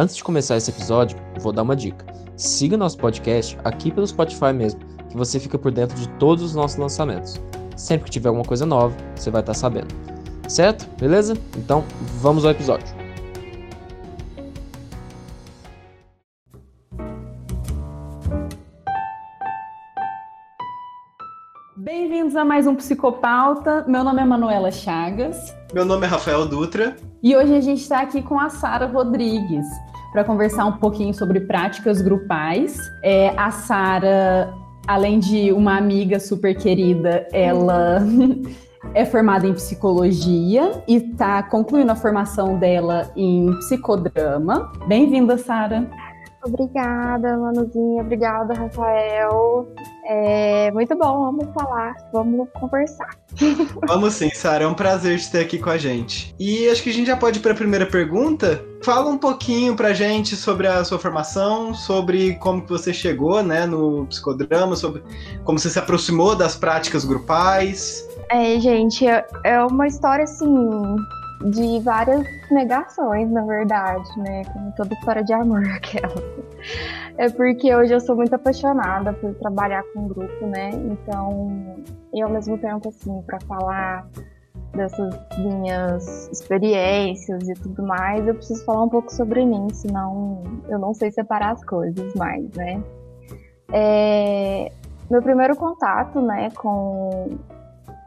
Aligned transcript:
Antes 0.00 0.16
de 0.16 0.24
começar 0.24 0.56
esse 0.56 0.70
episódio, 0.70 1.18
vou 1.40 1.52
dar 1.52 1.60
uma 1.60 1.76
dica. 1.76 2.06
Siga 2.34 2.74
nosso 2.74 2.96
podcast 2.96 3.58
aqui 3.62 3.90
pelo 3.90 4.06
Spotify 4.06 4.50
mesmo, 4.50 4.80
que 5.10 5.14
você 5.14 5.38
fica 5.38 5.58
por 5.58 5.70
dentro 5.70 5.94
de 5.94 6.08
todos 6.18 6.42
os 6.42 6.54
nossos 6.54 6.78
lançamentos. 6.78 7.38
Sempre 7.76 8.06
que 8.06 8.10
tiver 8.12 8.30
alguma 8.30 8.46
coisa 8.46 8.64
nova, 8.64 8.96
você 9.14 9.30
vai 9.30 9.42
estar 9.42 9.52
sabendo. 9.52 9.94
Certo? 10.48 10.88
Beleza? 10.98 11.34
Então, 11.54 11.84
vamos 12.22 12.46
ao 12.46 12.52
episódio. 12.52 12.86
Bem-vindos 21.76 22.34
a 22.36 22.44
mais 22.46 22.66
um 22.66 22.74
Psicopauta. 22.74 23.84
Meu 23.86 24.02
nome 24.02 24.22
é 24.22 24.24
Manuela 24.24 24.70
Chagas. 24.70 25.54
Meu 25.74 25.84
nome 25.84 26.06
é 26.06 26.08
Rafael 26.08 26.48
Dutra. 26.48 26.96
E 27.22 27.36
hoje 27.36 27.54
a 27.54 27.60
gente 27.60 27.82
está 27.82 28.00
aqui 28.00 28.22
com 28.22 28.40
a 28.40 28.48
Sara 28.48 28.86
Rodrigues 28.86 29.66
para 30.12 30.24
conversar 30.24 30.66
um 30.66 30.72
pouquinho 30.72 31.14
sobre 31.14 31.40
práticas 31.40 32.00
grupais. 32.00 32.78
É, 33.02 33.28
a 33.36 33.50
Sara, 33.50 34.52
além 34.86 35.18
de 35.18 35.52
uma 35.52 35.76
amiga 35.76 36.18
super 36.18 36.56
querida, 36.56 37.26
ela 37.32 38.02
é 38.94 39.04
formada 39.04 39.46
em 39.46 39.54
psicologia 39.54 40.82
e 40.88 40.96
está 40.96 41.42
concluindo 41.42 41.92
a 41.92 41.96
formação 41.96 42.58
dela 42.58 43.10
em 43.16 43.54
psicodrama. 43.58 44.72
Bem-vinda, 44.86 45.38
Sara. 45.38 45.88
Obrigada, 46.44 47.36
Manuzinha. 47.36 48.02
Obrigada, 48.02 48.54
Rafael. 48.54 49.68
É 50.06 50.70
muito 50.72 50.96
bom, 50.96 51.26
vamos 51.26 51.52
falar, 51.52 51.94
vamos 52.12 52.48
conversar. 52.54 53.10
Vamos 53.86 54.14
sim, 54.14 54.30
Sara, 54.30 54.64
é 54.64 54.66
um 54.66 54.74
prazer 54.74 55.18
te 55.18 55.30
ter 55.30 55.40
aqui 55.40 55.58
com 55.58 55.70
a 55.70 55.78
gente. 55.78 56.34
E 56.38 56.68
acho 56.68 56.82
que 56.82 56.90
a 56.90 56.92
gente 56.92 57.06
já 57.06 57.16
pode 57.16 57.38
ir 57.38 57.42
para 57.42 57.52
a 57.52 57.54
primeira 57.54 57.86
pergunta. 57.86 58.60
Fala 58.82 59.10
um 59.10 59.18
pouquinho 59.18 59.76
pra 59.76 59.92
gente 59.92 60.34
sobre 60.36 60.66
a 60.66 60.82
sua 60.84 60.98
formação, 60.98 61.74
sobre 61.74 62.36
como 62.36 62.62
que 62.62 62.70
você 62.70 62.94
chegou, 62.94 63.42
né, 63.42 63.66
no 63.66 64.06
psicodrama, 64.06 64.74
sobre 64.74 65.02
como 65.44 65.58
você 65.58 65.68
se 65.68 65.78
aproximou 65.78 66.34
das 66.34 66.56
práticas 66.56 67.04
grupais. 67.04 68.08
É, 68.30 68.58
gente, 68.58 69.06
é, 69.06 69.26
é 69.44 69.62
uma 69.62 69.86
história 69.86 70.24
assim 70.24 70.96
de 71.44 71.80
várias 71.80 72.22
negações, 72.50 73.30
na 73.30 73.44
verdade, 73.44 74.08
né? 74.18 74.42
Como 74.52 74.72
toda 74.76 74.94
história 74.94 75.24
de 75.24 75.32
amor, 75.32 75.62
aquela. 75.72 76.14
É 77.16 77.28
porque 77.28 77.74
hoje 77.74 77.92
eu 77.92 78.00
sou 78.00 78.16
muito 78.16 78.34
apaixonada 78.34 79.12
por 79.14 79.34
trabalhar 79.34 79.82
com 79.92 80.08
grupo, 80.08 80.46
né? 80.46 80.70
Então, 80.70 81.82
e 82.12 82.22
ao 82.22 82.30
mesmo 82.30 82.58
tempo, 82.58 82.88
assim, 82.88 83.22
para 83.22 83.40
falar 83.40 84.06
dessas 84.74 85.14
minhas 85.38 86.28
experiências 86.28 87.48
e 87.48 87.54
tudo 87.54 87.82
mais, 87.82 88.26
eu 88.26 88.34
preciso 88.34 88.64
falar 88.64 88.84
um 88.84 88.88
pouco 88.88 89.12
sobre 89.12 89.44
mim, 89.44 89.68
senão 89.72 90.42
eu 90.68 90.78
não 90.78 90.94
sei 90.94 91.10
separar 91.10 91.52
as 91.52 91.64
coisas 91.64 92.14
mais, 92.14 92.48
né? 92.54 92.82
É, 93.72 94.72
meu 95.10 95.22
primeiro 95.22 95.56
contato, 95.56 96.20
né, 96.20 96.50
com 96.50 97.38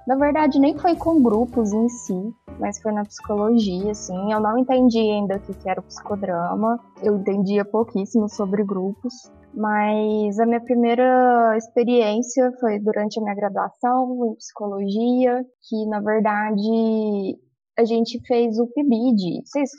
na 0.06 0.16
verdade, 0.16 0.59
nem 0.59 0.78
foi 0.78 0.95
com 0.97 1.22
grupos 1.23 1.72
em 1.72 1.88
si, 1.88 2.34
mas 2.59 2.81
foi 2.81 2.91
na 2.91 3.06
psicologia, 3.06 3.91
assim. 3.91 4.34
Eu 4.34 4.39
não 4.41 4.58
entendi 4.58 5.00
ainda 5.00 5.38
o 5.38 5.39
que 5.39 5.69
era 5.69 5.80
o 5.80 5.84
psicodrama, 5.84 6.78
eu 7.02 7.16
entendia 7.16 7.64
pouquíssimo 7.64 8.28
sobre 8.28 8.64
grupos, 8.66 9.31
mas 9.54 10.40
a 10.40 10.46
minha 10.46 10.62
primeira 10.62 11.56
experiência 11.58 12.52
foi 12.59 12.80
durante 12.80 13.20
a 13.20 13.23
minha 13.23 13.36
graduação 13.36 14.32
em 14.32 14.36
psicologia, 14.36 15.46
que 15.70 15.86
na 15.88 16.00
verdade 16.00 17.38
a 17.78 17.86
gente 17.86 18.20
fez 18.26 18.58
o 18.59 18.68
PIBID. 18.68 19.42
Vocês 19.46 19.70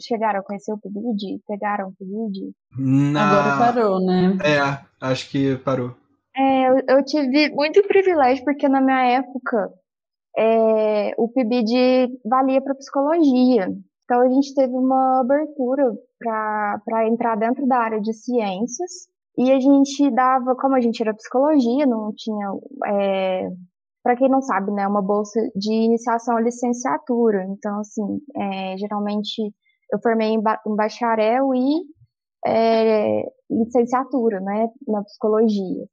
chegaram 0.00 0.40
a 0.40 0.42
conhecer 0.42 0.72
o 0.72 0.78
PIBID? 0.78 1.40
Pegaram 1.46 1.88
o 1.88 1.92
PIBID? 1.92 2.52
Na... 2.78 3.58
Agora 3.58 3.72
parou, 3.72 4.00
né? 4.00 4.38
É, 4.44 4.84
acho 5.00 5.30
que 5.30 5.56
parou. 5.58 5.94
É, 6.36 6.68
eu, 6.68 6.82
eu, 6.88 7.04
tive 7.04 7.50
muito 7.50 7.82
privilégio, 7.86 8.44
porque 8.44 8.68
na 8.68 8.80
minha 8.80 9.04
época 9.18 9.70
é, 10.36 11.12
o 11.18 11.28
PIBID 11.28 12.20
valia 12.24 12.60
para 12.62 12.74
psicologia. 12.74 13.68
Então 14.04 14.20
a 14.20 14.28
gente 14.28 14.54
teve 14.54 14.72
uma 14.72 15.20
abertura 15.20 15.92
para 16.18 17.08
entrar 17.08 17.36
dentro 17.36 17.66
da 17.66 17.78
área 17.78 18.00
de 18.00 18.12
ciências. 18.12 19.11
E 19.38 19.50
a 19.50 19.58
gente 19.58 20.10
dava, 20.10 20.54
como 20.56 20.74
a 20.76 20.80
gente 20.80 21.00
era 21.00 21.14
psicologia, 21.14 21.86
não 21.86 22.12
tinha, 22.14 22.52
é, 22.86 23.48
para 24.02 24.16
quem 24.16 24.28
não 24.28 24.42
sabe, 24.42 24.70
né, 24.72 24.86
uma 24.86 25.02
bolsa 25.02 25.40
de 25.56 25.72
iniciação 25.72 26.36
à 26.36 26.40
licenciatura. 26.40 27.44
Então, 27.48 27.80
assim, 27.80 28.20
é, 28.36 28.76
geralmente 28.76 29.42
eu 29.92 30.00
formei 30.02 30.28
em, 30.28 30.38
em 30.38 30.76
bacharel 30.76 31.54
e 31.54 31.82
é, 32.46 33.22
licenciatura, 33.50 34.40
né, 34.40 34.68
na 34.86 35.02
psicologia. 35.02 35.86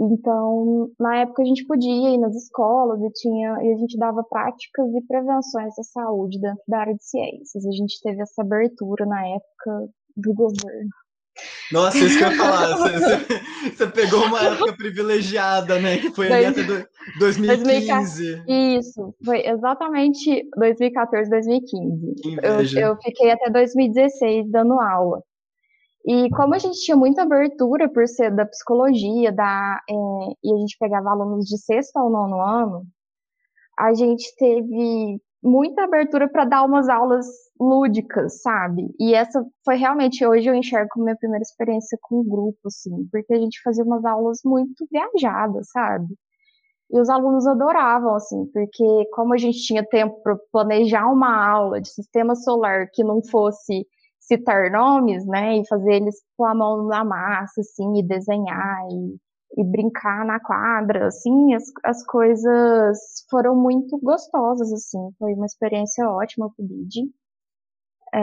Então, 0.00 0.90
na 0.98 1.18
época 1.18 1.42
a 1.42 1.44
gente 1.44 1.66
podia 1.66 2.14
ir 2.14 2.18
nas 2.18 2.34
escolas 2.34 3.02
e 3.02 3.10
tinha 3.12 3.62
e 3.62 3.72
a 3.74 3.76
gente 3.76 3.98
dava 3.98 4.24
práticas 4.24 4.94
e 4.94 5.06
prevenções 5.06 5.78
à 5.78 5.82
saúde 5.82 6.40
dentro 6.40 6.62
da 6.66 6.78
área 6.78 6.94
de 6.94 7.04
ciências. 7.04 7.66
A 7.66 7.70
gente 7.70 8.00
teve 8.02 8.22
essa 8.22 8.40
abertura 8.40 9.04
na 9.04 9.26
época 9.26 9.88
do 10.16 10.32
governo. 10.32 10.88
Nossa, 11.72 11.98
isso 11.98 12.18
que 12.18 12.24
eu 12.24 12.30
ia 12.30 12.36
falar. 12.36 12.76
Você, 12.76 13.70
você, 13.76 13.86
pegou 13.86 14.24
uma 14.24 14.42
época 14.42 14.72
privilegiada, 14.72 15.78
né? 15.78 15.98
Que 15.98 16.10
foi 16.10 16.32
ali 16.32 16.46
até 16.46 16.62
2015. 17.18 18.42
Isso, 18.48 19.14
foi 19.24 19.46
exatamente 19.46 20.48
2014, 20.56 21.30
2015. 21.30 22.14
Eu, 22.42 22.82
eu 22.82 22.96
fiquei 23.02 23.30
até 23.30 23.50
2016 23.50 24.50
dando 24.50 24.80
aula. 24.80 25.22
E 26.06 26.30
como 26.30 26.54
a 26.54 26.58
gente 26.58 26.80
tinha 26.80 26.96
muita 26.96 27.22
abertura 27.22 27.88
por 27.88 28.08
ser 28.08 28.34
da 28.34 28.46
psicologia, 28.46 29.30
da, 29.30 29.80
é, 29.88 29.94
e 30.42 30.54
a 30.54 30.56
gente 30.58 30.76
pegava 30.78 31.10
alunos 31.10 31.44
de 31.44 31.58
sexto 31.58 31.96
ao 31.98 32.10
nono 32.10 32.40
ano, 32.40 32.86
a 33.78 33.94
gente 33.94 34.34
teve 34.36 35.20
muita 35.42 35.84
abertura 35.84 36.28
para 36.28 36.44
dar 36.44 36.64
umas 36.64 36.88
aulas 36.88 37.26
lúdicas, 37.60 38.42
sabe? 38.42 38.88
E 39.00 39.14
essa 39.14 39.44
foi 39.64 39.76
realmente, 39.76 40.24
hoje 40.26 40.48
eu 40.48 40.54
enxergo 40.54 40.88
como 40.92 41.04
minha 41.04 41.16
primeira 41.16 41.42
experiência 41.42 41.98
com 42.02 42.22
grupo, 42.24 42.58
assim, 42.66 43.06
porque 43.12 43.32
a 43.34 43.38
gente 43.38 43.60
fazia 43.62 43.84
umas 43.84 44.04
aulas 44.04 44.40
muito 44.44 44.86
viajadas, 44.90 45.68
sabe? 45.70 46.14
E 46.92 47.00
os 47.00 47.08
alunos 47.08 47.46
adoravam, 47.46 48.14
assim, 48.16 48.46
porque 48.52 48.84
como 49.12 49.34
a 49.34 49.38
gente 49.38 49.58
tinha 49.62 49.86
tempo 49.86 50.20
para 50.22 50.36
planejar 50.52 51.06
uma 51.12 51.48
aula 51.48 51.80
de 51.80 51.88
sistema 51.88 52.34
solar 52.36 52.88
que 52.92 53.04
não 53.04 53.22
fosse 53.30 53.86
citar 54.20 54.70
nomes, 54.70 55.26
né, 55.26 55.58
e 55.58 55.66
fazer 55.68 55.94
eles 55.94 56.16
pôr 56.36 56.46
a 56.46 56.54
mão 56.54 56.86
na 56.86 57.04
massa, 57.04 57.60
assim, 57.62 57.98
e 57.98 58.02
desenhar 58.06 58.86
e, 58.90 59.16
e 59.56 59.64
brincar 59.64 60.24
na 60.24 60.38
quadra, 60.40 61.08
assim, 61.08 61.54
as, 61.54 61.64
as 61.84 62.04
coisas 62.06 62.98
foram 63.28 63.56
muito 63.56 63.98
gostosas, 63.98 64.72
assim, 64.72 65.10
foi 65.18 65.34
uma 65.34 65.46
experiência 65.46 66.08
ótima 66.08 66.50
pro 66.54 66.64
Bid. 66.64 67.10
É, 68.14 68.20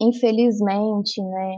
infelizmente, 0.00 1.22
né, 1.22 1.56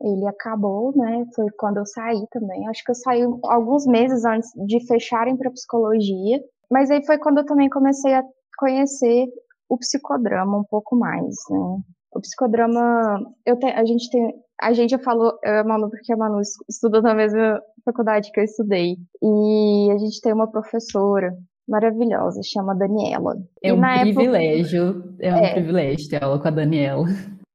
ele 0.00 0.26
acabou, 0.26 0.92
né, 0.96 1.24
foi 1.34 1.46
quando 1.58 1.78
eu 1.78 1.86
saí 1.86 2.26
também, 2.30 2.68
acho 2.68 2.84
que 2.84 2.90
eu 2.90 2.94
saí 2.96 3.22
alguns 3.44 3.86
meses 3.86 4.24
antes 4.24 4.50
de 4.66 4.84
fecharem 4.86 5.36
para 5.36 5.50
psicologia, 5.50 6.40
mas 6.70 6.90
aí 6.90 7.04
foi 7.04 7.18
quando 7.18 7.38
eu 7.38 7.46
também 7.46 7.68
comecei 7.68 8.14
a 8.14 8.24
conhecer 8.58 9.26
o 9.68 9.78
psicodrama 9.78 10.58
um 10.58 10.64
pouco 10.64 10.96
mais, 10.96 11.34
né? 11.50 11.82
O 12.14 12.20
psicodrama, 12.20 13.18
eu 13.46 13.58
te, 13.58 13.66
a 13.66 13.84
gente 13.84 14.10
tem, 14.10 14.34
a 14.62 14.72
gente 14.72 14.90
já 14.90 14.98
falou, 14.98 15.38
eu 15.42 15.54
e 15.54 15.58
a 15.58 15.64
Manu, 15.64 15.90
porque 15.90 16.12
a 16.12 16.16
Manu 16.16 16.40
estuda 16.68 17.02
na 17.02 17.14
mesma 17.14 17.60
faculdade 17.84 18.30
que 18.30 18.38
eu 18.38 18.44
estudei, 18.44 18.96
e 19.20 19.90
a 19.92 19.98
gente 19.98 20.20
tem 20.20 20.32
uma 20.32 20.50
professora 20.50 21.36
maravilhosa, 21.68 22.40
chama 22.44 22.74
Daniela. 22.74 23.36
É 23.62 23.72
um 23.72 23.80
privilégio, 23.80 24.88
época, 24.88 25.14
é 25.20 25.34
um 25.34 25.38
é, 25.38 25.52
privilégio 25.54 26.08
ter 26.08 26.22
aula 26.22 26.40
com 26.40 26.48
a 26.48 26.50
Daniela. 26.50 27.06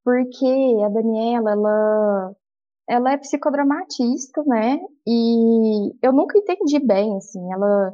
Porque 0.04 0.76
a 0.84 0.88
Daniela, 0.88 1.50
ela, 1.52 2.32
ela 2.88 3.12
é 3.12 3.16
psicodramatista, 3.16 4.42
né? 4.46 4.78
E 5.06 5.94
eu 6.02 6.12
nunca 6.12 6.38
entendi 6.38 6.78
bem, 6.78 7.16
assim, 7.16 7.52
ela, 7.52 7.92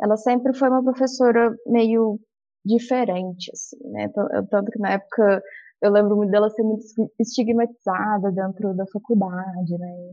ela 0.00 0.16
sempre 0.16 0.54
foi 0.54 0.68
uma 0.68 0.82
professora 0.82 1.54
meio 1.66 2.18
diferente, 2.64 3.50
assim, 3.52 3.78
né? 3.90 4.08
Tanto 4.50 4.70
que 4.70 4.78
na 4.78 4.92
época 4.92 5.42
eu 5.82 5.90
lembro 5.90 6.16
muito 6.16 6.30
dela 6.30 6.48
ser 6.50 6.62
muito 6.62 6.84
estigmatizada 7.18 8.30
dentro 8.30 8.72
da 8.74 8.86
faculdade, 8.86 9.76
né? 9.78 10.12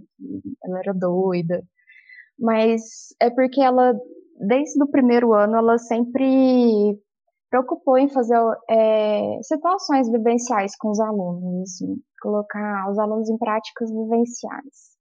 Ela 0.63 0.79
era 0.79 0.93
doida. 0.93 1.63
Mas 2.39 2.81
é 3.21 3.29
porque 3.29 3.61
ela, 3.61 3.93
desde 4.47 4.81
o 4.81 4.87
primeiro 4.87 5.33
ano, 5.33 5.57
ela 5.57 5.77
sempre 5.77 6.99
preocupou 7.51 7.97
em 7.97 8.09
fazer 8.09 8.39
é, 8.69 9.39
situações 9.43 10.09
vivenciais 10.09 10.75
com 10.75 10.89
os 10.89 10.99
alunos, 10.99 11.69
assim, 11.69 11.97
colocar 12.21 12.89
os 12.89 12.97
alunos 12.97 13.29
em 13.29 13.37
práticas 13.37 13.91
vivenciais. 13.91 14.97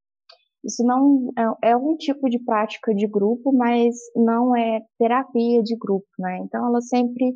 Isso 0.64 0.84
não 0.84 1.30
é, 1.62 1.70
é, 1.70 1.76
um 1.76 1.96
tipo 1.96 2.28
de 2.28 2.38
prática 2.40 2.94
de 2.94 3.06
grupo, 3.06 3.52
mas 3.52 3.94
não 4.16 4.56
é 4.56 4.80
terapia 4.98 5.62
de 5.62 5.76
grupo, 5.76 6.06
né? 6.18 6.38
Então 6.38 6.66
ela 6.66 6.80
sempre 6.80 7.34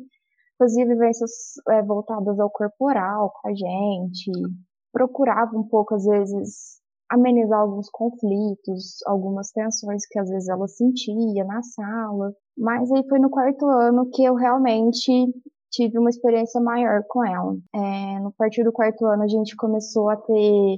fazia 0.63 0.85
vivências 0.85 1.31
é, 1.69 1.81
voltadas 1.81 2.39
ao 2.39 2.49
corporal 2.49 3.33
com 3.41 3.49
a 3.49 3.53
gente, 3.53 4.31
procurava 4.93 5.57
um 5.57 5.63
pouco, 5.63 5.95
às 5.95 6.05
vezes, 6.05 6.79
amenizar 7.09 7.59
alguns 7.59 7.89
conflitos, 7.89 9.03
algumas 9.05 9.51
tensões 9.51 10.05
que 10.07 10.17
às 10.17 10.29
vezes 10.29 10.47
ela 10.47 10.67
sentia 10.67 11.43
na 11.43 11.61
sala. 11.61 12.33
Mas 12.57 12.89
aí 12.91 13.05
foi 13.09 13.19
no 13.19 13.29
quarto 13.29 13.65
ano 13.65 14.09
que 14.09 14.23
eu 14.23 14.35
realmente 14.35 15.11
tive 15.69 15.99
uma 15.99 16.09
experiência 16.09 16.61
maior 16.61 17.03
com 17.09 17.25
ela. 17.25 17.57
É, 17.75 18.19
no 18.19 18.31
partir 18.31 18.63
do 18.63 18.71
quarto 18.71 19.05
ano 19.05 19.23
a 19.23 19.27
gente 19.27 19.55
começou 19.57 20.09
a 20.09 20.15
ter 20.15 20.77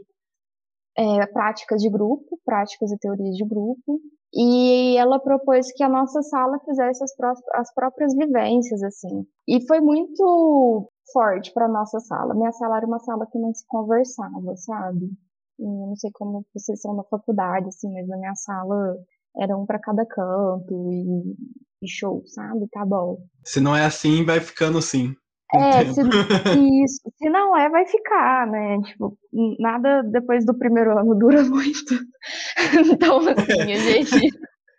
é, 0.98 1.26
práticas 1.28 1.81
de 1.81 1.90
grupo, 1.90 2.40
práticas 2.44 2.92
e 2.92 2.98
teorias 2.98 3.36
de 3.36 3.46
grupo, 3.46 4.00
e 4.33 4.98
ela 4.98 5.19
propôs 5.19 5.72
que 5.72 5.83
a 5.83 5.89
nossa 5.89 6.22
sala 6.22 6.60
fizesse 6.66 7.04
as, 7.04 7.16
pró 7.16 7.33
as 7.54 7.74
próprias 7.74 8.13
vivências, 8.16 8.83
assim. 8.83 9.25
E 9.48 9.66
foi 9.66 9.80
muito 9.80 10.92
forte 11.13 11.54
para 11.54 11.68
nossa 11.68 12.00
sala. 12.00 12.33
Minha 12.33 12.51
sala 12.51 12.77
era 12.77 12.86
uma 12.86 13.00
sala 13.00 13.27
que 13.31 13.39
não 13.39 13.54
se 13.54 13.66
conversava, 13.68 14.56
sabe? 14.57 15.10
Eu 15.57 15.68
não 15.68 15.95
sei 15.95 16.12
como 16.13 16.45
vocês 16.54 16.81
são 16.81 16.95
na 16.95 17.04
faculdade, 17.04 17.68
assim, 17.68 17.92
mas 17.94 18.07
na 18.07 18.18
minha 18.18 18.36
sala 18.36 18.98
era 19.38 19.57
um 19.57 19.66
para 19.66 19.80
cada 19.80 20.06
canto 20.06 20.92
e, 20.92 21.36
e, 21.81 21.88
show, 21.88 22.21
sabe? 22.25 22.68
Tá 22.71 22.86
bom. 22.86 23.18
Se 23.44 23.60
não 23.60 23.75
é 23.75 23.86
assim, 23.86 24.25
vai 24.25 24.39
ficando 24.39 24.81
sim. 24.81 25.13
É, 25.53 25.86
se, 25.86 26.01
isso. 26.83 27.01
Se 27.18 27.30
não 27.30 27.56
é, 27.56 27.69
vai 27.69 27.86
ficar, 27.86 28.47
né? 28.47 28.81
Tipo, 28.81 29.18
nada 29.59 30.01
depois 30.03 30.45
do 30.45 30.57
primeiro 30.57 30.97
ano 30.97 31.15
dura 31.15 31.44
muito. 31.45 31.95
então, 32.92 33.19
assim, 33.19 33.74
a 33.74 33.77
gente. 33.77 34.30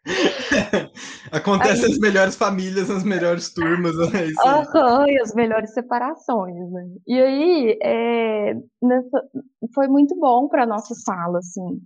Acontece 1.33 1.85
aí... 1.85 1.93
as 1.93 1.99
melhores 1.99 2.37
famílias, 2.37 2.91
as 2.91 3.05
melhores 3.05 3.53
turmas. 3.53 3.97
Né? 3.97 4.31
Aham, 4.45 5.07
e 5.09 5.21
as 5.21 5.35
melhores 5.35 5.73
separações, 5.73 6.71
né? 6.71 6.87
E 7.07 7.21
aí, 7.21 7.79
é, 7.83 8.55
nessa, 8.83 9.23
foi 9.75 9.89
muito 9.89 10.15
bom 10.17 10.49
para 10.49 10.67
nossa 10.67 10.95
sala, 10.95 11.39
assim. 11.39 11.81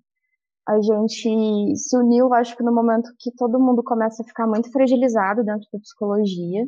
A 0.68 0.80
gente 0.80 1.76
se 1.76 1.96
uniu, 1.96 2.32
acho 2.34 2.56
que 2.56 2.62
no 2.62 2.72
momento 2.72 3.10
que 3.18 3.30
todo 3.34 3.58
mundo 3.58 3.82
começa 3.82 4.22
a 4.22 4.26
ficar 4.26 4.46
muito 4.46 4.70
fragilizado 4.70 5.42
dentro 5.42 5.66
da 5.72 5.80
psicologia, 5.80 6.64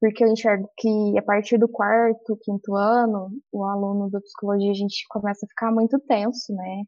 porque 0.00 0.24
eu 0.24 0.28
enxergo 0.28 0.68
que 0.78 1.18
a 1.18 1.22
partir 1.22 1.58
do 1.58 1.68
quarto, 1.68 2.38
quinto 2.42 2.74
ano, 2.74 3.30
o 3.52 3.64
aluno 3.64 4.10
da 4.10 4.20
psicologia, 4.20 4.70
a 4.70 4.74
gente 4.74 5.06
começa 5.08 5.44
a 5.44 5.48
ficar 5.48 5.70
muito 5.70 5.98
tenso, 6.00 6.54
né? 6.54 6.82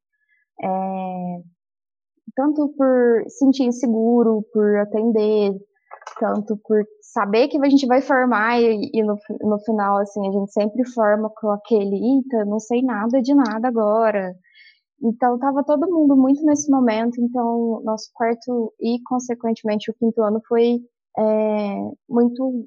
É, 0.62 1.42
tanto 2.34 2.68
por 2.76 3.24
sentir 3.28 3.64
inseguro, 3.64 4.42
por 4.52 4.76
atender, 4.78 5.52
tanto 6.18 6.56
por 6.64 6.82
saber 7.02 7.48
que 7.48 7.58
a 7.58 7.68
gente 7.68 7.86
vai 7.86 8.00
formar 8.00 8.60
e, 8.60 8.90
e 8.94 9.02
no, 9.02 9.18
no 9.42 9.58
final, 9.60 9.98
assim, 9.98 10.26
a 10.26 10.32
gente 10.32 10.52
sempre 10.52 10.84
forma 10.92 11.30
com 11.36 11.50
aquele, 11.50 11.96
eita, 11.96 12.44
não 12.46 12.58
sei 12.58 12.82
nada 12.82 13.20
de 13.20 13.34
nada 13.34 13.68
agora. 13.68 14.34
Então, 15.02 15.38
tava 15.38 15.64
todo 15.64 15.90
mundo 15.90 16.16
muito 16.16 16.44
nesse 16.44 16.70
momento, 16.70 17.20
então, 17.20 17.82
nosso 17.84 18.10
quarto 18.14 18.72
e, 18.80 19.02
consequentemente, 19.04 19.90
o 19.90 19.94
quinto 19.94 20.22
ano 20.22 20.40
foi 20.48 20.80
é, 21.18 21.76
muito 22.08 22.66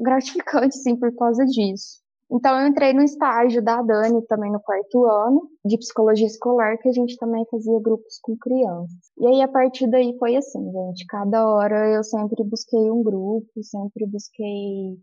gratificante, 0.00 0.76
sim, 0.76 0.96
por 0.96 1.14
causa 1.16 1.44
disso. 1.44 2.02
Então, 2.30 2.58
eu 2.58 2.66
entrei 2.66 2.94
no 2.94 3.02
estágio 3.02 3.62
da 3.62 3.82
Dani 3.82 4.24
também 4.26 4.50
no 4.50 4.60
quarto 4.60 5.04
ano, 5.04 5.50
de 5.66 5.76
psicologia 5.76 6.26
escolar, 6.26 6.78
que 6.78 6.88
a 6.88 6.92
gente 6.92 7.18
também 7.18 7.44
fazia 7.50 7.78
grupos 7.80 8.18
com 8.22 8.36
crianças. 8.38 9.12
E 9.18 9.26
aí, 9.26 9.42
a 9.42 9.48
partir 9.48 9.86
daí, 9.90 10.16
foi 10.18 10.36
assim, 10.36 10.72
gente. 10.72 11.04
Cada 11.06 11.46
hora 11.46 11.90
eu 11.90 12.02
sempre 12.02 12.42
busquei 12.42 12.90
um 12.90 13.02
grupo, 13.02 13.50
sempre 13.62 14.06
busquei 14.06 14.98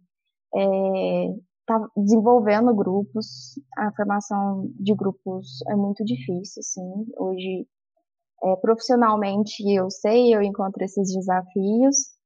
é, 0.55 1.35
tá 1.67 1.87
desenvolvendo 1.95 2.73
grupos. 2.73 3.59
A 3.77 3.91
formação 3.93 4.67
de 4.79 4.95
grupos 4.95 5.61
é 5.67 5.75
muito 5.75 6.03
difícil, 6.03 6.61
assim. 6.61 7.05
Hoje, 7.15 7.67
é, 8.43 8.55
profissionalmente, 8.55 9.63
eu 9.71 9.91
sei, 9.91 10.33
eu 10.33 10.41
encontro 10.41 10.83
esses 10.83 11.13
desafios, 11.13 12.17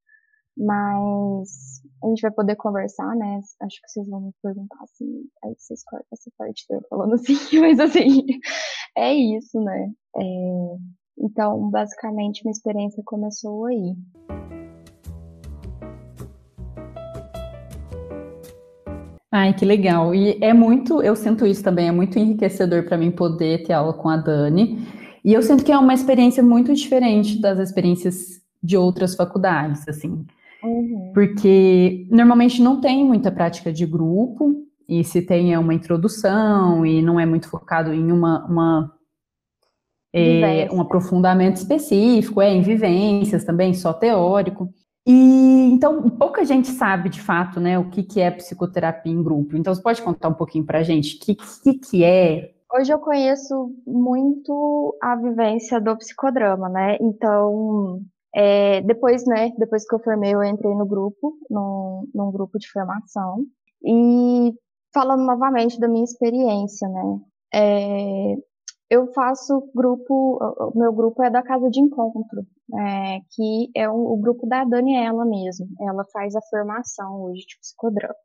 mas 0.57 1.81
a 2.03 2.07
gente 2.07 2.21
vai 2.21 2.31
poder 2.31 2.55
conversar, 2.55 3.15
né? 3.15 3.39
Acho 3.61 3.81
que 3.81 3.89
vocês 3.89 4.07
vão 4.07 4.21
me 4.21 4.31
perguntar 4.41 4.77
assim, 4.83 5.25
aí 5.43 5.53
vocês 5.57 5.83
cortam 5.83 6.07
essa 6.11 6.31
parte 6.37 6.65
de 6.67 6.75
eu 6.75 6.81
falando 6.89 7.13
assim, 7.15 7.33
mas 7.59 7.79
assim, 7.79 8.25
é 8.97 9.13
isso, 9.13 9.59
né? 9.59 9.91
É, 10.17 10.75
então, 11.17 11.69
basicamente, 11.69 12.43
minha 12.43 12.51
experiência 12.51 13.01
começou 13.05 13.65
aí. 13.65 13.95
Ai, 19.31 19.51
que 19.51 19.65
legal. 19.65 20.13
E 20.13 20.37
é 20.43 20.53
muito, 20.53 21.01
eu 21.01 21.15
sinto 21.15 21.47
isso 21.47 21.63
também, 21.63 21.87
é 21.87 21.91
muito 21.91 22.19
enriquecedor 22.19 22.83
para 22.83 22.97
mim 22.97 23.09
poder 23.09 23.63
ter 23.63 23.73
aula 23.73 23.93
com 23.93 24.07
a 24.07 24.17
Dani. 24.17 24.87
E 25.25 25.33
eu 25.33 25.41
sinto 25.41 25.63
que 25.63 25.71
é 25.71 25.77
uma 25.77 25.93
experiência 25.93 26.43
muito 26.43 26.71
diferente 26.73 27.41
das 27.41 27.57
experiências 27.57 28.41
de 28.61 28.77
outras 28.77 29.15
faculdades, 29.15 29.87
assim. 29.87 30.25
Uhum. 30.63 31.11
Porque 31.13 32.07
normalmente 32.09 32.61
não 32.61 32.79
tem 32.79 33.05
muita 33.05 33.31
prática 33.31 33.71
de 33.71 33.85
grupo, 33.85 34.55
e 34.87 35.03
se 35.03 35.21
tem 35.21 35.53
é 35.53 35.59
uma 35.59 35.73
introdução, 35.73 36.85
e 36.85 37.01
não 37.01 37.19
é 37.19 37.25
muito 37.25 37.49
focado 37.49 37.93
em 37.93 38.11
uma, 38.11 38.45
uma 38.45 38.93
é, 40.13 40.71
um 40.71 40.79
aprofundamento 40.79 41.57
específico, 41.57 42.41
é 42.41 42.51
em 42.51 42.61
vivências 42.61 43.43
também, 43.43 43.73
só 43.73 43.91
teórico. 43.91 44.69
E 45.05 45.69
então 45.73 46.09
pouca 46.09 46.45
gente 46.45 46.69
sabe 46.69 47.09
de 47.09 47.19
fato, 47.19 47.59
né, 47.59 47.77
o 47.77 47.89
que, 47.89 48.03
que 48.03 48.21
é 48.21 48.31
psicoterapia 48.31 49.11
em 49.11 49.23
grupo. 49.23 49.57
Então 49.57 49.73
você 49.73 49.81
pode 49.81 50.01
contar 50.01 50.29
um 50.29 50.33
pouquinho 50.33 50.65
para 50.65 50.79
a 50.79 50.83
gente 50.83 51.17
o 51.17 51.19
que, 51.19 51.35
que, 51.35 51.73
que 51.73 52.03
é? 52.03 52.51
Hoje 52.73 52.91
eu 52.91 52.99
conheço 52.99 53.71
muito 53.85 54.97
a 55.01 55.15
vivência 55.15 55.79
do 55.81 55.95
psicodrama, 55.97 56.69
né? 56.69 56.97
Então 57.01 58.01
é, 58.35 58.81
depois, 58.81 59.25
né, 59.25 59.51
depois 59.57 59.87
que 59.87 59.93
eu 59.95 59.99
formei, 59.99 60.33
eu 60.33 60.43
entrei 60.43 60.73
no 60.73 60.85
grupo, 60.85 61.37
num, 61.49 62.07
num 62.13 62.31
grupo 62.31 62.57
de 62.57 62.69
formação. 62.71 63.45
E 63.85 64.53
falando 64.93 65.25
novamente 65.25 65.79
da 65.79 65.87
minha 65.87 66.03
experiência, 66.03 66.87
né, 66.87 67.19
é, 67.53 68.35
eu 68.89 69.11
faço 69.13 69.69
grupo, 69.73 70.37
o 70.39 70.77
meu 70.77 70.93
grupo 70.93 71.23
é 71.23 71.29
da 71.29 71.41
Casa 71.41 71.69
de 71.69 71.79
Encontro, 71.79 72.45
é, 72.75 73.19
que 73.31 73.69
é 73.75 73.89
um, 73.89 74.11
o 74.11 74.17
grupo 74.17 74.47
da 74.47 74.63
Daniela 74.63 75.25
mesmo. 75.25 75.67
Ela 75.81 76.05
faz 76.11 76.35
a 76.35 76.41
formação 76.41 77.23
hoje 77.23 77.45
de 77.45 77.59
psicodrama. 77.59 78.15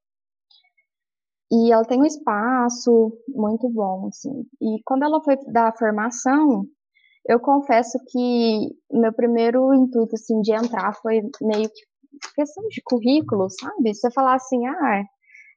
E 1.51 1.73
ela 1.73 1.85
tem 1.85 2.01
um 2.01 2.05
espaço 2.05 3.13
muito 3.29 3.69
bom, 3.71 4.09
assim. 4.09 4.45
E 4.61 4.83
quando 4.85 5.05
ela 5.05 5.23
foi 5.23 5.37
dar 5.51 5.69
a 5.69 5.77
formação, 5.77 6.67
eu 7.29 7.39
confesso 7.39 7.99
que 8.09 8.75
meu 8.91 9.13
primeiro 9.13 9.75
intuito, 9.75 10.15
assim, 10.15 10.41
de 10.41 10.53
entrar 10.53 10.95
foi 10.95 11.21
meio 11.43 11.69
que 11.69 11.89
questão 12.35 12.67
de 12.69 12.83
currículo, 12.83 13.49
sabe? 13.51 13.95
Você 13.95 14.11
falar 14.11 14.35
assim, 14.35 14.67
ah, 14.67 15.05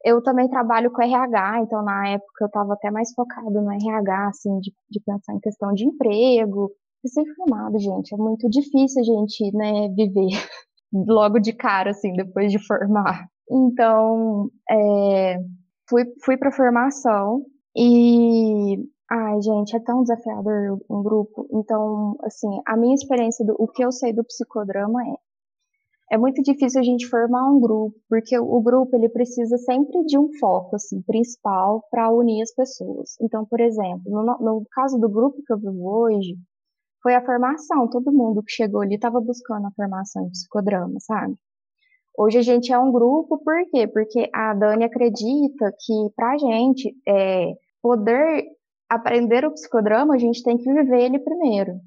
eu 0.03 0.21
também 0.21 0.49
trabalho 0.49 0.91
com 0.91 1.01
RH, 1.01 1.61
então 1.61 1.81
na 1.83 2.09
época 2.09 2.43
eu 2.43 2.47
estava 2.47 2.73
até 2.73 2.91
mais 2.91 3.13
focado 3.13 3.49
no 3.49 3.71
RH, 3.71 4.27
assim, 4.27 4.59
de, 4.59 4.73
de 4.89 4.99
pensar 4.99 5.33
em 5.33 5.39
questão 5.39 5.73
de 5.73 5.85
emprego. 5.85 6.71
Recém-formado, 7.03 7.79
gente, 7.79 8.13
é 8.13 8.17
muito 8.17 8.49
difícil 8.49 9.01
a 9.01 9.03
gente, 9.03 9.55
né, 9.55 9.87
viver 9.89 10.29
logo 10.93 11.39
de 11.39 11.53
cara, 11.53 11.91
assim, 11.91 12.13
depois 12.13 12.51
de 12.51 12.59
formar. 12.59 13.27
Então, 13.49 14.49
é, 14.69 15.37
fui, 15.89 16.03
fui 16.23 16.37
para 16.37 16.51
formação 16.51 17.43
e 17.75 18.77
Ai, 19.13 19.41
gente, 19.41 19.75
é 19.75 19.79
tão 19.81 20.03
desafiador 20.03 20.79
um 20.89 21.03
grupo. 21.03 21.45
Então, 21.51 22.15
assim, 22.23 22.47
a 22.65 22.77
minha 22.77 22.95
experiência 22.95 23.45
do 23.45 23.53
o 23.59 23.67
que 23.67 23.83
eu 23.83 23.91
sei 23.91 24.13
do 24.13 24.23
psicodrama 24.23 25.03
é 25.05 25.15
é 26.13 26.17
muito 26.17 26.41
difícil 26.43 26.79
a 26.81 26.83
gente 26.83 27.07
formar 27.07 27.49
um 27.49 27.59
grupo, 27.59 27.97
porque 28.09 28.37
o 28.37 28.61
grupo 28.61 28.95
ele 28.97 29.07
precisa 29.07 29.57
sempre 29.57 30.03
de 30.05 30.17
um 30.17 30.29
foco 30.39 30.75
assim 30.75 31.01
principal 31.03 31.85
para 31.89 32.11
unir 32.11 32.41
as 32.41 32.53
pessoas. 32.53 33.15
Então, 33.21 33.45
por 33.45 33.61
exemplo, 33.61 34.01
no, 34.05 34.23
no, 34.23 34.65
caso 34.71 34.99
do 34.99 35.09
grupo 35.09 35.41
que 35.45 35.53
eu 35.53 35.57
vivo 35.57 35.87
hoje, 35.87 36.35
foi 37.01 37.15
a 37.15 37.25
formação. 37.25 37.89
Todo 37.89 38.11
mundo 38.11 38.43
que 38.43 38.51
chegou 38.51 38.81
ali 38.81 38.95
estava 38.95 39.21
buscando 39.21 39.67
a 39.67 39.71
formação 39.71 40.25
em 40.25 40.29
psicodrama, 40.31 40.99
sabe? 40.99 41.35
Hoje 42.17 42.39
a 42.39 42.41
gente 42.41 42.73
é 42.73 42.79
um 42.79 42.91
grupo, 42.91 43.37
por 43.37 43.55
quê? 43.71 43.87
Porque 43.87 44.29
a 44.33 44.53
Dani 44.53 44.83
acredita 44.83 45.73
que 45.79 45.93
para 46.15 46.33
a 46.33 46.37
gente 46.37 46.93
é, 47.07 47.53
poder 47.81 48.45
aprender 48.91 49.45
o 49.45 49.51
psicodrama, 49.51 50.15
a 50.15 50.17
gente 50.17 50.43
tem 50.43 50.57
que 50.57 50.71
viver 50.71 51.01
ele 51.01 51.19
primeiro. 51.19 51.79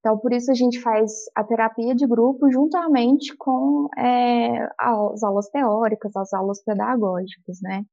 Então, 0.00 0.18
por 0.18 0.32
isso 0.32 0.50
a 0.50 0.54
gente 0.54 0.80
faz 0.80 1.12
a 1.36 1.44
terapia 1.44 1.94
de 1.94 2.04
grupo 2.08 2.50
juntamente 2.50 3.36
com 3.36 3.88
é, 3.96 4.68
as 4.76 5.22
aulas 5.22 5.48
teóricas, 5.48 6.14
as 6.16 6.32
aulas 6.32 6.60
pedagógicas, 6.64 7.60
né? 7.62 7.84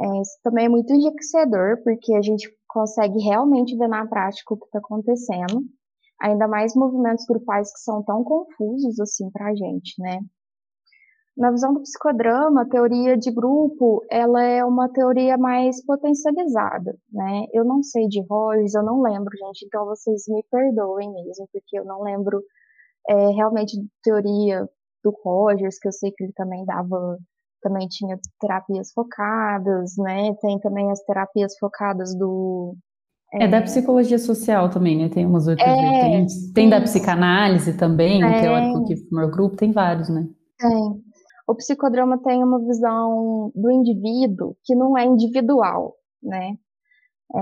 É, 0.00 0.20
isso 0.20 0.36
também 0.42 0.66
é 0.66 0.68
muito 0.68 0.92
enriquecedor, 0.92 1.80
porque 1.84 2.14
a 2.14 2.22
gente 2.22 2.52
consegue 2.66 3.20
realmente 3.20 3.76
ver 3.76 3.86
na 3.86 4.04
prática 4.04 4.52
o 4.52 4.56
que 4.56 4.66
está 4.66 4.80
acontecendo, 4.80 5.62
ainda 6.20 6.48
mais 6.48 6.74
movimentos 6.74 7.24
grupais 7.26 7.72
que 7.72 7.78
são 7.78 8.02
tão 8.02 8.24
confusos 8.24 8.98
assim 8.98 9.30
para 9.30 9.50
a 9.50 9.54
gente, 9.54 9.94
né? 10.00 10.18
Na 11.36 11.50
visão 11.50 11.74
do 11.74 11.80
psicodrama, 11.80 12.62
a 12.62 12.68
teoria 12.68 13.16
de 13.16 13.30
grupo, 13.32 14.04
ela 14.08 14.40
é 14.42 14.64
uma 14.64 14.88
teoria 14.88 15.36
mais 15.36 15.84
potencializada, 15.84 16.96
né? 17.12 17.46
Eu 17.52 17.64
não 17.64 17.82
sei 17.82 18.06
de 18.06 18.22
Rogers, 18.22 18.74
eu 18.74 18.84
não 18.84 19.02
lembro, 19.02 19.36
gente, 19.36 19.66
então 19.66 19.84
vocês 19.84 20.22
me 20.28 20.44
perdoem 20.48 21.12
mesmo, 21.12 21.48
porque 21.52 21.76
eu 21.76 21.84
não 21.84 22.02
lembro 22.02 22.40
é, 23.08 23.30
realmente 23.30 23.76
de 23.76 23.88
teoria 24.02 24.68
do 25.02 25.10
Rogers, 25.24 25.78
que 25.80 25.88
eu 25.88 25.92
sei 25.92 26.12
que 26.12 26.22
ele 26.22 26.32
também 26.34 26.64
dava, 26.64 27.18
também 27.60 27.88
tinha 27.88 28.16
terapias 28.40 28.92
focadas, 28.92 29.94
né? 29.98 30.34
Tem 30.40 30.60
também 30.60 30.88
as 30.92 31.00
terapias 31.02 31.58
focadas 31.58 32.16
do 32.16 32.76
é, 33.32 33.48
da 33.48 33.60
psicologia 33.60 34.18
social 34.18 34.70
também, 34.70 34.96
né? 34.96 35.08
Tem 35.08 35.26
umas 35.26 35.48
outras 35.48 35.68
é, 35.68 35.74
vertentes. 35.74 36.52
Tem 36.52 36.70
da 36.70 36.80
psicanálise 36.80 37.76
também, 37.76 38.22
é, 38.22 38.26
o 38.26 38.40
teórico 38.40 38.84
que 38.84 38.96
formou 39.08 39.28
o 39.28 39.30
grupo, 39.30 39.56
tem 39.56 39.72
vários, 39.72 40.08
né? 40.08 40.28
Tem. 40.58 41.03
O 41.46 41.54
psicodrama 41.54 42.18
tem 42.22 42.42
uma 42.42 42.58
visão 42.58 43.52
do 43.54 43.70
indivíduo 43.70 44.56
que 44.64 44.74
não 44.74 44.96
é 44.96 45.04
individual, 45.04 45.96
né? 46.22 46.56
É, 47.34 47.38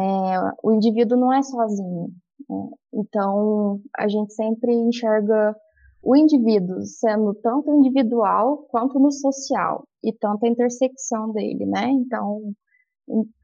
o 0.63 0.73
indivíduo 0.73 1.19
não 1.19 1.33
é 1.33 1.43
sozinho. 1.43 2.09
Né? 2.49 2.71
Então, 2.95 3.81
a 3.97 4.09
gente 4.09 4.33
sempre 4.33 4.73
enxerga 4.73 5.57
o 6.03 6.17
indivíduo 6.17 6.83
sendo 6.83 7.33
tanto 7.35 7.73
individual 7.73 8.67
quanto 8.71 8.99
no 8.99 9.13
social 9.13 9.87
e 10.03 10.13
tanto 10.13 10.45
a 10.45 10.49
intersecção 10.49 11.33
dele, 11.33 11.65
né? 11.65 11.89
Então, 11.91 12.53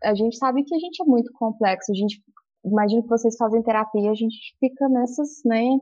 a 0.03 0.15
gente 0.15 0.37
sabe 0.37 0.65
que 0.65 0.75
a 0.75 0.79
gente 0.79 1.00
é 1.03 1.07
muito 1.07 1.33
complexo, 1.35 1.93
a 1.93 1.95
gente 1.95 2.21
imagino 2.65 3.03
que 3.03 3.09
vocês 3.09 3.37
fazem 3.37 3.62
terapia, 3.62 4.11
a 4.11 4.15
gente 4.15 4.37
fica 4.59 4.88
nessas, 4.88 5.41
né, 5.45 5.79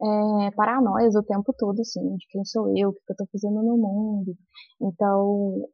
é, 0.00 0.50
paranoias 0.52 1.14
o 1.14 1.22
tempo 1.22 1.52
todo, 1.56 1.80
assim, 1.80 2.16
de 2.16 2.26
quem 2.28 2.44
sou 2.44 2.68
eu, 2.76 2.90
o 2.90 2.92
que 2.92 3.00
eu 3.12 3.16
tô 3.16 3.26
fazendo 3.32 3.62
no 3.62 3.76
mundo. 3.76 4.36
Então, 4.80 5.68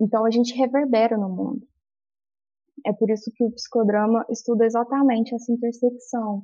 então 0.00 0.24
a 0.24 0.30
gente 0.30 0.54
reverbera 0.54 1.16
no 1.16 1.28
mundo. 1.28 1.66
É 2.84 2.92
por 2.92 3.10
isso 3.10 3.30
que 3.34 3.44
o 3.44 3.52
psicodrama 3.52 4.24
estuda 4.30 4.64
exatamente 4.64 5.34
essa 5.34 5.52
intersecção, 5.52 6.42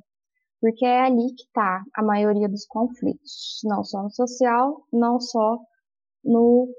porque 0.61 0.85
é 0.85 1.01
ali 1.01 1.33
que 1.35 1.43
está 1.43 1.83
a 1.95 2.03
maioria 2.03 2.47
dos 2.47 2.65
conflitos, 2.65 3.59
não 3.63 3.83
só 3.83 4.03
no 4.03 4.11
social, 4.11 4.85
não 4.93 5.19
só 5.19 5.59
no 6.23 6.69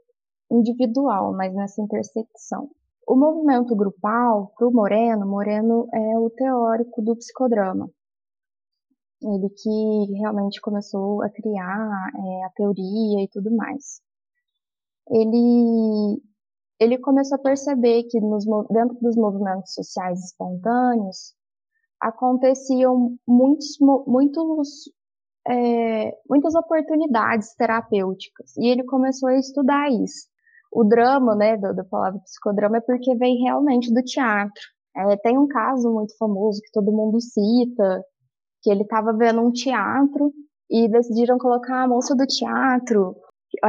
individual, 0.50 1.32
mas 1.34 1.52
nessa 1.54 1.82
intersecção. 1.82 2.70
O 3.06 3.16
movimento 3.16 3.74
grupal, 3.74 4.52
para 4.56 4.68
o 4.68 4.72
Moreno, 4.72 5.26
Moreno 5.26 5.88
é 5.92 6.18
o 6.18 6.30
teórico 6.30 7.02
do 7.02 7.16
psicodrama. 7.16 7.90
Ele 9.22 9.48
que 9.50 10.18
realmente 10.18 10.60
começou 10.60 11.22
a 11.22 11.28
criar 11.28 12.10
é, 12.14 12.44
a 12.44 12.50
teoria 12.54 13.22
e 13.22 13.28
tudo 13.32 13.54
mais. 13.54 14.00
Ele, 15.10 16.22
ele 16.78 16.98
começou 16.98 17.36
a 17.36 17.42
perceber 17.42 18.04
que 18.04 18.20
nos, 18.20 18.44
dentro 18.70 18.96
dos 19.00 19.16
movimentos 19.16 19.74
sociais 19.74 20.22
espontâneos 20.24 21.34
aconteciam 22.00 23.16
muitos, 23.26 23.76
muitos, 24.06 24.90
é, 25.48 26.16
muitas 26.28 26.54
oportunidades 26.54 27.54
terapêuticas. 27.56 28.56
E 28.56 28.68
ele 28.68 28.84
começou 28.84 29.30
a 29.30 29.38
estudar 29.38 29.90
isso 29.90 30.28
o 30.72 30.84
drama, 30.84 31.34
né, 31.34 31.56
da, 31.56 31.72
da 31.72 31.84
palavra 31.84 32.20
psicodrama 32.20 32.78
é 32.78 32.80
porque 32.80 33.14
vem 33.16 33.42
realmente 33.42 33.92
do 33.92 34.02
teatro. 34.02 34.62
É, 34.96 35.16
tem 35.16 35.38
um 35.38 35.46
caso 35.46 35.90
muito 35.92 36.16
famoso 36.16 36.60
que 36.60 36.72
todo 36.72 36.92
mundo 36.92 37.20
cita, 37.20 38.04
que 38.62 38.70
ele 38.70 38.82
estava 38.82 39.12
vendo 39.12 39.40
um 39.40 39.52
teatro 39.52 40.32
e 40.70 40.88
decidiram 40.88 41.38
colocar 41.38 41.82
a 41.82 41.88
moça 41.88 42.14
do 42.14 42.26
teatro, 42.26 43.16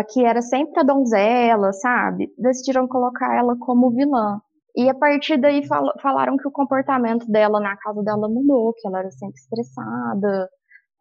que 0.10 0.26
era 0.26 0.42
sempre 0.42 0.80
a 0.80 0.84
donzela, 0.84 1.72
sabe? 1.74 2.32
Decidiram 2.38 2.88
colocar 2.88 3.36
ela 3.36 3.56
como 3.58 3.92
vilã. 3.92 4.40
E 4.76 4.90
a 4.90 4.94
partir 4.94 5.38
daí 5.38 5.66
fal 5.66 5.92
falaram 6.02 6.38
que 6.38 6.48
o 6.48 6.52
comportamento 6.52 7.26
dela 7.28 7.60
na 7.60 7.76
casa 7.78 8.04
dela 8.04 8.28
mudou, 8.30 8.74
que 8.74 8.88
ela 8.88 9.00
era 9.00 9.12
sempre 9.12 9.40
estressada, 9.40 10.50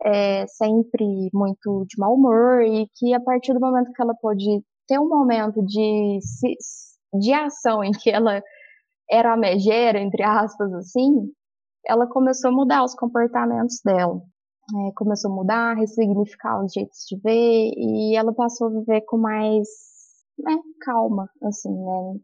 é, 0.04 0.46
sempre 0.46 1.28
muito 1.32 1.84
de 1.88 1.98
mau 1.98 2.14
humor, 2.14 2.62
e 2.62 2.88
que 2.94 3.14
a 3.14 3.20
partir 3.20 3.52
do 3.52 3.60
momento 3.60 3.92
que 3.92 4.02
ela 4.02 4.14
pôde 4.20 4.62
ter 4.86 4.98
um 4.98 5.08
momento 5.08 5.62
de, 5.64 6.18
de 7.20 7.32
ação 7.32 7.84
em 7.84 7.92
que 7.92 8.10
ela 8.10 8.42
era 9.10 9.32
a 9.34 9.36
megera, 9.36 9.98
entre 9.98 10.22
aspas, 10.22 10.72
assim, 10.74 11.30
ela 11.88 12.06
começou 12.06 12.50
a 12.50 12.54
mudar 12.54 12.84
os 12.84 12.94
comportamentos 12.94 13.80
dela. 13.84 14.20
É, 14.88 14.92
começou 14.94 15.32
a 15.32 15.34
mudar, 15.34 15.74
ressignificar 15.74 16.62
os 16.62 16.72
jeitos 16.72 17.06
de 17.08 17.16
ver, 17.18 17.72
e 17.74 18.14
ela 18.16 18.34
passou 18.34 18.66
a 18.66 18.70
viver 18.70 19.00
com 19.02 19.16
mais 19.16 19.66
né, 20.38 20.56
calma, 20.80 21.28
assim, 21.42 21.70
né? 21.70 22.20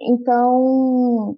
Então, 0.00 1.36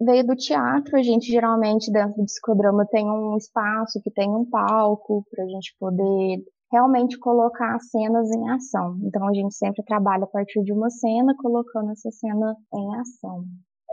veio 0.00 0.26
do 0.26 0.34
teatro, 0.34 0.96
a 0.96 1.02
gente 1.02 1.30
geralmente 1.30 1.92
dentro 1.92 2.16
do 2.16 2.24
psicodrama 2.24 2.86
tem 2.86 3.08
um 3.08 3.36
espaço 3.36 4.00
que 4.02 4.10
tem 4.10 4.28
um 4.28 4.44
palco 4.44 5.24
para 5.30 5.44
a 5.44 5.48
gente 5.48 5.74
poder 5.78 6.42
realmente 6.70 7.18
colocar 7.18 7.76
as 7.76 7.88
cenas 7.90 8.30
em 8.30 8.50
ação. 8.50 8.98
Então 9.04 9.26
a 9.28 9.32
gente 9.32 9.54
sempre 9.54 9.84
trabalha 9.84 10.24
a 10.24 10.28
partir 10.28 10.62
de 10.62 10.72
uma 10.72 10.90
cena, 10.90 11.34
colocando 11.38 11.92
essa 11.92 12.10
cena 12.10 12.56
em 12.74 12.96
ação. 12.96 13.44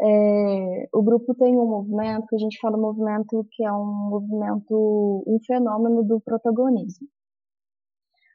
É, 0.05 0.89
o 0.91 1.01
grupo 1.01 1.33
tem 1.33 1.57
um 1.57 1.65
movimento 1.65 2.27
que 2.27 2.35
a 2.35 2.39
gente 2.39 2.59
fala 2.59 2.77
movimento 2.77 3.47
que 3.51 3.63
é 3.63 3.71
um 3.71 4.09
movimento, 4.09 5.23
um 5.25 5.39
fenômeno 5.47 6.03
do 6.03 6.19
protagonismo. 6.19 7.07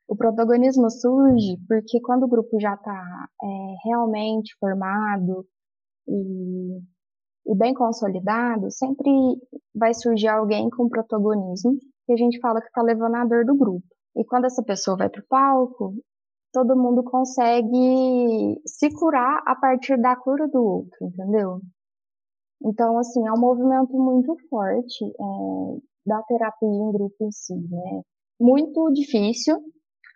O 0.08 0.16
protagonismo 0.16 0.90
surge 0.90 1.58
porque 1.68 2.00
quando 2.00 2.22
o 2.22 2.28
grupo 2.28 2.58
já 2.58 2.72
está 2.72 3.28
é, 3.42 3.46
realmente 3.84 4.56
formado 4.58 5.46
e, 6.08 6.78
e 7.46 7.54
bem 7.54 7.75
consolidado, 7.75 8.70
sempre 8.70 9.10
vai 9.75 9.92
surgir 9.92 10.28
alguém 10.28 10.70
com 10.70 10.88
protagonismo 10.88 11.78
que 12.06 12.14
a 12.14 12.16
gente 12.16 12.40
fala 12.40 12.62
que 12.62 12.68
está 12.68 12.80
levando 12.80 13.16
a 13.16 13.26
dor 13.26 13.44
do 13.44 13.54
grupo. 13.54 13.87
E 14.16 14.25
quando 14.25 14.46
essa 14.46 14.62
pessoa 14.62 14.96
vai 14.96 15.10
para 15.10 15.20
o 15.20 15.26
palco, 15.28 15.94
todo 16.58 16.76
mundo 16.76 17.04
consegue 17.04 18.60
se 18.66 18.90
curar 18.90 19.42
a 19.46 19.54
partir 19.54 19.96
da 19.96 20.16
cura 20.16 20.48
do 20.48 20.60
outro, 20.60 21.06
entendeu? 21.06 21.60
Então, 22.64 22.98
assim, 22.98 23.24
é 23.26 23.32
um 23.32 23.38
movimento 23.38 23.96
muito 23.96 24.34
forte 24.50 25.04
é, 25.04 25.78
da 26.04 26.20
terapia 26.22 26.68
em 26.68 26.92
grupo 26.92 27.14
em 27.20 27.30
si, 27.30 27.54
né? 27.54 28.02
Muito 28.40 28.90
difícil, 28.92 29.56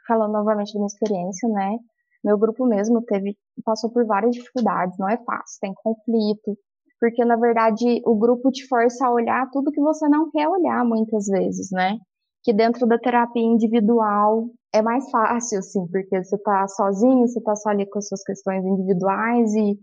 falando 0.08 0.32
novamente 0.32 0.72
da 0.72 0.80
minha 0.80 0.88
experiência, 0.88 1.49
né? 1.49 1.78
Meu 2.25 2.37
grupo 2.37 2.66
mesmo 2.66 3.02
teve, 3.02 3.37
passou 3.64 3.90
por 3.90 4.04
várias 4.04 4.34
dificuldades, 4.34 4.99
não 4.99 5.08
é 5.08 5.16
fácil, 5.18 5.61
tem 5.61 5.72
conflito, 5.75 6.58
porque 6.99 7.25
na 7.25 7.37
verdade 7.37 8.02
o 8.04 8.16
grupo 8.16 8.50
te 8.50 8.66
força 8.66 9.06
a 9.06 9.12
olhar 9.12 9.49
tudo 9.52 9.70
que 9.70 9.80
você 9.80 10.08
não 10.08 10.28
quer 10.30 10.49
olhar 10.49 10.84
muitas 10.84 11.26
vezes, 11.26 11.70
né? 11.70 11.99
Que 12.42 12.52
dentro 12.52 12.87
da 12.87 12.99
terapia 12.99 13.42
individual 13.42 14.49
é 14.72 14.82
mais 14.82 15.08
fácil, 15.11 15.58
assim, 15.58 15.87
porque 15.88 16.22
você 16.22 16.38
tá 16.38 16.66
sozinho, 16.68 17.26
você 17.26 17.40
tá 17.40 17.54
só 17.54 17.70
ali 17.70 17.87
com 17.88 17.99
as 17.99 18.08
suas 18.08 18.22
questões 18.25 18.64
individuais 18.64 19.54
e, 19.54 19.78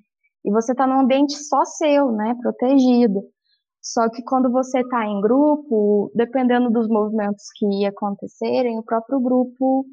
e 0.45 0.51
você 0.51 0.73
tá 0.75 0.85
num 0.87 0.99
ambiente 0.99 1.35
só 1.35 1.63
seu, 1.65 2.11
né, 2.11 2.35
protegido. 2.41 3.23
Só 3.81 4.09
que 4.09 4.21
quando 4.23 4.51
você 4.51 4.83
tá 4.89 5.05
em 5.05 5.21
grupo, 5.21 6.11
dependendo 6.13 6.69
dos 6.69 6.87
movimentos 6.89 7.45
que 7.55 7.85
acontecerem, 7.85 8.77
o 8.77 8.83
próprio 8.83 9.19
grupo 9.19 9.85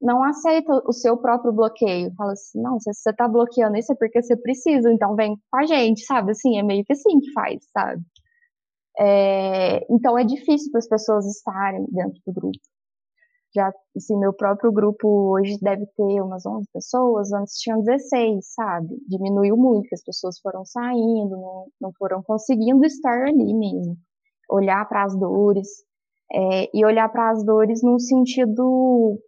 não 0.00 0.22
aceita 0.22 0.72
o 0.86 0.92
seu 0.92 1.16
próprio 1.16 1.52
bloqueio. 1.52 2.12
Fala 2.16 2.32
assim, 2.32 2.60
não, 2.60 2.78
se 2.80 2.92
você 2.92 3.12
tá 3.12 3.28
bloqueando 3.28 3.76
isso 3.76 3.92
é 3.92 3.96
porque 3.96 4.22
você 4.22 4.36
precisa, 4.36 4.90
então 4.90 5.14
vem 5.14 5.36
com 5.50 5.58
a 5.58 5.66
gente, 5.66 6.04
sabe? 6.04 6.32
Assim, 6.32 6.58
é 6.58 6.62
meio 6.62 6.84
que 6.84 6.92
assim 6.92 7.20
que 7.20 7.32
faz, 7.32 7.64
sabe? 7.72 8.02
É, 8.98 9.84
então 9.92 10.18
é 10.18 10.24
difícil 10.24 10.70
para 10.70 10.78
as 10.78 10.88
pessoas 10.88 11.26
estarem 11.26 11.86
dentro 11.90 12.20
do 12.26 12.32
grupo. 12.32 12.58
Já, 13.54 13.72
assim, 13.96 14.18
meu 14.18 14.32
próprio 14.32 14.72
grupo 14.72 15.08
hoje 15.32 15.56
deve 15.60 15.86
ter 15.96 16.20
umas 16.20 16.44
11 16.44 16.66
pessoas, 16.72 17.32
antes 17.32 17.54
tinham 17.58 17.82
16, 17.82 18.44
sabe? 18.52 18.88
Diminuiu 19.08 19.56
muito, 19.56 19.88
as 19.92 20.02
pessoas 20.02 20.40
foram 20.40 20.64
saindo, 20.64 21.30
não, 21.36 21.66
não 21.80 21.92
foram 21.96 22.20
conseguindo 22.22 22.84
estar 22.84 23.28
ali 23.28 23.54
mesmo. 23.54 23.96
Olhar 24.50 24.86
para 24.88 25.04
as 25.04 25.16
dores, 25.16 25.68
é, 26.32 26.68
e 26.76 26.84
olhar 26.84 27.08
para 27.10 27.30
as 27.30 27.44
dores 27.44 27.82
num 27.82 27.98
sentido 27.98 29.20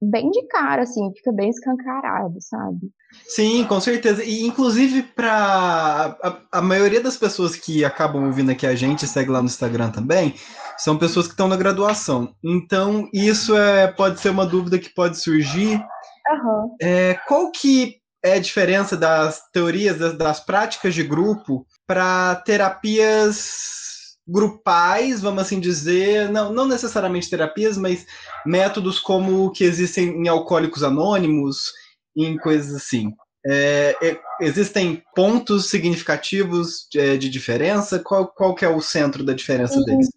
bem 0.00 0.30
de 0.30 0.46
cara, 0.46 0.82
assim, 0.82 1.12
fica 1.14 1.32
bem 1.32 1.50
escancarado, 1.50 2.40
sabe? 2.40 2.90
Sim, 3.26 3.64
com 3.64 3.80
certeza. 3.80 4.24
E 4.24 4.46
inclusive 4.46 5.02
para 5.02 6.16
a, 6.22 6.58
a, 6.58 6.62
maioria 6.62 7.00
das 7.00 7.16
pessoas 7.16 7.56
que 7.56 7.84
acabam 7.84 8.26
ouvindo 8.26 8.50
aqui 8.50 8.66
a 8.66 8.74
gente, 8.74 9.06
segue 9.06 9.30
lá 9.30 9.40
no 9.40 9.46
Instagram 9.46 9.90
também, 9.90 10.34
são 10.78 10.96
pessoas 10.96 11.26
que 11.26 11.32
estão 11.32 11.48
na 11.48 11.56
graduação. 11.56 12.34
Então, 12.42 13.08
isso 13.12 13.56
é, 13.56 13.88
pode 13.88 14.20
ser 14.20 14.30
uma 14.30 14.46
dúvida 14.46 14.78
que 14.78 14.94
pode 14.94 15.18
surgir. 15.18 15.76
Uhum. 15.76 16.76
É, 16.80 17.14
qual 17.26 17.50
que 17.50 17.96
é 18.22 18.34
a 18.34 18.40
diferença 18.40 18.96
das 18.96 19.42
teorias, 19.52 19.98
das, 19.98 20.16
das 20.16 20.40
práticas 20.40 20.94
de 20.94 21.02
grupo 21.02 21.66
para 21.86 22.36
terapias 22.36 23.89
grupais, 24.30 25.20
vamos 25.20 25.42
assim 25.42 25.58
dizer, 25.58 26.30
não, 26.30 26.52
não 26.52 26.66
necessariamente 26.66 27.28
terapias, 27.28 27.76
mas 27.76 28.06
métodos 28.46 29.00
como 29.00 29.50
que 29.50 29.64
existem 29.64 30.08
em 30.08 30.28
alcoólicos 30.28 30.84
anônimos, 30.84 31.72
em 32.16 32.36
coisas 32.38 32.74
assim. 32.74 33.12
É, 33.44 33.96
é, 34.02 34.20
existem 34.40 35.02
pontos 35.14 35.70
significativos 35.70 36.86
de, 36.90 37.00
é, 37.00 37.16
de, 37.16 37.28
diferença? 37.28 37.98
Qual, 37.98 38.28
qual 38.28 38.54
que 38.54 38.64
é 38.64 38.68
o 38.68 38.80
centro 38.80 39.24
da 39.24 39.32
diferença 39.32 39.74
Sim. 39.74 39.84
deles? 39.84 40.08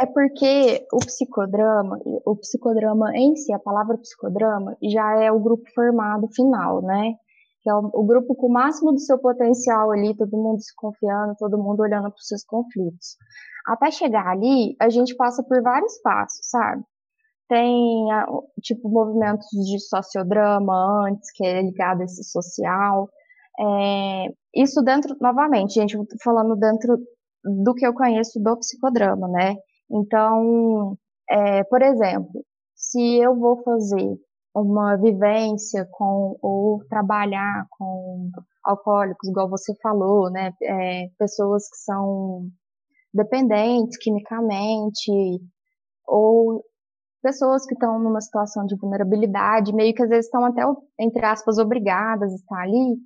É 0.00 0.06
porque 0.06 0.84
o 0.92 0.98
psicodrama, 0.98 1.98
o 2.26 2.36
psicodrama 2.36 3.16
em 3.16 3.36
si, 3.36 3.52
a 3.52 3.58
palavra 3.58 3.96
psicodrama, 3.98 4.76
já 4.82 5.22
é 5.22 5.30
o 5.30 5.38
grupo 5.38 5.62
formado 5.74 6.28
final, 6.34 6.82
né? 6.82 7.14
Que 7.62 7.70
é 7.70 7.74
o, 7.74 7.88
o 7.92 8.04
grupo 8.04 8.34
com 8.34 8.48
o 8.48 8.52
máximo 8.52 8.90
do 8.90 8.98
seu 8.98 9.16
potencial 9.18 9.92
ali, 9.92 10.16
todo 10.16 10.36
mundo 10.36 10.60
se 10.60 10.74
confiando, 10.74 11.36
todo 11.38 11.56
mundo 11.56 11.80
olhando 11.80 12.10
para 12.10 12.18
os 12.18 12.26
seus 12.26 12.42
conflitos. 12.42 13.16
Até 13.66 13.90
chegar 13.90 14.26
ali, 14.26 14.76
a 14.80 14.88
gente 14.88 15.14
passa 15.16 15.42
por 15.42 15.62
vários 15.62 15.98
passos, 16.02 16.48
sabe? 16.50 16.82
Tem, 17.48 18.06
tipo, 18.62 18.88
movimentos 18.88 19.46
de 19.50 19.78
sociodrama 19.80 21.06
antes, 21.06 21.30
que 21.32 21.44
é 21.44 21.62
ligado 21.62 22.00
a 22.02 22.04
esse 22.04 22.24
social. 22.24 23.08
É, 23.60 24.26
isso 24.54 24.82
dentro, 24.82 25.16
novamente, 25.20 25.74
gente, 25.74 25.96
falando 26.22 26.56
dentro 26.56 26.98
do 27.44 27.74
que 27.74 27.86
eu 27.86 27.94
conheço 27.94 28.40
do 28.40 28.56
psicodrama, 28.58 29.28
né? 29.28 29.56
Então, 29.90 30.96
é, 31.28 31.64
por 31.64 31.82
exemplo, 31.82 32.44
se 32.74 33.18
eu 33.18 33.36
vou 33.38 33.62
fazer 33.62 34.18
uma 34.54 34.96
vivência 34.96 35.86
com 35.92 36.36
ou 36.42 36.84
trabalhar 36.88 37.66
com 37.70 38.30
alcoólicos, 38.64 39.28
igual 39.28 39.48
você 39.48 39.74
falou, 39.82 40.30
né? 40.30 40.52
É, 40.62 41.08
pessoas 41.18 41.68
que 41.68 41.76
são 41.78 42.48
dependentes 43.12 43.98
quimicamente 43.98 45.10
ou 46.06 46.64
pessoas 47.22 47.64
que 47.66 47.74
estão 47.74 47.98
numa 47.98 48.20
situação 48.20 48.66
de 48.66 48.76
vulnerabilidade, 48.76 49.74
meio 49.74 49.94
que 49.94 50.02
às 50.02 50.08
vezes 50.08 50.26
estão 50.26 50.44
até, 50.44 50.62
entre 50.98 51.24
aspas, 51.24 51.58
obrigadas 51.58 52.32
a 52.32 52.34
estar 52.34 52.62
ali, 52.62 52.96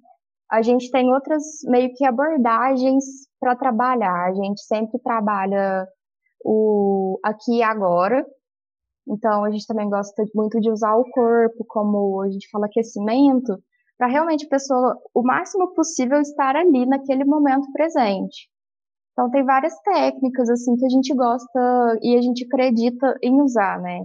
a 0.50 0.62
gente 0.62 0.90
tem 0.90 1.12
outras 1.12 1.42
meio 1.64 1.92
que 1.94 2.04
abordagens 2.04 3.04
para 3.40 3.56
trabalhar. 3.56 4.28
A 4.28 4.32
gente 4.32 4.62
sempre 4.62 4.98
trabalha 5.00 5.86
o 6.44 7.18
aqui 7.22 7.58
e 7.58 7.62
agora. 7.62 8.24
Então, 9.08 9.44
a 9.44 9.50
gente 9.50 9.66
também 9.66 9.88
gosta 9.88 10.24
muito 10.34 10.60
de 10.60 10.70
usar 10.70 10.94
o 10.96 11.08
corpo, 11.10 11.64
como 11.68 12.22
a 12.22 12.30
gente 12.30 12.48
fala 12.50 12.66
aquecimento, 12.66 13.56
para 13.98 14.08
realmente 14.08 14.46
a 14.46 14.48
pessoa, 14.48 14.96
o 15.14 15.22
máximo 15.22 15.72
possível, 15.74 16.20
estar 16.20 16.56
ali 16.56 16.86
naquele 16.86 17.24
momento 17.24 17.70
presente. 17.72 18.48
Então 19.16 19.30
tem 19.30 19.42
várias 19.42 19.74
técnicas 19.80 20.50
assim 20.50 20.76
que 20.76 20.84
a 20.84 20.90
gente 20.90 21.14
gosta 21.14 21.98
e 22.02 22.18
a 22.18 22.20
gente 22.20 22.44
acredita 22.44 23.16
em 23.22 23.40
usar, 23.40 23.80
né? 23.80 24.04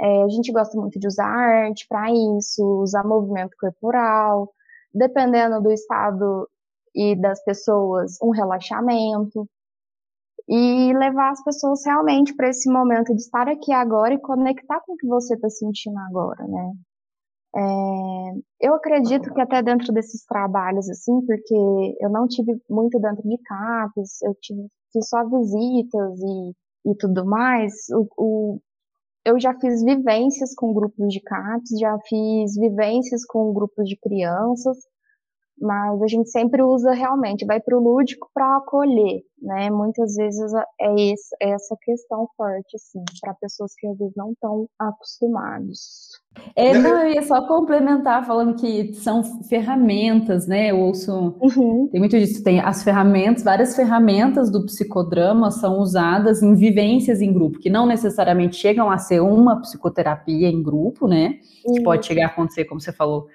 É, 0.00 0.22
a 0.22 0.28
gente 0.28 0.50
gosta 0.50 0.80
muito 0.80 0.98
de 0.98 1.06
usar 1.06 1.26
arte 1.26 1.86
para 1.86 2.10
isso, 2.10 2.64
usar 2.80 3.04
movimento 3.04 3.54
corporal, 3.60 4.50
dependendo 4.94 5.60
do 5.62 5.70
estado 5.70 6.48
e 6.94 7.14
das 7.14 7.44
pessoas, 7.44 8.16
um 8.22 8.30
relaxamento 8.30 9.46
e 10.48 10.92
levar 10.96 11.32
as 11.32 11.44
pessoas 11.44 11.84
realmente 11.84 12.34
para 12.34 12.48
esse 12.48 12.70
momento 12.70 13.14
de 13.14 13.20
estar 13.20 13.48
aqui 13.48 13.72
agora 13.72 14.14
e 14.14 14.20
conectar 14.20 14.80
com 14.80 14.94
o 14.94 14.96
que 14.96 15.06
você 15.06 15.34
está 15.34 15.50
sentindo 15.50 15.98
agora, 15.98 16.46
né? 16.46 16.72
É, 17.56 18.66
eu 18.68 18.74
acredito 18.74 19.32
que 19.32 19.40
até 19.40 19.62
dentro 19.62 19.92
desses 19.92 20.24
trabalhos, 20.26 20.90
assim, 20.90 21.24
porque 21.24 21.96
eu 22.00 22.10
não 22.10 22.26
tive 22.28 22.60
muito 22.68 23.00
dentro 23.00 23.26
de 23.26 23.38
CAPES, 23.38 24.22
eu 24.22 24.34
tive 24.40 24.68
fiz 24.92 25.08
só 25.08 25.24
visitas 25.24 26.20
e, 26.20 26.90
e 26.90 26.94
tudo 26.96 27.24
mais, 27.24 27.72
o, 27.90 28.08
o, 28.16 28.60
eu 29.24 29.40
já 29.40 29.54
fiz 29.58 29.82
vivências 29.82 30.54
com 30.54 30.72
grupos 30.72 31.08
de 31.08 31.20
CAPES, 31.20 31.78
já 31.80 31.98
fiz 32.06 32.54
vivências 32.56 33.24
com 33.24 33.52
grupos 33.52 33.88
de 33.88 33.96
crianças, 33.96 34.76
mas 35.58 36.02
a 36.02 36.06
gente 36.06 36.30
sempre 36.30 36.62
usa 36.62 36.92
realmente, 36.92 37.46
vai 37.46 37.60
para 37.60 37.76
o 37.76 37.80
lúdico 37.80 38.28
para 38.34 38.58
acolher, 38.58 39.22
né? 39.40 39.70
Muitas 39.70 40.14
vezes 40.14 40.52
é, 40.78 40.94
esse, 41.12 41.34
é 41.40 41.50
essa 41.50 41.74
questão 41.82 42.28
forte, 42.36 42.76
assim, 42.76 43.02
para 43.20 43.34
pessoas 43.34 43.72
que 43.74 43.86
às 43.86 43.96
vezes 43.96 44.12
não 44.14 44.32
estão 44.32 44.68
acostumados. 44.78 46.20
É, 46.54 46.76
não, 46.76 47.02
eu 47.02 47.14
ia 47.14 47.22
só 47.22 47.46
complementar 47.46 48.26
falando 48.26 48.54
que 48.56 48.92
são 48.94 49.24
ferramentas, 49.44 50.46
né? 50.46 50.70
Eu 50.70 50.80
ouço, 50.80 51.34
uhum. 51.40 51.88
tem 51.90 52.00
muito 52.00 52.18
disso, 52.18 52.44
tem 52.44 52.60
as 52.60 52.82
ferramentas, 52.82 53.42
várias 53.42 53.74
ferramentas 53.74 54.50
do 54.50 54.66
psicodrama 54.66 55.50
são 55.50 55.78
usadas 55.78 56.42
em 56.42 56.54
vivências 56.54 57.22
em 57.22 57.32
grupo, 57.32 57.58
que 57.58 57.70
não 57.70 57.86
necessariamente 57.86 58.56
chegam 58.56 58.90
a 58.90 58.98
ser 58.98 59.20
uma 59.20 59.60
psicoterapia 59.62 60.48
em 60.48 60.62
grupo, 60.62 61.08
né? 61.08 61.38
Que 61.64 61.82
pode 61.82 62.04
chegar 62.04 62.26
a 62.26 62.28
acontecer, 62.28 62.66
como 62.66 62.80
você 62.80 62.92
falou, 62.92 63.26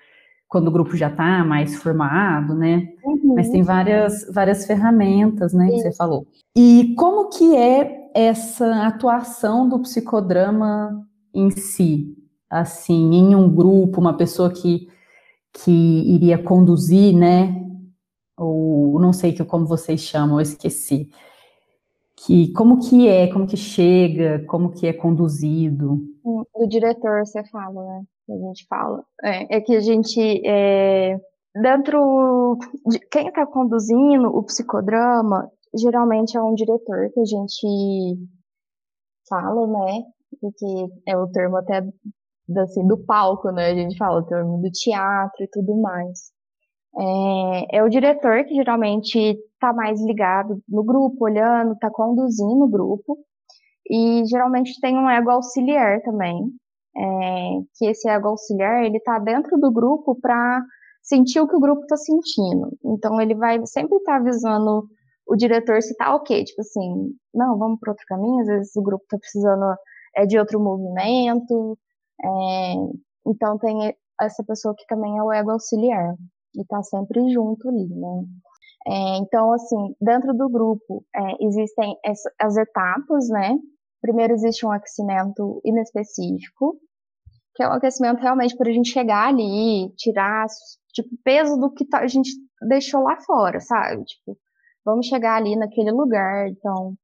quando 0.52 0.68
o 0.68 0.72
grupo 0.72 0.98
já 0.98 1.08
está 1.08 1.46
mais 1.46 1.78
formado, 1.78 2.54
né? 2.54 2.90
Uhum. 3.06 3.36
Mas 3.36 3.50
tem 3.50 3.64
várias, 3.64 4.30
várias 4.34 4.66
ferramentas, 4.66 5.54
né, 5.54 5.68
Isso. 5.68 5.76
que 5.78 5.82
você 5.84 5.94
falou. 5.96 6.28
E 6.54 6.94
como 6.98 7.30
que 7.30 7.56
é 7.56 8.10
essa 8.14 8.86
atuação 8.86 9.70
do 9.70 9.80
psicodrama 9.80 11.08
em 11.34 11.50
si? 11.52 12.18
Assim, 12.50 13.14
em 13.14 13.34
um 13.34 13.50
grupo, 13.50 14.02
uma 14.02 14.18
pessoa 14.18 14.52
que, 14.52 14.90
que 15.54 15.72
iria 15.72 16.38
conduzir, 16.38 17.16
né? 17.16 17.56
Ou 18.38 19.00
não 19.00 19.14
sei 19.14 19.32
que, 19.32 19.46
como 19.46 19.66
vocês 19.66 20.02
chamam, 20.02 20.36
eu 20.36 20.42
esqueci. 20.42 21.10
Que, 22.26 22.52
como 22.54 22.80
que 22.80 23.08
é, 23.08 23.32
como 23.32 23.48
que 23.48 23.58
chega, 23.58 24.46
como 24.46 24.72
que 24.72 24.86
é 24.86 24.94
conduzido? 24.94 25.98
O 26.24 26.68
diretor, 26.68 27.26
você 27.26 27.44
fala, 27.50 27.84
né? 27.84 28.04
a 28.30 28.48
gente 28.48 28.66
fala, 28.68 29.04
é, 29.24 29.58
é 29.58 29.62
que 29.62 29.76
a 29.76 29.80
gente, 29.80 30.20
é, 30.46 31.20
dentro 31.62 32.58
de 32.88 33.00
quem 33.12 33.28
está 33.28 33.46
conduzindo 33.48 34.28
o 34.28 34.44
psicodrama, 34.44 35.50
geralmente 35.76 36.38
é 36.38 36.42
um 36.42 36.54
diretor 36.54 37.10
que 37.12 37.20
a 37.20 37.26
gente 37.26 38.18
fala, 39.28 39.66
né? 39.68 40.04
Porque 40.40 40.94
é 41.08 41.18
o 41.18 41.28
termo 41.28 41.58
até 41.58 41.84
assim, 42.60 42.86
do 42.86 42.98
palco, 43.04 43.52
né? 43.52 43.72
A 43.72 43.76
gente 43.76 43.98
fala 43.98 44.20
o 44.20 44.26
termo 44.26 44.62
do 44.62 44.70
teatro 44.70 45.44
e 45.44 45.48
tudo 45.48 45.76
mais. 45.82 46.32
É, 46.98 47.78
é 47.78 47.84
o 47.84 47.90
diretor 47.90 48.44
que 48.44 48.56
geralmente 48.56 49.18
está 49.54 49.74
mais 49.74 50.02
ligado 50.02 50.62
no 50.68 50.84
grupo, 50.84 51.26
olhando, 51.26 51.74
está 51.74 51.90
conduzindo 51.90 52.66
o 52.66 52.70
grupo. 52.70 53.18
E 53.90 54.26
geralmente 54.26 54.80
tem 54.80 54.98
um 54.98 55.10
ego 55.10 55.32
auxiliar 55.32 56.02
também, 56.02 56.52
é, 56.96 57.02
que 57.76 57.86
esse 57.88 58.10
ego 58.10 58.30
auxiliar 58.30 58.86
ele 58.86 58.98
está 58.98 59.20
dentro 59.20 59.58
do 59.60 59.72
grupo 59.72 60.16
para 60.16 60.64
sentir 61.02 61.40
o 61.40 61.48
que 61.48 61.56
o 61.56 61.60
grupo 61.60 61.82
está 61.82 61.98
sentindo. 61.98 62.78
Então 62.86 63.20
ele 63.22 63.36
vai 63.36 63.66
sempre 63.66 63.98
estar 63.98 64.14
tá 64.14 64.18
avisando 64.18 64.88
o 65.28 65.36
diretor 65.36 65.82
se 65.82 65.92
está 65.92 66.16
ok, 66.16 66.44
tipo 66.44 66.62
assim, 66.62 67.14
não, 67.34 67.58
vamos 67.58 67.80
para 67.80 67.92
outro 67.92 68.06
caminho. 68.08 68.42
Às 68.42 68.48
vezes 68.48 68.76
o 68.76 68.82
grupo 68.82 69.04
está 69.04 69.18
precisando 69.18 69.76
é 70.16 70.26
de 70.26 70.38
outro 70.38 70.60
movimento. 70.60 71.78
É, 72.24 72.74
então 73.28 73.58
tem 73.58 73.96
essa 74.22 74.44
pessoa 74.44 74.76
que 74.78 74.86
também 74.88 75.18
é 75.18 75.24
o 75.24 75.32
ego 75.32 75.52
auxiliar 75.52 76.16
e 76.56 76.62
está 76.62 76.82
sempre 76.84 77.32
junto 77.32 77.70
ali, 77.70 77.88
né? 77.88 78.24
É, 78.88 79.18
então, 79.18 79.54
assim, 79.54 79.96
dentro 80.02 80.34
do 80.34 80.50
grupo 80.50 81.06
é, 81.16 81.46
existem 81.46 81.96
as 82.40 82.58
etapas, 82.58 83.30
né? 83.30 83.58
Primeiro 84.02 84.34
existe 84.34 84.66
um 84.66 84.72
aquecimento 84.72 85.62
inespecífico, 85.64 86.78
que 87.54 87.64
é 87.64 87.68
um 87.68 87.74
aquecimento 87.74 88.20
realmente 88.20 88.58
para 88.58 88.70
a 88.70 88.74
gente 88.74 88.90
chegar 88.90 89.28
ali, 89.28 89.94
tirar 89.96 90.48
tipo 90.94 91.10
peso 91.24 91.58
do 91.58 91.72
que 91.72 91.86
tá, 91.86 92.00
a 92.00 92.08
gente 92.08 92.32
deixou 92.68 93.04
lá 93.04 93.20
fora, 93.22 93.60
sabe? 93.60 94.04
Tipo, 94.04 94.38
vamos 94.84 95.06
chegar 95.06 95.36
ali 95.36 95.56
naquele 95.56 95.92
lugar. 95.92 96.48
Então, 96.50 96.96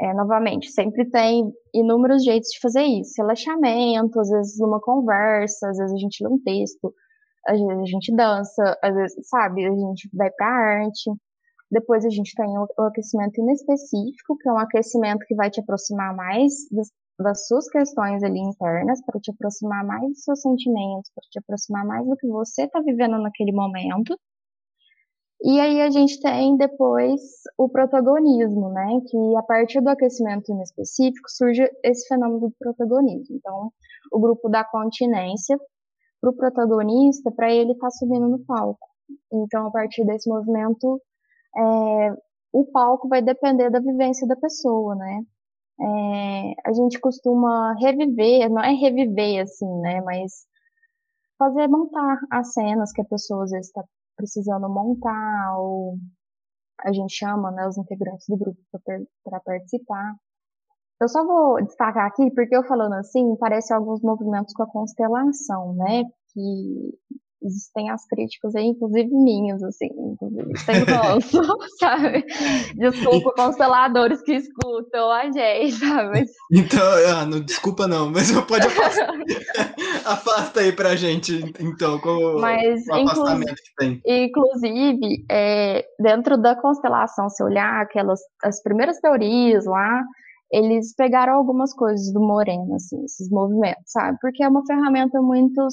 é, 0.00 0.12
novamente, 0.14 0.70
sempre 0.70 1.08
tem 1.10 1.52
inúmeros 1.72 2.24
jeitos 2.24 2.50
de 2.50 2.60
fazer 2.60 2.82
isso. 2.82 3.14
Relaxamento, 3.18 4.20
às 4.20 4.28
vezes 4.28 4.60
uma 4.60 4.80
conversa, 4.80 5.68
às 5.68 5.78
vezes 5.78 5.94
a 5.94 5.98
gente 5.98 6.22
lê 6.22 6.30
um 6.30 6.38
texto, 6.42 6.94
às 7.46 7.60
vezes 7.60 7.82
a 7.82 7.86
gente 7.86 8.14
dança, 8.14 8.78
às 8.82 8.94
vezes, 8.94 9.28
sabe, 9.28 9.66
a 9.66 9.70
gente 9.70 10.08
vai 10.12 10.30
para 10.30 10.46
arte. 10.46 11.10
Depois 11.70 12.04
a 12.04 12.10
gente 12.10 12.34
tem 12.34 12.46
o 12.58 12.82
aquecimento 12.82 13.40
inespecífico, 13.40 14.36
que 14.38 14.48
é 14.48 14.52
um 14.52 14.58
aquecimento 14.58 15.24
que 15.26 15.34
vai 15.34 15.50
te 15.50 15.60
aproximar 15.60 16.14
mais 16.14 16.52
das, 16.70 16.88
das 17.18 17.46
suas 17.46 17.68
questões 17.68 18.22
ali 18.22 18.38
internas, 18.38 19.04
para 19.04 19.20
te 19.20 19.30
aproximar 19.30 19.84
mais 19.84 20.02
dos 20.02 20.22
seus 20.22 20.40
sentimentos, 20.40 21.10
para 21.14 21.24
te 21.30 21.38
aproximar 21.38 21.84
mais 21.84 22.06
do 22.06 22.16
que 22.16 22.28
você 22.28 22.64
está 22.64 22.80
vivendo 22.80 23.18
naquele 23.18 23.52
momento. 23.52 24.16
E 25.42 25.60
aí 25.60 25.82
a 25.82 25.90
gente 25.90 26.20
tem 26.20 26.56
depois 26.56 27.20
o 27.58 27.68
protagonismo, 27.68 28.70
né? 28.70 29.00
Que 29.10 29.36
a 29.36 29.42
partir 29.42 29.80
do 29.82 29.90
aquecimento 29.90 30.50
inespecífico 30.50 31.28
surge 31.28 31.68
esse 31.82 32.06
fenômeno 32.08 32.40
do 32.40 32.54
protagonismo. 32.58 33.36
Então, 33.36 33.70
o 34.10 34.20
grupo 34.20 34.48
da 34.48 34.64
continência 34.64 35.58
para 36.24 36.30
o 36.30 36.36
protagonista, 36.36 37.30
para 37.30 37.52
ele 37.52 37.72
estar 37.72 37.88
tá 37.88 37.90
subindo 37.90 38.28
no 38.28 38.38
palco. 38.40 38.88
Então, 39.32 39.66
a 39.66 39.70
partir 39.70 40.04
desse 40.04 40.28
movimento, 40.28 41.00
é, 41.56 42.12
o 42.52 42.64
palco 42.72 43.08
vai 43.08 43.20
depender 43.20 43.70
da 43.70 43.80
vivência 43.80 44.26
da 44.26 44.36
pessoa, 44.36 44.94
né? 44.94 45.22
É, 45.80 46.54
a 46.66 46.72
gente 46.72 46.98
costuma 47.00 47.74
reviver, 47.74 48.48
não 48.48 48.62
é 48.62 48.72
reviver 48.72 49.42
assim, 49.42 49.68
né? 49.80 50.00
Mas 50.00 50.46
fazer 51.38 51.68
montar 51.68 52.18
as 52.30 52.52
cenas 52.52 52.92
que 52.92 53.02
a 53.02 53.04
pessoa 53.04 53.44
às 53.44 53.50
vezes 53.50 53.66
está 53.66 53.84
precisando 54.16 54.68
montar, 54.68 55.58
ou 55.58 55.98
a 56.80 56.92
gente 56.92 57.12
chama 57.14 57.50
né, 57.50 57.66
os 57.66 57.76
integrantes 57.76 58.26
do 58.28 58.36
grupo 58.36 58.60
para 59.24 59.40
participar. 59.40 60.14
Eu 61.00 61.08
só 61.08 61.24
vou 61.24 61.62
destacar 61.64 62.06
aqui, 62.06 62.30
porque 62.30 62.56
eu 62.56 62.64
falando 62.64 62.94
assim, 62.94 63.36
parece 63.36 63.72
alguns 63.72 64.00
movimentos 64.00 64.54
com 64.54 64.62
a 64.62 64.70
constelação, 64.70 65.74
né? 65.74 66.04
Que 66.32 66.94
existem 67.44 67.90
as 67.90 68.06
críticas 68.06 68.54
aí, 68.54 68.64
inclusive 68.64 69.10
minhas, 69.10 69.62
assim, 69.62 69.88
inclusive 69.98 70.50
sem 70.64 70.76
ranço, 70.84 71.42
sabe? 71.78 72.24
Desculpa, 72.74 73.32
consteladores 73.36 74.22
que 74.22 74.34
escutam 74.34 75.10
a 75.10 75.30
gente, 75.30 75.72
sabe? 75.72 76.24
Então, 76.52 76.82
ah, 77.08 77.26
não 77.26 77.40
desculpa 77.40 77.86
não, 77.86 78.10
mas 78.10 78.30
pode 78.42 78.66
afastar. 78.66 79.10
Afasta 80.04 80.60
aí 80.60 80.72
pra 80.72 80.94
gente, 80.94 81.52
então, 81.58 81.98
com 81.98 82.38
mas, 82.38 82.86
o 82.86 82.94
afastamento 82.94 83.56
que 83.56 83.74
tem. 83.76 84.00
Inclusive, 84.06 85.24
é, 85.30 85.84
dentro 85.98 86.36
da 86.36 86.54
constelação, 86.54 87.28
se 87.28 87.42
olhar 87.42 87.82
aquelas, 87.82 88.20
as 88.42 88.62
primeiras 88.62 88.98
teorias 89.00 89.64
lá, 89.64 90.02
eles 90.50 90.94
pegaram 90.94 91.34
algumas 91.34 91.74
coisas 91.74 92.12
do 92.12 92.20
Moreno, 92.20 92.74
assim, 92.74 93.02
esses 93.04 93.28
movimentos, 93.30 93.84
sabe? 93.86 94.18
Porque 94.20 94.42
é 94.42 94.48
uma 94.48 94.64
ferramenta 94.66 95.20
muito. 95.20 95.66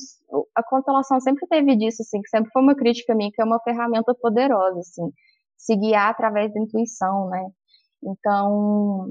A 0.55 0.63
constelação 0.63 1.19
sempre 1.19 1.47
teve 1.47 1.75
disso, 1.75 2.01
assim, 2.01 2.21
que 2.21 2.29
sempre 2.29 2.51
foi 2.51 2.61
uma 2.61 2.75
crítica 2.75 3.13
minha, 3.15 3.31
que 3.31 3.41
é 3.41 3.45
uma 3.45 3.59
ferramenta 3.59 4.13
poderosa, 4.15 4.79
assim, 4.79 5.11
se 5.57 5.75
guiar 5.75 6.09
através 6.09 6.53
da 6.53 6.59
intuição, 6.59 7.29
né? 7.29 7.47
Então, 8.03 9.09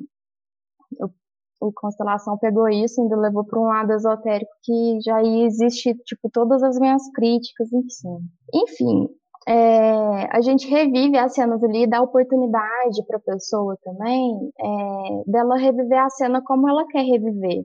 o 1.61 1.73
Constelação 1.73 2.38
pegou 2.38 2.68
isso 2.68 3.01
e 3.01 3.03
ainda 3.03 3.16
levou 3.16 3.44
para 3.44 3.61
um 3.61 3.64
lado 3.64 3.92
esotérico 3.92 4.51
que 4.62 4.99
já 5.05 5.23
existe, 5.23 5.94
tipo, 6.05 6.31
todas 6.33 6.62
as 6.62 6.79
minhas 6.79 7.03
críticas, 7.12 7.68
enfim. 7.73 8.18
Enfim, 8.55 9.09
é, 9.48 10.37
a 10.37 10.40
gente 10.40 10.68
revive 10.68 11.16
as 11.16 11.35
cenas 11.35 11.62
ali, 11.62 11.87
dá 11.87 12.03
oportunidade 12.03 13.05
para 13.07 13.16
a 13.16 13.20
pessoa 13.20 13.76
também 13.83 14.53
é, 14.59 15.31
dela 15.31 15.57
reviver 15.57 15.98
a 15.98 16.11
cena 16.11 16.42
como 16.42 16.68
ela 16.68 16.87
quer 16.87 17.03
reviver. 17.03 17.64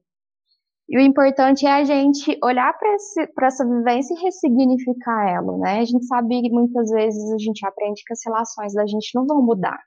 E 0.88 0.97
o 0.97 1.01
importante 1.01 1.65
é 1.65 1.71
a 1.71 1.83
gente 1.83 2.38
olhar 2.43 2.71
para 2.77 3.47
essa 3.47 3.65
vivência 3.65 4.13
e 4.13 4.21
ressignificar 4.21 5.29
ela, 5.29 5.57
né? 5.57 5.79
A 5.79 5.85
gente 5.85 6.05
sabe 6.05 6.41
que 6.41 6.49
muitas 6.49 6.91
vezes 6.91 7.31
a 7.31 7.38
gente 7.39 7.65
aprende 7.65 8.03
que 8.05 8.13
as 8.13 8.23
relações 8.23 8.73
da 8.73 8.85
gente 8.85 9.09
não 9.15 9.25
vão 9.25 9.41
mudar, 9.41 9.79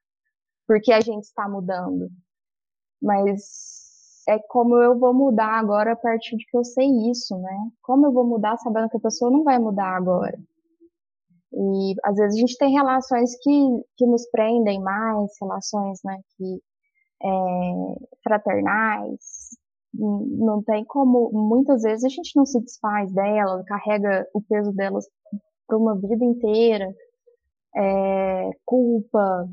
porque 0.66 0.92
a 0.92 1.01
gente 1.01 1.22
está 1.24 1.48
mudando. 1.48 2.09
Mas 3.01 3.42
é 4.29 4.38
como 4.48 4.77
eu 4.77 4.98
vou 4.98 5.14
mudar 5.14 5.59
agora 5.59 5.92
a 5.92 5.96
partir 5.96 6.37
de 6.37 6.44
que 6.46 6.57
eu 6.57 6.64
sei 6.64 6.88
isso, 7.11 7.38
né? 7.38 7.70
Como 7.81 8.07
eu 8.07 8.12
vou 8.12 8.27
mudar 8.27 8.57
sabendo 8.59 8.88
que 8.90 8.96
a 8.96 9.01
pessoa 9.01 9.31
não 9.31 9.44
vai 9.44 9.59
mudar 9.59 9.96
agora? 9.96 10.37
E 11.53 11.95
às 12.05 12.15
vezes 12.17 12.37
a 12.37 12.41
gente 12.41 12.59
tem 12.59 12.73
relações 12.73 13.31
que, 13.43 13.83
que 13.97 14.07
nos 14.07 14.29
prendem 14.31 14.81
mais, 14.81 15.31
relações 15.41 15.99
né, 16.05 16.19
que, 16.37 16.61
é, 17.23 17.29
fraternais, 18.23 19.49
não 19.95 20.63
tem 20.63 20.85
como, 20.85 21.31
muitas 21.33 21.83
vezes 21.83 22.05
a 22.05 22.09
gente 22.09 22.33
não 22.37 22.45
se 22.45 22.61
desfaz 22.61 23.13
dela, 23.13 23.65
carrega 23.67 24.27
o 24.35 24.43
peso 24.43 24.73
delas 24.73 25.07
para 25.67 25.79
uma 25.79 25.99
vida 25.99 26.25
inteira, 26.25 26.87
é, 27.77 28.51
culpa, 28.65 29.49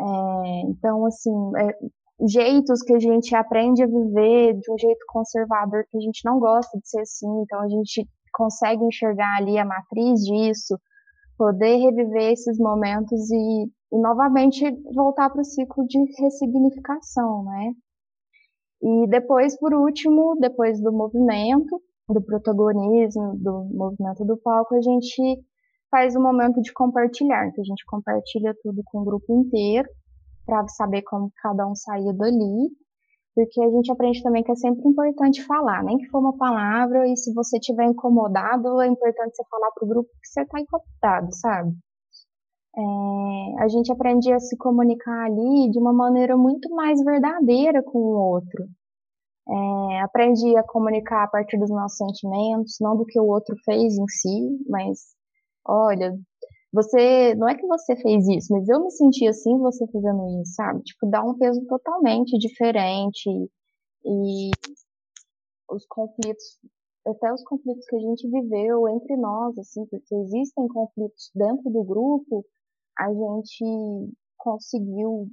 é, 0.00 0.60
então 0.68 1.06
assim, 1.06 1.30
é, 1.58 1.78
jeitos 2.28 2.82
que 2.82 2.94
a 2.94 2.98
gente 2.98 3.34
aprende 3.34 3.82
a 3.82 3.86
viver 3.86 4.54
de 4.54 4.72
um 4.72 4.78
jeito 4.78 5.04
conservador 5.08 5.84
que 5.90 5.96
a 5.96 6.00
gente 6.00 6.20
não 6.24 6.38
gosta 6.38 6.78
de 6.78 6.88
ser 6.88 7.00
assim, 7.00 7.28
então 7.42 7.60
a 7.60 7.68
gente 7.68 8.06
consegue 8.32 8.84
enxergar 8.84 9.36
ali 9.38 9.58
a 9.58 9.64
matriz 9.64 10.20
disso, 10.20 10.78
poder 11.38 11.76
reviver 11.76 12.32
esses 12.32 12.58
momentos 12.58 13.30
e, 13.30 13.64
e 13.92 13.98
novamente 13.98 14.64
voltar 14.92 15.30
para 15.30 15.40
o 15.40 15.44
ciclo 15.44 15.86
de 15.86 15.98
ressignificação, 16.20 17.44
né? 17.44 17.72
E 18.82 19.06
depois, 19.08 19.58
por 19.58 19.72
último, 19.72 20.36
depois 20.40 20.80
do 20.80 20.92
movimento, 20.92 21.80
do 22.08 22.20
protagonismo, 22.20 23.36
do 23.36 23.64
movimento 23.72 24.24
do 24.24 24.36
palco, 24.36 24.74
a 24.74 24.80
gente 24.80 25.40
faz 25.90 26.14
um 26.16 26.22
momento 26.22 26.60
de 26.60 26.72
compartilhar, 26.72 27.46
então 27.48 27.62
a 27.62 27.66
gente 27.66 27.84
compartilha 27.86 28.54
tudo 28.62 28.82
com 28.84 29.00
o 29.00 29.04
grupo 29.04 29.32
inteiro, 29.32 29.88
para 30.44 30.66
saber 30.68 31.02
como 31.02 31.30
cada 31.42 31.66
um 31.66 31.74
saiu 31.74 32.12
dali, 32.12 32.70
porque 33.38 33.62
a 33.62 33.70
gente 33.70 33.92
aprende 33.92 34.20
também 34.20 34.42
que 34.42 34.50
é 34.50 34.56
sempre 34.56 34.82
importante 34.88 35.44
falar, 35.44 35.84
nem 35.84 35.96
que 35.96 36.08
for 36.08 36.18
uma 36.18 36.36
palavra, 36.36 37.06
e 37.06 37.16
se 37.16 37.32
você 37.32 37.58
estiver 37.58 37.84
incomodado, 37.84 38.80
é 38.80 38.88
importante 38.88 39.36
você 39.36 39.44
falar 39.48 39.70
para 39.70 39.84
o 39.84 39.88
grupo 39.88 40.10
que 40.20 40.28
você 40.28 40.42
está 40.42 40.58
incomodado, 40.58 41.32
sabe? 41.36 41.72
É, 42.76 43.62
a 43.62 43.68
gente 43.68 43.92
aprende 43.92 44.32
a 44.32 44.40
se 44.40 44.56
comunicar 44.56 45.26
ali 45.26 45.70
de 45.70 45.78
uma 45.78 45.92
maneira 45.92 46.36
muito 46.36 46.68
mais 46.74 47.00
verdadeira 47.04 47.80
com 47.80 48.00
o 48.00 48.32
outro. 48.32 48.66
É, 49.48 50.00
aprendi 50.00 50.56
a 50.56 50.64
comunicar 50.64 51.22
a 51.22 51.28
partir 51.28 51.58
dos 51.58 51.70
nossos 51.70 51.96
sentimentos, 51.96 52.78
não 52.80 52.96
do 52.96 53.06
que 53.06 53.20
o 53.20 53.26
outro 53.26 53.54
fez 53.64 53.96
em 53.96 54.08
si, 54.08 54.66
mas 54.68 54.98
olha, 55.64 56.12
você, 56.72 57.34
não 57.34 57.48
é 57.48 57.54
que 57.54 57.66
você 57.66 57.96
fez 57.96 58.26
isso, 58.28 58.52
mas 58.52 58.68
eu 58.68 58.84
me 58.84 58.90
senti 58.90 59.26
assim 59.26 59.56
você 59.58 59.86
fazendo 59.86 60.42
isso, 60.42 60.54
sabe? 60.54 60.82
Tipo, 60.82 61.08
dá 61.10 61.24
um 61.24 61.36
peso 61.38 61.64
totalmente 61.66 62.36
diferente 62.38 63.30
e 64.04 64.50
os 65.70 65.86
conflitos, 65.86 66.58
até 67.06 67.32
os 67.32 67.42
conflitos 67.44 67.86
que 67.86 67.96
a 67.96 68.00
gente 68.00 68.28
viveu 68.28 68.88
entre 68.88 69.16
nós, 69.16 69.58
assim, 69.58 69.86
porque 69.86 70.14
existem 70.14 70.68
conflitos 70.68 71.30
dentro 71.34 71.70
do 71.70 71.84
grupo, 71.84 72.44
a 72.98 73.08
gente 73.12 74.14
conseguiu 74.36 75.28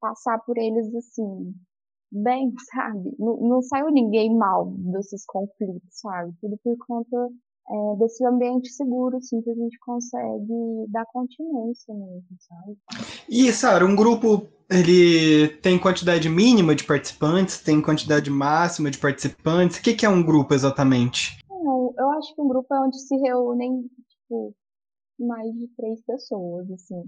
passar 0.00 0.38
por 0.40 0.58
eles 0.58 0.92
assim, 0.94 1.54
bem, 2.10 2.52
sabe? 2.74 3.14
Não, 3.18 3.36
não 3.36 3.62
saiu 3.62 3.90
ninguém 3.90 4.36
mal 4.36 4.66
desses 4.66 5.24
conflitos, 5.26 5.88
sabe? 5.90 6.34
Tudo 6.40 6.58
por 6.62 6.76
conta 6.86 7.28
é, 7.68 7.96
desse 7.96 8.24
ambiente 8.26 8.68
seguro, 8.70 9.16
assim, 9.16 9.40
que 9.40 9.50
a 9.50 9.54
gente 9.54 9.78
consegue 9.80 10.86
dar 10.88 11.06
continência 11.06 11.94
mesmo, 11.94 12.36
sabe? 12.38 12.78
E, 13.28 13.52
Sara, 13.52 13.84
um 13.86 13.94
grupo, 13.94 14.48
ele 14.70 15.48
tem 15.62 15.78
quantidade 15.78 16.28
mínima 16.28 16.74
de 16.74 16.84
participantes, 16.84 17.62
tem 17.62 17.80
quantidade 17.80 18.30
máxima 18.30 18.90
de 18.90 18.98
participantes? 18.98 19.78
O 19.78 19.82
que, 19.82 19.94
que 19.94 20.06
é 20.06 20.08
um 20.08 20.22
grupo 20.22 20.54
exatamente? 20.54 21.38
Não, 21.48 21.94
eu 21.96 22.10
acho 22.12 22.34
que 22.34 22.40
um 22.40 22.48
grupo 22.48 22.74
é 22.74 22.80
onde 22.80 22.98
se 22.98 23.16
reúnem, 23.16 23.82
tipo, 24.08 24.54
mais 25.18 25.52
de 25.52 25.68
três 25.76 26.02
pessoas, 26.04 26.70
assim. 26.70 27.02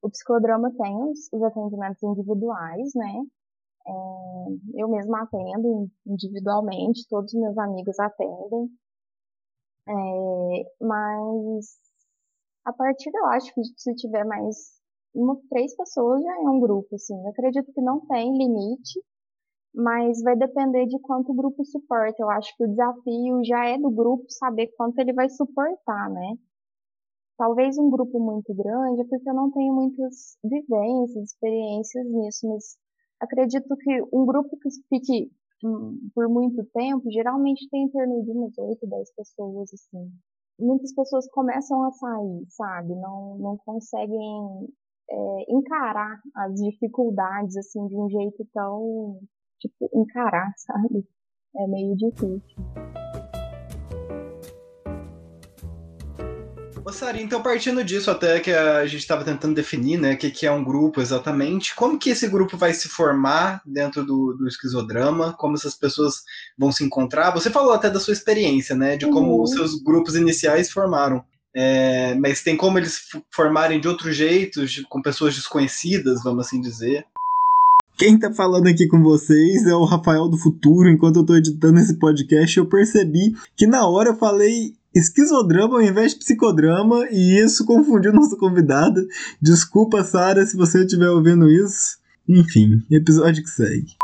O 0.00 0.08
psicodrama 0.08 0.72
tem 0.72 0.96
os, 0.96 1.28
os 1.32 1.42
atendimentos 1.42 2.02
individuais, 2.02 2.90
né? 2.94 3.22
É, 3.86 4.82
eu 4.82 4.88
mesma 4.88 5.22
atendo 5.22 5.90
individualmente, 6.06 7.06
todos 7.08 7.32
os 7.32 7.40
meus 7.40 7.58
amigos 7.58 7.98
atendem. 7.98 8.70
É, 9.88 10.84
mas 10.84 11.78
a 12.64 12.72
partir, 12.72 13.10
eu 13.14 13.26
acho 13.26 13.52
que 13.54 13.62
se 13.76 13.94
tiver 13.94 14.24
mais 14.24 14.78
uma, 15.14 15.40
três 15.48 15.74
pessoas 15.74 16.22
já 16.22 16.34
é 16.34 16.48
um 16.50 16.60
grupo, 16.60 16.94
assim. 16.94 17.14
Eu 17.22 17.30
acredito 17.30 17.72
que 17.72 17.80
não 17.80 18.00
tem 18.06 18.36
limite, 18.36 19.00
mas 19.74 20.22
vai 20.22 20.36
depender 20.36 20.86
de 20.86 20.98
quanto 21.00 21.32
o 21.32 21.34
grupo 21.34 21.64
suporta. 21.64 22.22
Eu 22.22 22.30
acho 22.30 22.54
que 22.56 22.64
o 22.64 22.68
desafio 22.68 23.44
já 23.44 23.64
é 23.66 23.78
do 23.78 23.90
grupo 23.90 24.24
saber 24.30 24.68
quanto 24.76 24.98
ele 24.98 25.14
vai 25.14 25.28
suportar, 25.30 26.10
né? 26.10 26.36
Talvez 27.38 27.78
um 27.78 27.88
grupo 27.88 28.20
muito 28.20 28.52
grande, 28.54 29.04
porque 29.08 29.30
eu 29.30 29.34
não 29.34 29.50
tenho 29.50 29.72
muitas 29.72 30.36
vivências, 30.44 31.30
experiências 31.32 32.06
nisso, 32.06 32.48
mas 32.48 32.76
acredito 33.20 33.76
que 33.76 34.02
um 34.12 34.26
grupo 34.26 34.58
que 34.58 34.68
fique 34.88 35.32
por 36.14 36.28
muito 36.28 36.64
tempo, 36.72 37.10
geralmente 37.10 37.68
tem 37.70 37.84
em 37.84 37.90
torno 37.90 38.22
de 38.22 38.30
umas 38.30 38.56
8, 38.56 38.86
10 38.86 39.14
pessoas, 39.14 39.72
assim. 39.72 40.10
Muitas 40.60 40.92
pessoas 40.94 41.28
começam 41.30 41.82
a 41.84 41.92
sair, 41.92 42.44
sabe? 42.48 42.94
Não, 42.94 43.38
não 43.38 43.56
conseguem 43.58 44.68
é, 45.10 45.44
encarar 45.48 46.20
as 46.34 46.54
dificuldades, 46.54 47.56
assim, 47.56 47.86
de 47.86 47.96
um 47.96 48.08
jeito 48.08 48.46
tão, 48.52 49.20
tipo, 49.60 49.88
encarar, 49.94 50.52
sabe? 50.58 51.06
É 51.56 51.66
meio 51.66 51.96
difícil. 51.96 53.07
Ô, 56.88 56.92
Sari, 56.92 57.22
então 57.22 57.42
partindo 57.42 57.84
disso 57.84 58.10
até 58.10 58.40
que 58.40 58.50
a 58.50 58.86
gente 58.86 59.00
estava 59.00 59.22
tentando 59.22 59.54
definir, 59.54 60.00
né, 60.00 60.14
o 60.14 60.16
que, 60.16 60.30
que 60.30 60.46
é 60.46 60.50
um 60.50 60.64
grupo 60.64 61.02
exatamente, 61.02 61.76
como 61.76 61.98
que 61.98 62.08
esse 62.08 62.26
grupo 62.26 62.56
vai 62.56 62.72
se 62.72 62.88
formar 62.88 63.60
dentro 63.66 64.02
do, 64.02 64.32
do 64.32 64.48
esquizodrama, 64.48 65.34
como 65.34 65.54
essas 65.54 65.74
pessoas 65.74 66.22
vão 66.58 66.72
se 66.72 66.82
encontrar? 66.82 67.30
Você 67.32 67.50
falou 67.50 67.74
até 67.74 67.90
da 67.90 68.00
sua 68.00 68.14
experiência, 68.14 68.74
né, 68.74 68.96
de 68.96 69.04
como 69.04 69.36
uhum. 69.36 69.42
os 69.42 69.50
seus 69.50 69.78
grupos 69.82 70.16
iniciais 70.16 70.70
formaram. 70.70 71.22
É, 71.54 72.14
mas 72.14 72.42
tem 72.42 72.56
como 72.56 72.78
eles 72.78 73.02
formarem 73.30 73.78
de 73.78 73.86
outro 73.86 74.10
jeito, 74.10 74.62
com 74.88 75.02
pessoas 75.02 75.34
desconhecidas, 75.34 76.22
vamos 76.24 76.46
assim 76.46 76.58
dizer. 76.58 77.04
Quem 77.98 78.18
tá 78.18 78.32
falando 78.32 78.66
aqui 78.68 78.86
com 78.86 79.02
vocês 79.02 79.66
é 79.66 79.74
o 79.74 79.84
Rafael 79.84 80.28
do 80.28 80.38
Futuro. 80.38 80.88
Enquanto 80.88 81.16
eu 81.16 81.26
tô 81.26 81.34
editando 81.34 81.80
esse 81.80 81.98
podcast, 81.98 82.56
eu 82.56 82.64
percebi 82.64 83.34
que 83.56 83.66
na 83.66 83.86
hora 83.88 84.10
eu 84.10 84.16
falei 84.16 84.72
esquizodrama 84.94 85.74
ao 85.74 85.82
invés 85.82 86.12
de 86.12 86.18
psicodrama 86.18 87.06
e 87.10 87.38
isso 87.38 87.66
confundiu 87.66 88.12
nossa 88.12 88.36
convidada. 88.36 89.00
Desculpa, 89.40 90.02
Sara, 90.02 90.44
se 90.44 90.56
você 90.56 90.84
estiver 90.84 91.08
ouvindo 91.08 91.48
isso. 91.48 91.98
Enfim, 92.28 92.84
episódio 92.90 93.42
que 93.42 93.48
segue. 93.48 93.96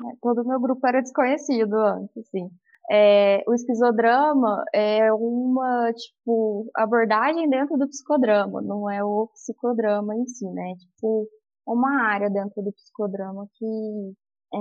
É, 0.00 0.16
todo 0.20 0.46
meu 0.46 0.60
grupo 0.60 0.86
era 0.86 1.00
desconhecido 1.00 1.74
antes, 1.74 2.28
sim. 2.30 2.48
É, 2.90 3.44
o 3.46 3.54
esquizodrama 3.54 4.64
é 4.74 5.12
uma, 5.12 5.92
tipo, 5.92 6.70
abordagem 6.74 7.48
dentro 7.50 7.76
do 7.76 7.86
psicodrama, 7.86 8.62
não 8.62 8.90
é 8.90 9.04
o 9.04 9.28
psicodrama 9.34 10.16
em 10.16 10.26
si, 10.26 10.46
né? 10.50 10.74
Tipo, 10.78 11.28
uma 11.66 12.02
área 12.02 12.30
dentro 12.30 12.62
do 12.62 12.72
psicodrama 12.72 13.46
que 13.58 14.12
é, 14.54 14.58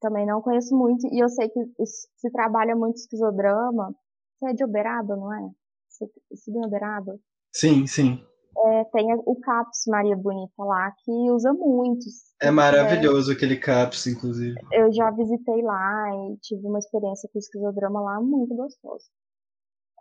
também 0.00 0.26
não 0.26 0.40
conheço 0.40 0.74
muito, 0.74 1.06
e 1.06 1.22
eu 1.22 1.28
sei 1.28 1.50
que 1.50 1.60
se 1.84 2.30
trabalha 2.32 2.74
muito 2.74 2.96
esquizodrama. 2.96 3.94
Você 4.42 4.50
é 4.50 4.54
de 4.54 4.64
Uberaba, 4.64 5.14
não 5.14 5.32
é? 5.32 5.50
Você 5.88 6.10
estuda 6.32 6.58
em 6.58 6.66
Uberaba? 6.66 7.16
Sim, 7.54 7.86
sim. 7.86 8.20
É, 8.58 8.84
tem 8.86 9.06
o 9.14 9.36
CAPS 9.36 9.84
Maria 9.86 10.16
Bonita 10.16 10.64
lá, 10.64 10.90
que 11.04 11.12
usa 11.30 11.52
muitos. 11.52 12.34
É 12.40 12.50
maravilhoso 12.50 13.30
é, 13.30 13.34
aquele 13.34 13.56
CAPS, 13.56 14.08
inclusive. 14.08 14.56
Eu 14.72 14.92
já 14.92 15.10
visitei 15.12 15.62
lá 15.62 16.10
e 16.10 16.36
tive 16.38 16.66
uma 16.66 16.80
experiência 16.80 17.28
com 17.32 17.38
esquizodrama 17.38 18.00
lá 18.00 18.20
muito 18.20 18.54
gostosa. 18.54 19.04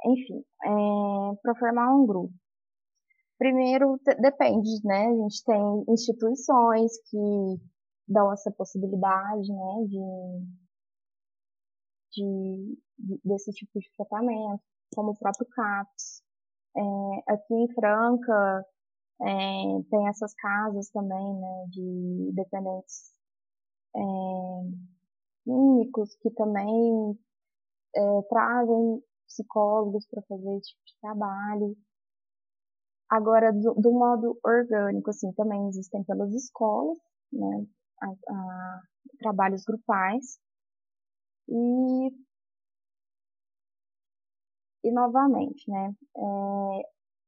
Enfim, 0.06 0.44
é, 0.64 1.36
para 1.44 1.56
formar 1.60 1.96
um 1.96 2.08
grupo. 2.08 2.34
Primeiro, 3.38 4.00
depende, 4.20 4.70
né? 4.84 5.06
A 5.06 5.16
gente 5.16 5.44
tem 5.44 5.86
instituições 5.88 6.92
que 7.10 7.18
dão 8.08 8.34
essa 8.34 8.52
possibilidade, 8.52 9.50
né, 9.50 9.86
de, 9.88 10.00
de, 12.12 12.24
de 12.24 12.78
desse 13.24 13.52
tipo 13.52 13.80
de 13.80 13.92
tratamento, 13.96 14.64
como 14.96 15.12
o 15.12 15.18
próprio 15.18 15.48
CAPS. 15.48 16.24
É, 16.76 17.34
aqui 17.34 17.54
em 17.54 17.74
Franca 17.74 18.66
é, 19.22 19.84
tem 19.90 20.08
essas 20.08 20.34
casas 20.36 20.90
também, 20.90 21.34
né, 21.40 21.66
de 21.70 22.32
dependentes 22.34 23.12
é, 23.96 24.00
químicos 25.44 26.16
que 26.22 26.30
também 26.32 27.20
é, 27.96 28.22
trazem 28.30 29.04
psicólogos 29.28 30.08
para 30.08 30.22
fazer 30.24 30.58
esse 30.58 30.70
tipo 30.70 30.86
de 30.86 31.00
trabalho. 31.02 31.78
Agora, 33.10 33.52
do, 33.52 33.74
do, 33.76 33.92
modo 33.92 34.40
orgânico, 34.44 35.10
assim, 35.10 35.32
também 35.34 35.68
existem 35.68 36.04
pelas 36.04 36.34
escolas, 36.34 36.98
né, 37.32 37.66
a, 38.02 38.08
a, 38.08 38.82
trabalhos 39.20 39.64
grupais. 39.66 40.40
E, 41.50 42.10
e 44.84 44.92
novamente, 44.92 45.70
né, 45.70 45.94
é, 46.18 46.82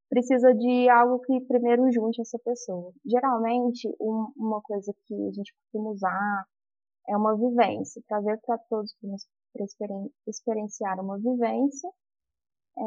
precisa 0.10 0.54
de 0.54 0.90
algo 0.90 1.20
que 1.22 1.42
primeiro 1.42 1.92
junte 1.92 2.22
essa 2.22 2.38
pessoa. 2.40 2.92
Geralmente, 3.06 3.88
um, 4.00 4.32
uma 4.38 4.62
coisa 4.62 4.94
que 5.06 5.16
a 5.16 5.32
gente 5.32 5.54
costuma 5.56 5.92
usar 5.92 6.46
é 7.10 7.18
uma 7.18 7.36
vivência, 7.36 8.02
trazer 8.08 8.40
para 8.46 8.58
todos 8.70 8.96
para 9.54 9.66
experienciar 10.28 11.00
uma 11.00 11.18
vivência 11.18 11.90
é, 12.78 12.84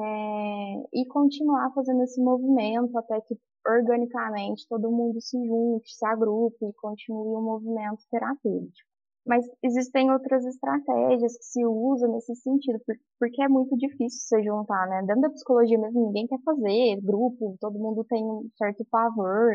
e 0.95 1.07
continuar 1.07 1.73
fazendo 1.73 2.03
esse 2.03 2.21
movimento 2.21 2.97
até 2.99 3.21
que 3.21 3.37
organicamente 3.67 4.67
todo 4.69 4.91
mundo 4.91 5.21
se 5.21 5.37
junte, 5.47 5.95
se 5.95 6.07
agrupe 6.07 6.65
e 6.65 6.73
continue 6.75 7.35
o 7.35 7.39
um 7.39 7.43
movimento 7.43 8.03
terapêutico. 8.11 8.89
Mas 9.27 9.45
existem 9.63 10.11
outras 10.13 10.45
estratégias 10.47 11.37
que 11.37 11.45
se 11.45 11.67
usam 11.67 12.13
nesse 12.13 12.35
sentido, 12.37 12.79
porque 13.19 13.43
é 13.43 13.49
muito 13.49 13.77
difícil 13.77 14.21
se 14.21 14.43
juntar, 14.45 14.87
né? 14.89 15.03
Dentro 15.05 15.23
da 15.23 15.31
psicologia 15.31 15.79
mesmo, 15.79 16.07
ninguém 16.07 16.27
quer 16.29 16.39
fazer 16.45 17.01
grupo, 17.03 17.57
todo 17.61 17.79
mundo 17.79 18.05
tem 18.05 18.25
um 18.25 18.49
certo 18.57 18.85
pavor, 18.89 19.55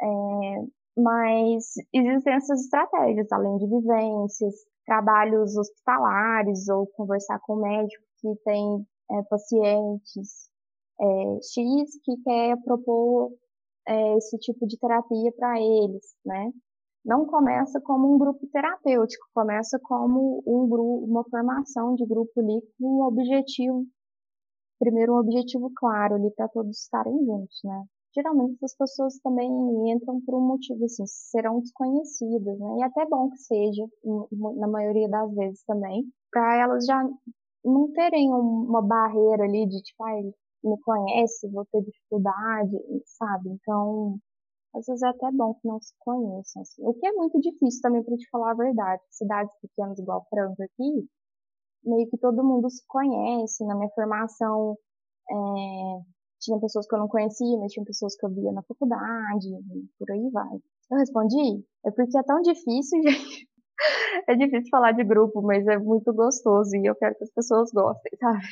é, 0.00 0.06
mas 0.96 1.74
existem 1.92 2.34
essas 2.34 2.62
estratégias, 2.62 3.30
além 3.30 3.58
de 3.58 3.66
vivências, 3.66 4.54
trabalhos 4.86 5.56
hospitalares 5.56 6.68
ou 6.68 6.86
conversar 6.86 7.38
com 7.40 7.54
o 7.54 7.60
médico 7.60 8.04
que 8.20 8.34
tem 8.44 8.86
é, 9.10 9.22
pacientes 9.28 10.50
é, 11.00 11.04
X 11.42 12.00
que 12.04 12.16
quer 12.24 12.56
propor 12.64 13.32
é, 13.86 14.16
esse 14.16 14.38
tipo 14.38 14.66
de 14.66 14.78
terapia 14.78 15.32
para 15.32 15.60
eles, 15.60 16.14
né? 16.24 16.50
Não 17.04 17.24
começa 17.26 17.80
como 17.80 18.14
um 18.14 18.18
grupo 18.18 18.46
terapêutico, 18.52 19.26
começa 19.34 19.78
como 19.82 20.42
um 20.46 20.68
grupo, 20.68 21.04
uma 21.06 21.24
formação 21.24 21.94
de 21.94 22.04
grupo 22.06 22.30
ali 22.40 22.60
com 22.78 22.98
um 22.98 23.02
objetivo, 23.02 23.86
primeiro 24.78 25.14
um 25.14 25.18
objetivo 25.18 25.70
claro 25.74 26.16
ali 26.16 26.30
para 26.32 26.48
todos 26.48 26.78
estarem 26.78 27.24
juntos, 27.24 27.58
né? 27.64 27.84
Geralmente 28.14 28.56
essas 28.62 28.76
pessoas 28.76 29.18
também 29.20 29.48
entram 29.92 30.20
por 30.22 30.34
um 30.34 30.46
motivo 30.46 30.84
assim, 30.84 31.04
serão 31.06 31.60
desconhecidas, 31.60 32.58
né? 32.58 32.76
E 32.78 32.82
é 32.82 32.86
até 32.86 33.06
bom 33.06 33.30
que 33.30 33.38
seja, 33.38 33.86
na 34.56 34.68
maioria 34.68 35.08
das 35.08 35.32
vezes 35.34 35.62
também, 35.64 36.04
para 36.30 36.56
elas 36.62 36.84
já 36.84 37.02
não 37.64 37.90
terem 37.92 38.32
uma 38.32 38.82
barreira 38.82 39.44
ali 39.44 39.66
de 39.66 39.80
tipo, 39.82 40.04
ah, 40.04 40.18
ele 40.18 40.34
me 40.64 40.78
conhece, 40.82 41.48
vou 41.48 41.64
ter 41.66 41.82
dificuldade, 41.82 42.76
sabe? 43.06 43.50
Então, 43.50 44.18
às 44.74 44.86
vezes 44.86 45.02
é 45.02 45.08
até 45.08 45.30
bom 45.32 45.54
que 45.54 45.66
não 45.66 45.80
se 45.80 45.92
conheçam. 45.98 46.62
Assim. 46.62 46.82
O 46.84 46.94
que 46.94 47.06
é 47.06 47.12
muito 47.12 47.40
difícil 47.40 47.80
também 47.82 48.02
para 48.02 48.16
te 48.16 48.28
falar 48.30 48.52
a 48.52 48.54
verdade. 48.54 49.02
Cidades 49.10 49.54
pequenas 49.60 49.98
igual 49.98 50.26
Franca 50.30 50.64
aqui, 50.64 51.08
meio 51.84 52.08
que 52.08 52.18
todo 52.18 52.44
mundo 52.44 52.70
se 52.70 52.82
conhece. 52.86 53.64
Na 53.66 53.74
minha 53.74 53.90
formação, 53.90 54.76
é, 55.30 55.34
tinha 56.40 56.58
pessoas 56.60 56.86
que 56.86 56.94
eu 56.94 56.98
não 56.98 57.08
conhecia, 57.08 57.58
mas 57.58 57.72
tinha 57.72 57.84
pessoas 57.84 58.16
que 58.16 58.24
eu 58.26 58.30
via 58.30 58.52
na 58.52 58.62
faculdade, 58.62 59.48
por 59.98 60.10
aí 60.10 60.30
vai. 60.30 60.58
Eu 60.90 60.98
respondi? 60.98 61.64
É 61.84 61.90
porque 61.90 62.18
é 62.18 62.22
tão 62.22 62.40
difícil, 62.42 63.00
gente 63.04 63.48
é 64.28 64.34
difícil 64.34 64.70
falar 64.70 64.92
de 64.92 65.04
grupo, 65.04 65.42
mas 65.42 65.66
é 65.66 65.78
muito 65.78 66.12
gostoso 66.12 66.76
e 66.76 66.86
eu 66.86 66.94
quero 66.96 67.14
que 67.16 67.24
as 67.24 67.30
pessoas 67.32 67.70
gostem, 67.72 68.12
sabe? 68.18 68.44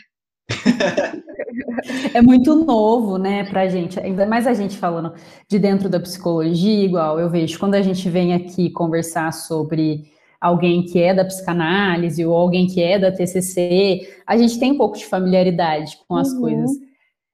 é 2.14 2.22
muito 2.22 2.54
novo, 2.54 3.18
né, 3.18 3.44
pra 3.44 3.68
gente, 3.68 3.98
ainda 4.00 4.26
mais 4.26 4.46
a 4.46 4.54
gente 4.54 4.76
falando 4.76 5.12
de 5.48 5.58
dentro 5.58 5.88
da 5.88 6.00
psicologia, 6.00 6.84
igual 6.84 7.20
eu 7.20 7.28
vejo 7.28 7.58
quando 7.58 7.74
a 7.74 7.82
gente 7.82 8.08
vem 8.08 8.34
aqui 8.34 8.70
conversar 8.70 9.32
sobre 9.32 10.04
alguém 10.40 10.84
que 10.84 11.00
é 11.00 11.12
da 11.12 11.24
psicanálise 11.24 12.24
ou 12.24 12.34
alguém 12.34 12.66
que 12.66 12.82
é 12.82 12.98
da 12.98 13.12
TCC, 13.12 14.08
a 14.26 14.36
gente 14.36 14.58
tem 14.58 14.72
um 14.72 14.78
pouco 14.78 14.96
de 14.96 15.04
familiaridade 15.04 15.98
com 16.06 16.16
as 16.16 16.30
uhum. 16.32 16.40
coisas. 16.40 16.70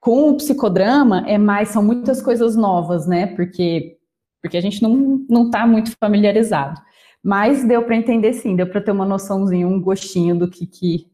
Com 0.01 0.31
o 0.31 0.37
psicodrama 0.37 1.25
é 1.27 1.39
mais, 1.39 1.69
são 1.69 1.83
muitas 1.83 2.21
coisas 2.21 2.57
novas, 2.57 3.07
né, 3.07 3.27
porque 3.29 3.97
porque 4.45 4.59
a 4.59 4.61
gente 4.61 4.83
não, 4.83 5.25
não 5.27 5.51
tá 5.51 5.67
muito 5.67 5.93
familiarizado. 5.99 6.79
Mas 7.23 7.67
deu 7.67 7.83
para 7.83 7.97
entender 7.97 8.35
sim, 8.35 8.55
deu 8.55 8.67
para 8.67 8.83
ter 8.83 8.91
uma 8.91 9.07
noçãozinha, 9.07 9.67
um 9.67 9.81
gostinho 9.81 10.39
do 10.39 10.47
que, 10.47 10.67
que 10.67 11.07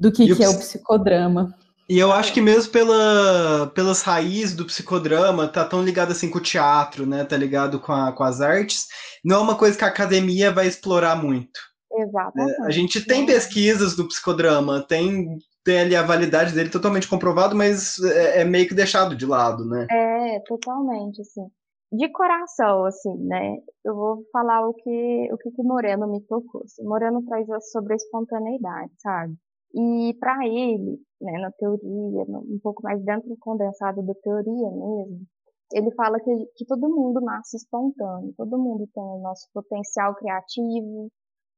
do 0.00 0.10
que, 0.10 0.34
que 0.34 0.42
é 0.42 0.48
o 0.48 0.58
psicodrama. 0.58 1.54
E 1.88 1.98
eu 1.98 2.12
acho 2.12 2.32
que 2.32 2.40
mesmo 2.40 2.72
pela, 2.72 3.70
pelas 3.74 4.00
raízes 4.02 4.54
do 4.54 4.64
psicodrama, 4.64 5.48
tá 5.48 5.64
tão 5.64 5.82
ligado 5.82 6.12
assim 6.12 6.30
com 6.30 6.38
o 6.38 6.42
teatro, 6.42 7.04
né? 7.04 7.24
Tá 7.24 7.36
ligado 7.36 7.80
com, 7.80 7.92
a, 7.92 8.12
com 8.12 8.22
as 8.22 8.40
artes. 8.40 8.86
Não 9.24 9.36
é 9.36 9.40
uma 9.40 9.56
coisa 9.56 9.76
que 9.76 9.84
a 9.84 9.88
academia 9.88 10.52
vai 10.52 10.66
explorar 10.66 11.20
muito. 11.20 11.60
Exatamente. 11.92 12.60
É, 12.60 12.64
a 12.64 12.70
gente 12.70 13.04
tem 13.04 13.26
pesquisas 13.26 13.96
do 13.96 14.06
psicodrama, 14.06 14.86
tem, 14.86 15.36
tem 15.64 15.80
ali 15.80 15.96
a 15.96 16.02
validade 16.02 16.54
dele 16.54 16.70
totalmente 16.70 17.08
comprovado, 17.08 17.56
mas 17.56 17.98
é, 17.98 18.42
é 18.42 18.44
meio 18.44 18.68
que 18.68 18.74
deixado 18.74 19.16
de 19.16 19.26
lado, 19.26 19.64
né? 19.64 19.86
É, 19.90 20.40
totalmente, 20.46 21.20
assim 21.20 21.46
de 21.92 22.08
coração, 22.10 22.84
assim, 22.84 23.16
né? 23.18 23.56
Eu 23.84 23.96
vou 23.96 24.24
falar 24.32 24.64
o 24.64 24.72
que 24.72 25.28
o 25.32 25.36
que, 25.36 25.50
que 25.50 25.62
Moreno 25.62 26.06
me 26.06 26.20
tocou. 26.20 26.62
Assim. 26.62 26.84
Moreno 26.84 27.24
traz 27.26 27.48
sobre 27.72 27.94
a 27.94 27.96
espontaneidade, 27.96 28.92
sabe? 28.98 29.34
E 29.74 30.14
para 30.18 30.46
ele, 30.46 31.00
né, 31.20 31.32
na 31.40 31.50
teoria, 31.52 32.24
um 32.28 32.58
pouco 32.62 32.82
mais 32.82 33.02
dentro 33.04 33.28
do 33.28 33.36
condensado 33.38 34.02
da 34.02 34.14
teoria 34.14 34.70
mesmo, 34.70 35.26
ele 35.72 35.90
fala 35.92 36.18
que, 36.18 36.46
que 36.56 36.66
todo 36.66 36.88
mundo 36.88 37.20
nasce 37.20 37.56
espontâneo, 37.56 38.34
todo 38.36 38.58
mundo 38.58 38.88
tem 38.92 39.02
o 39.02 39.20
nosso 39.20 39.48
potencial 39.54 40.14
criativo, 40.16 41.08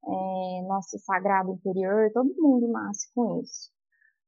é, 0.04 0.62
nosso 0.66 0.98
sagrado 0.98 1.52
interior, 1.52 2.10
todo 2.12 2.34
mundo 2.36 2.68
nasce 2.68 3.10
com 3.14 3.40
isso. 3.40 3.70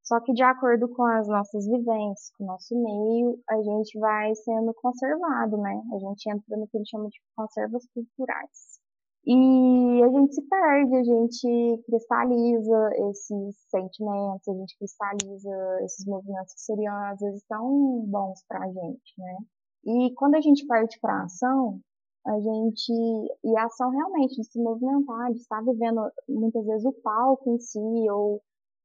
Só 0.02 0.20
que 0.20 0.32
de 0.32 0.42
acordo 0.42 0.88
com 0.88 1.04
as 1.04 1.26
nossas 1.28 1.66
vivências, 1.66 2.30
com 2.36 2.44
o 2.44 2.46
nosso 2.46 2.74
meio, 2.74 3.38
a 3.48 3.56
gente 3.56 3.98
vai 3.98 4.34
sendo 4.34 4.72
conservado, 4.74 5.56
né? 5.56 5.82
A 5.94 5.98
gente 5.98 6.30
entra 6.30 6.56
no 6.58 6.68
que 6.68 6.76
ele 6.76 6.86
chama 6.86 7.08
de 7.08 7.18
conservas 7.34 7.86
culturais. 7.92 8.73
E 9.26 10.02
a 10.02 10.08
gente 10.08 10.34
se 10.34 10.42
perde, 10.42 10.96
a 10.96 11.02
gente 11.02 11.82
cristaliza 11.86 12.90
esses 13.10 13.56
sentimentos, 13.70 14.46
a 14.48 14.52
gente 14.52 14.76
cristaliza 14.76 15.80
esses 15.82 16.06
movimentos 16.06 16.52
que 16.52 16.60
seriam 16.60 16.94
às 17.06 17.18
vezes 17.20 17.42
tão 17.48 18.04
bons 18.06 18.44
para 18.46 18.64
a 18.64 18.68
gente, 18.68 19.14
né? 19.16 19.36
E 19.86 20.14
quando 20.14 20.34
a 20.34 20.40
gente 20.40 20.66
parte 20.66 20.98
para 21.00 21.20
a 21.20 21.24
ação, 21.24 21.80
a 22.26 22.38
gente 22.38 22.92
e 23.44 23.56
a 23.56 23.64
ação 23.64 23.90
realmente 23.90 24.36
de 24.36 24.44
se 24.44 24.60
movimentar, 24.62 25.32
de 25.32 25.38
estar 25.38 25.62
vivendo 25.62 26.02
muitas 26.28 26.64
vezes 26.66 26.84
o 26.84 26.92
palco 26.92 27.50
em 27.50 27.58
si 27.58 27.78
ou 28.10 28.42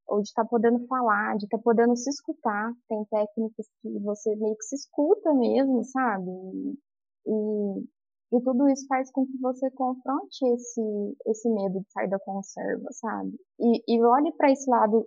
ou 0.09 0.21
de 0.21 0.27
estar 0.29 0.45
podendo 0.45 0.85
falar, 0.87 1.37
de 1.37 1.45
estar 1.45 1.59
podendo 1.59 1.95
se 1.95 2.09
escutar. 2.09 2.73
Tem 2.87 3.05
técnicas 3.05 3.67
que 3.81 3.99
você 3.99 4.35
meio 4.35 4.55
que 4.55 4.63
se 4.63 4.75
escuta 4.75 5.33
mesmo, 5.33 5.83
sabe? 5.83 6.31
E, 7.27 7.87
e 8.31 8.39
tudo 8.41 8.69
isso 8.69 8.85
faz 8.87 9.11
com 9.11 9.25
que 9.25 9.37
você 9.39 9.71
confronte 9.71 10.45
esse, 10.53 11.17
esse 11.25 11.49
medo 11.49 11.79
de 11.79 11.91
sair 11.91 12.09
da 12.09 12.19
conserva, 12.19 12.87
sabe? 12.91 13.35
E, 13.59 13.83
e 13.87 14.03
olhe 14.03 14.31
para 14.33 14.51
esse 14.51 14.69
lado 14.69 15.05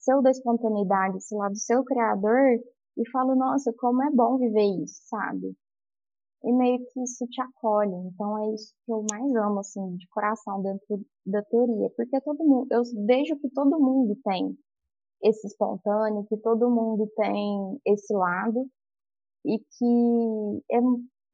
seu 0.00 0.20
da 0.20 0.30
espontaneidade, 0.30 1.16
esse 1.18 1.34
lado 1.34 1.56
seu 1.56 1.84
criador, 1.84 2.58
e 2.96 3.10
fala, 3.10 3.34
nossa, 3.34 3.72
como 3.78 4.02
é 4.02 4.10
bom 4.10 4.38
viver 4.38 4.82
isso, 4.82 5.00
sabe? 5.06 5.56
E 6.44 6.52
meio 6.52 6.78
que 6.78 7.02
isso 7.02 7.26
te 7.28 7.40
acolhe. 7.40 7.94
Então 7.94 8.38
é 8.38 8.54
isso 8.54 8.74
que 8.84 8.92
eu 8.92 9.04
mais 9.10 9.34
amo, 9.34 9.60
assim, 9.60 9.96
de 9.96 10.06
coração 10.08 10.62
dentro 10.62 11.00
da 11.24 11.42
teoria. 11.42 11.90
Porque 11.96 12.20
todo 12.20 12.44
mundo, 12.44 12.66
eu 12.70 12.82
vejo 13.06 13.36
que 13.38 13.48
todo 13.50 13.80
mundo 13.80 14.16
tem 14.22 14.56
esse 15.22 15.46
espontâneo, 15.46 16.26
que 16.26 16.36
todo 16.36 16.70
mundo 16.70 17.10
tem 17.16 17.80
esse 17.86 18.12
lado, 18.12 18.68
e 19.44 19.58
que 19.58 20.62
é 20.70 20.80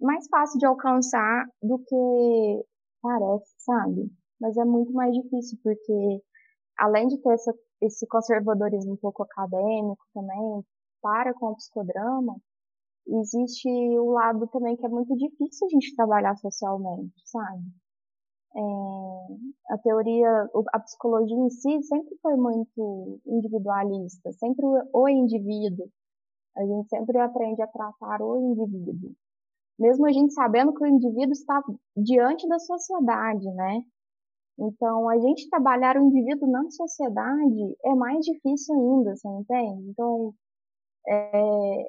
mais 0.00 0.26
fácil 0.28 0.58
de 0.58 0.66
alcançar 0.66 1.46
do 1.62 1.78
que 1.78 2.64
parece, 3.02 3.54
sabe? 3.58 4.10
Mas 4.40 4.56
é 4.56 4.64
muito 4.64 4.92
mais 4.92 5.14
difícil, 5.14 5.58
porque 5.62 6.22
além 6.78 7.06
de 7.08 7.18
ter 7.18 7.32
essa, 7.34 7.54
esse 7.82 8.06
conservadorismo 8.06 8.94
um 8.94 8.96
pouco 8.96 9.22
acadêmico 9.22 10.02
também, 10.14 10.64
para 11.02 11.34
com 11.34 11.46
o 11.48 11.56
psicodrama, 11.56 12.36
existe 13.06 13.68
o 13.98 14.10
lado 14.12 14.46
também 14.48 14.76
que 14.76 14.86
é 14.86 14.88
muito 14.88 15.14
difícil 15.16 15.66
a 15.66 15.70
gente 15.70 15.94
trabalhar 15.96 16.36
socialmente, 16.36 17.14
sabe? 17.26 17.62
É, 18.56 19.74
a 19.74 19.78
teoria, 19.78 20.50
a 20.72 20.80
psicologia 20.80 21.36
em 21.36 21.50
si 21.50 21.82
sempre 21.84 22.16
foi 22.20 22.36
muito 22.36 23.20
individualista, 23.26 24.32
sempre 24.32 24.66
o 24.92 25.08
indivíduo. 25.08 25.88
A 26.56 26.66
gente 26.66 26.88
sempre 26.88 27.18
aprende 27.18 27.62
a 27.62 27.66
tratar 27.68 28.20
o 28.22 28.36
indivíduo 28.36 29.14
mesmo 29.81 30.07
a 30.07 30.12
gente 30.12 30.35
sabendo 30.35 30.75
que 30.75 30.85
o 30.85 30.87
indivíduo 30.87 31.33
está 31.33 31.62
diante 31.97 32.47
da 32.47 32.59
sociedade, 32.59 33.47
né? 33.53 33.81
Então, 34.59 35.09
a 35.09 35.19
gente 35.19 35.49
trabalhar 35.49 35.97
o 35.97 36.03
indivíduo 36.03 36.51
na 36.51 36.69
sociedade 36.71 37.77
é 37.83 37.95
mais 37.95 38.25
difícil 38.25 38.75
ainda, 38.75 39.16
você 39.16 39.27
entende? 39.27 39.88
Então, 39.88 40.35
é, 41.09 41.87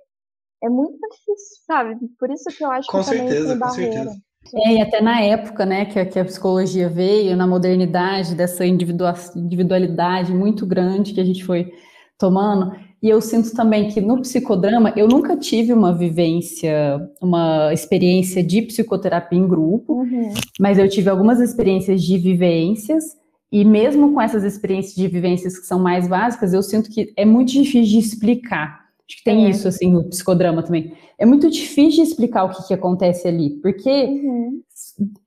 é 0.64 0.70
muito 0.70 0.98
difícil, 0.98 1.64
sabe? 1.68 1.98
Por 2.18 2.32
isso 2.32 2.46
que 2.58 2.64
eu 2.64 2.72
acho 2.72 2.90
com 2.90 3.00
que 3.00 3.04
certeza, 3.04 3.50
também 3.50 3.60
com 3.60 3.76
certeza. 3.76 4.16
É, 4.56 4.74
e 4.74 4.82
até 4.82 5.02
na 5.02 5.22
época, 5.22 5.66
né, 5.66 5.86
que 5.86 6.00
a, 6.00 6.06
que 6.06 6.18
a 6.18 6.26
psicologia 6.26 6.90
veio, 6.90 7.36
na 7.36 7.46
modernidade, 7.46 8.36
dessa 8.36 8.66
individualidade 8.66 10.34
muito 10.34 10.66
grande 10.66 11.14
que 11.14 11.22
a 11.22 11.26
gente 11.26 11.44
foi 11.44 11.72
tomando, 12.18 12.72
e 13.02 13.10
eu 13.10 13.20
sinto 13.20 13.52
também 13.54 13.90
que 13.90 14.00
no 14.00 14.22
psicodrama 14.22 14.94
eu 14.96 15.08
nunca 15.08 15.36
tive 15.36 15.74
uma 15.74 15.92
vivência, 15.92 17.10
uma 17.20 17.74
experiência 17.74 18.44
de 18.44 18.62
psicoterapia 18.62 19.40
em 19.40 19.48
grupo, 19.48 20.02
uhum. 20.02 20.34
mas 20.60 20.78
eu 20.78 20.88
tive 20.88 21.10
algumas 21.10 21.40
experiências 21.40 22.04
de 22.04 22.18
vivências. 22.18 23.20
E 23.52 23.66
mesmo 23.66 24.14
com 24.14 24.22
essas 24.22 24.44
experiências 24.44 24.96
de 24.96 25.08
vivências 25.08 25.58
que 25.60 25.66
são 25.66 25.80
mais 25.80 26.08
básicas, 26.08 26.54
eu 26.54 26.62
sinto 26.62 26.90
que 26.90 27.12
é 27.18 27.26
muito 27.26 27.52
difícil 27.52 27.84
de 27.84 27.98
explicar. 27.98 28.82
Acho 29.06 29.18
que 29.18 29.24
tem 29.26 29.46
é. 29.46 29.50
isso, 29.50 29.68
assim, 29.68 29.92
no 29.92 30.06
psicodrama 30.06 30.64
também. 30.64 30.94
É 31.18 31.26
muito 31.26 31.50
difícil 31.50 32.04
de 32.04 32.10
explicar 32.10 32.46
o 32.46 32.50
que, 32.50 32.68
que 32.68 32.74
acontece 32.74 33.28
ali, 33.28 33.50
porque 33.62 33.90
uhum. 33.90 34.62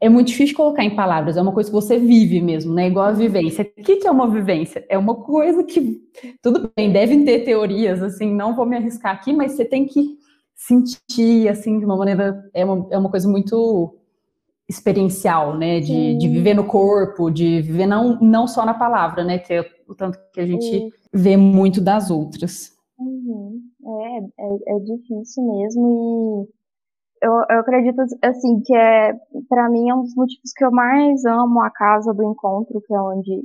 É 0.01 0.09
muito 0.09 0.29
difícil 0.29 0.57
colocar 0.57 0.85
em 0.85 0.95
palavras, 0.95 1.37
é 1.37 1.43
uma 1.43 1.53
coisa 1.53 1.69
que 1.69 1.75
você 1.75 1.99
vive 1.99 2.41
mesmo, 2.41 2.75
né? 2.75 2.87
Igual 2.87 3.07
a 3.07 3.13
vivência. 3.13 3.63
O 3.79 3.83
que, 3.83 3.97
que 3.97 4.07
é 4.07 4.11
uma 4.11 4.29
vivência? 4.29 4.85
É 4.89 4.97
uma 4.97 5.15
coisa 5.15 5.65
que, 5.65 6.01
tudo 6.43 6.71
bem, 6.77 6.93
devem 6.93 7.25
ter 7.25 7.45
teorias, 7.45 8.03
assim, 8.03 8.33
não 8.33 8.55
vou 8.55 8.67
me 8.67 8.77
arriscar 8.77 9.15
aqui, 9.15 9.33
mas 9.33 9.53
você 9.53 9.65
tem 9.65 9.87
que 9.87 10.17
sentir, 10.55 11.49
assim, 11.49 11.79
de 11.79 11.85
uma 11.85 11.97
maneira, 11.97 12.43
é 12.55 12.65
uma, 12.65 12.87
é 12.91 12.99
uma 12.99 13.11
coisa 13.11 13.29
muito 13.29 13.97
experiencial, 14.69 15.57
né? 15.57 15.81
De, 15.81 16.17
de 16.17 16.29
viver 16.29 16.55
no 16.55 16.65
corpo, 16.65 17.31
de 17.31 17.61
viver 17.61 17.87
não, 17.87 18.19
não 18.21 18.47
só 18.47 18.65
na 18.65 18.75
palavra, 18.75 19.25
né? 19.25 19.39
Que 19.39 19.55
é 19.55 19.65
o 19.89 19.95
tanto 19.95 20.19
que 20.33 20.41
a 20.41 20.47
gente 20.47 20.91
vê 21.13 21.37
muito 21.37 21.81
das 21.81 22.11
outras. 22.11 22.73
Uhum. 22.99 23.61
É, 23.85 24.19
é, 24.19 24.77
é 24.77 24.79
difícil 24.81 25.45
mesmo 25.45 26.49
e 26.49 26.64
eu, 27.25 27.33
eu 27.51 27.61
acredito 27.61 28.01
assim 28.23 28.61
que 28.61 28.77
é 28.77 29.15
para 29.49 29.71
mim 29.71 29.89
é 29.89 29.95
um 29.95 30.03
dos 30.03 30.15
motivos 30.15 30.53
que 30.55 30.65
eu 30.65 30.71
mais 30.71 31.25
amo 31.25 31.61
a 31.61 31.71
casa 31.71 32.13
do 32.13 32.23
encontro, 32.23 32.81
que 32.87 32.95
é 32.95 33.01
onde 33.01 33.43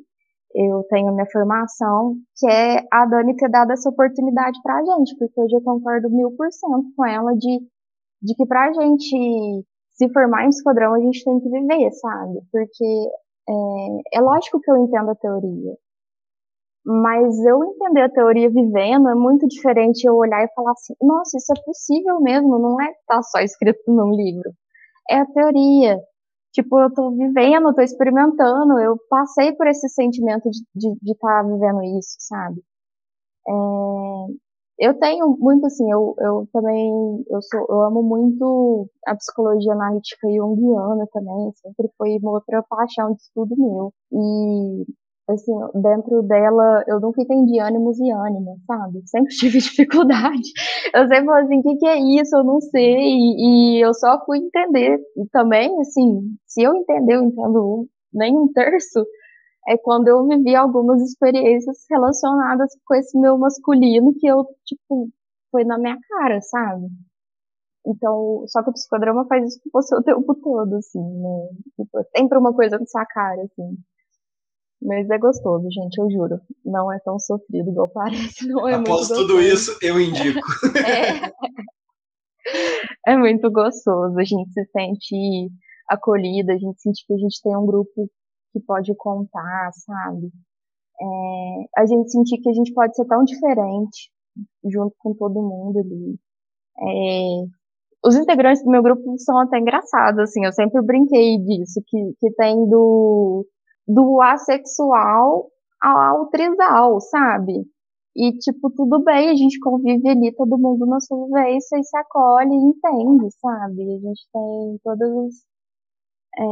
eu 0.54 0.84
tenho 0.90 1.14
minha 1.14 1.30
formação, 1.32 2.16
que 2.38 2.50
é 2.50 2.84
a 2.92 3.06
Dani 3.06 3.36
ter 3.38 3.50
dado 3.50 3.72
essa 3.72 3.90
oportunidade 3.90 4.60
pra 4.64 4.84
gente, 4.84 5.16
porque 5.18 5.40
hoje 5.40 5.56
eu 5.56 5.62
concordo 5.62 6.10
mil 6.10 6.32
por 6.36 6.52
cento 6.52 6.92
com 6.96 7.06
ela 7.06 7.34
de, 7.36 7.60
de 8.22 8.36
que 8.36 8.46
pra 8.46 8.74
gente 8.74 9.66
se 9.92 10.10
formar 10.12 10.46
em 10.46 10.50
esquadrão 10.50 10.94
a 10.94 11.00
gente 11.00 11.24
tem 11.24 11.40
que 11.40 11.50
viver, 11.50 11.92
sabe? 11.92 12.40
Porque 12.52 13.10
é, 13.50 14.18
é 14.18 14.22
lógico 14.22 14.60
que 14.60 14.72
eu 14.72 14.78
entendo 14.78 15.12
a 15.12 15.16
teoria, 15.16 15.74
mas 16.86 17.38
eu 17.46 17.64
entender 17.64 18.02
a 18.02 18.10
teoria 18.10 18.50
vivendo 18.50 19.10
é 19.10 19.16
muito 19.16 19.48
diferente 19.48 20.06
eu 20.06 20.16
olhar 20.16 20.44
e 20.44 20.54
falar 20.54 20.72
assim, 20.72 20.94
nossa, 21.02 21.38
isso 21.38 21.52
é 21.54 21.62
possível 21.64 22.22
mesmo, 22.22 22.58
não 22.60 22.82
é 22.82 22.92
que 22.94 23.00
tá 23.08 23.22
só 23.24 23.40
escrito 23.40 23.80
num 23.88 24.16
livro. 24.16 24.52
É 25.10 25.18
a 25.20 25.26
teoria. 25.26 26.00
Tipo, 26.54 26.80
eu 26.80 26.94
tô 26.94 27.12
vivendo, 27.12 27.70
eu 27.70 27.76
tô 27.76 27.82
experimentando, 27.82 28.80
eu 28.80 28.98
passei 29.10 29.54
por 29.54 29.68
esse 29.68 29.88
sentimento 29.90 30.50
de 30.76 30.90
estar 31.12 31.44
tá 31.44 31.44
vivendo 31.44 31.84
isso, 32.00 32.16
sabe? 32.20 32.62
É, 33.48 33.52
eu 34.80 34.98
tenho 34.98 35.38
muito 35.38 35.66
assim, 35.66 35.92
eu, 35.92 36.16
eu 36.20 36.48
também, 36.54 37.24
eu 37.30 37.42
sou, 37.42 37.66
eu 37.70 37.82
amo 37.82 38.02
muito 38.02 38.90
a 39.06 39.16
psicologia 39.16 39.74
analítica 39.74 40.28
junguiana 40.32 41.06
também, 41.12 41.52
sempre 41.56 41.90
foi 41.98 42.18
uma 42.18 42.32
outra 42.32 42.64
paixão 42.64 43.14
de 43.14 43.22
estudo 43.22 43.56
meu. 43.58 43.94
E 44.12 44.86
assim, 45.34 45.54
dentro 45.76 46.22
dela, 46.24 46.84
eu 46.88 47.00
nunca 47.00 47.22
entendi 47.22 47.60
ânimos 47.60 48.00
e 48.00 48.12
ânima, 48.12 48.56
sabe? 48.66 49.02
Sempre 49.06 49.30
tive 49.36 49.60
dificuldade. 49.60 50.52
Eu 50.94 51.08
sempre 51.08 51.26
falei 51.26 51.44
assim, 51.44 51.60
o 51.60 51.64
que, 51.64 51.76
que 51.78 51.88
é 51.88 51.98
isso? 52.22 52.36
Eu 52.36 52.44
não 52.44 52.60
sei. 52.62 52.98
E, 52.98 53.78
e, 53.78 53.82
eu 53.82 53.94
só 53.94 54.24
fui 54.26 54.40
entender. 54.40 55.00
E 55.18 55.28
também, 55.32 55.80
assim, 55.82 56.36
se 56.48 56.62
eu 56.64 56.76
entender, 56.76 57.16
eu 57.16 57.24
entendo 57.24 57.88
nem 58.14 58.36
um 58.38 58.52
terço, 58.52 59.06
é 59.68 59.78
quando 59.78 60.08
eu 60.08 60.28
vivi 60.28 60.56
algumas 60.56 61.02
experiências 61.02 61.78
relacionadas 61.90 62.72
com 62.86 62.96
esse 62.96 63.18
meu 63.20 63.38
masculino 63.38 64.14
que 64.20 64.28
eu, 64.28 64.46
tipo, 64.66 65.10
foi 65.52 65.64
na 65.64 65.78
minha 65.78 65.98
cara, 66.10 66.42
sabe? 66.42 66.88
Então, 67.86 68.44
só 68.48 68.64
que 68.64 68.70
o 68.70 68.74
psicodrama 68.74 69.26
faz 69.28 69.46
isso 69.48 69.60
com 69.64 69.70
você 69.82 69.96
o 69.96 70.04
tempo 70.04 70.36
todo, 70.36 70.76
assim, 70.76 71.00
né? 71.00 71.50
Tipo, 71.76 72.00
é 72.00 72.04
sempre 72.18 72.38
uma 72.38 72.54
coisa 72.54 72.78
na 72.78 72.86
sua 72.86 73.06
cara, 73.06 73.42
assim. 73.44 73.78
Mas 74.82 75.10
é 75.10 75.18
gostoso, 75.18 75.68
gente, 75.70 75.98
eu 75.98 76.10
juro. 76.10 76.40
Não 76.64 76.92
é 76.92 77.00
tão 77.00 77.20
sofrido 77.20 77.70
igual 77.70 77.90
parece. 77.90 78.48
Não 78.48 78.68
é 78.68 78.76
Após 78.76 79.08
tudo 79.10 79.42
isso, 79.42 79.78
eu 79.82 80.00
indico. 80.00 80.40
é. 83.06 83.14
é 83.14 83.18
muito 83.18 83.52
gostoso. 83.52 84.18
A 84.18 84.24
gente 84.24 84.52
se 84.54 84.66
sente 84.72 85.50
acolhida, 85.90 86.54
a 86.54 86.58
gente 86.58 86.82
sente 86.82 87.06
que 87.06 87.14
a 87.14 87.18
gente 87.18 87.42
tem 87.42 87.56
um 87.58 87.66
grupo 87.66 88.10
que 88.54 88.60
pode 88.62 88.96
contar, 88.96 89.72
sabe? 89.74 90.32
É, 91.02 91.82
a 91.82 91.86
gente 91.86 92.12
sentir 92.12 92.38
que 92.40 92.50
a 92.50 92.54
gente 92.54 92.74
pode 92.74 92.96
ser 92.96 93.06
tão 93.06 93.24
diferente 93.24 94.12
junto 94.66 94.96
com 95.00 95.14
todo 95.14 95.42
mundo 95.42 95.80
ali. 95.80 96.20
É, 96.82 97.60
os 98.06 98.16
integrantes 98.16 98.64
do 98.64 98.72
meu 98.72 98.82
grupo 98.82 99.18
são 99.18 99.38
até 99.40 99.60
engraçados, 99.60 100.22
assim, 100.22 100.46
eu 100.46 100.54
sempre 100.54 100.82
brinquei 100.82 101.38
disso, 101.38 101.82
que, 101.86 102.14
que 102.20 102.32
tem 102.36 102.56
do 102.70 103.46
do 103.90 104.22
assexual 104.22 105.50
ao 105.82 106.28
trisal, 106.28 107.00
sabe? 107.02 107.66
E, 108.16 108.38
tipo, 108.38 108.70
tudo 108.72 109.04
bem, 109.04 109.30
a 109.30 109.36
gente 109.36 109.60
convive 109.60 110.08
ali, 110.10 110.32
todo 110.36 110.58
mundo 110.58 110.86
na 110.86 111.00
sua 111.00 111.26
vivência 111.26 111.78
e 111.80 111.84
se 111.84 111.98
acolhe 111.98 112.52
e 112.52 112.56
entende, 112.56 113.32
sabe? 113.40 113.82
A 113.82 114.00
gente 114.00 114.28
tem 114.32 114.80
todas 114.84 115.10
as. 115.12 115.36
É, 116.38 116.44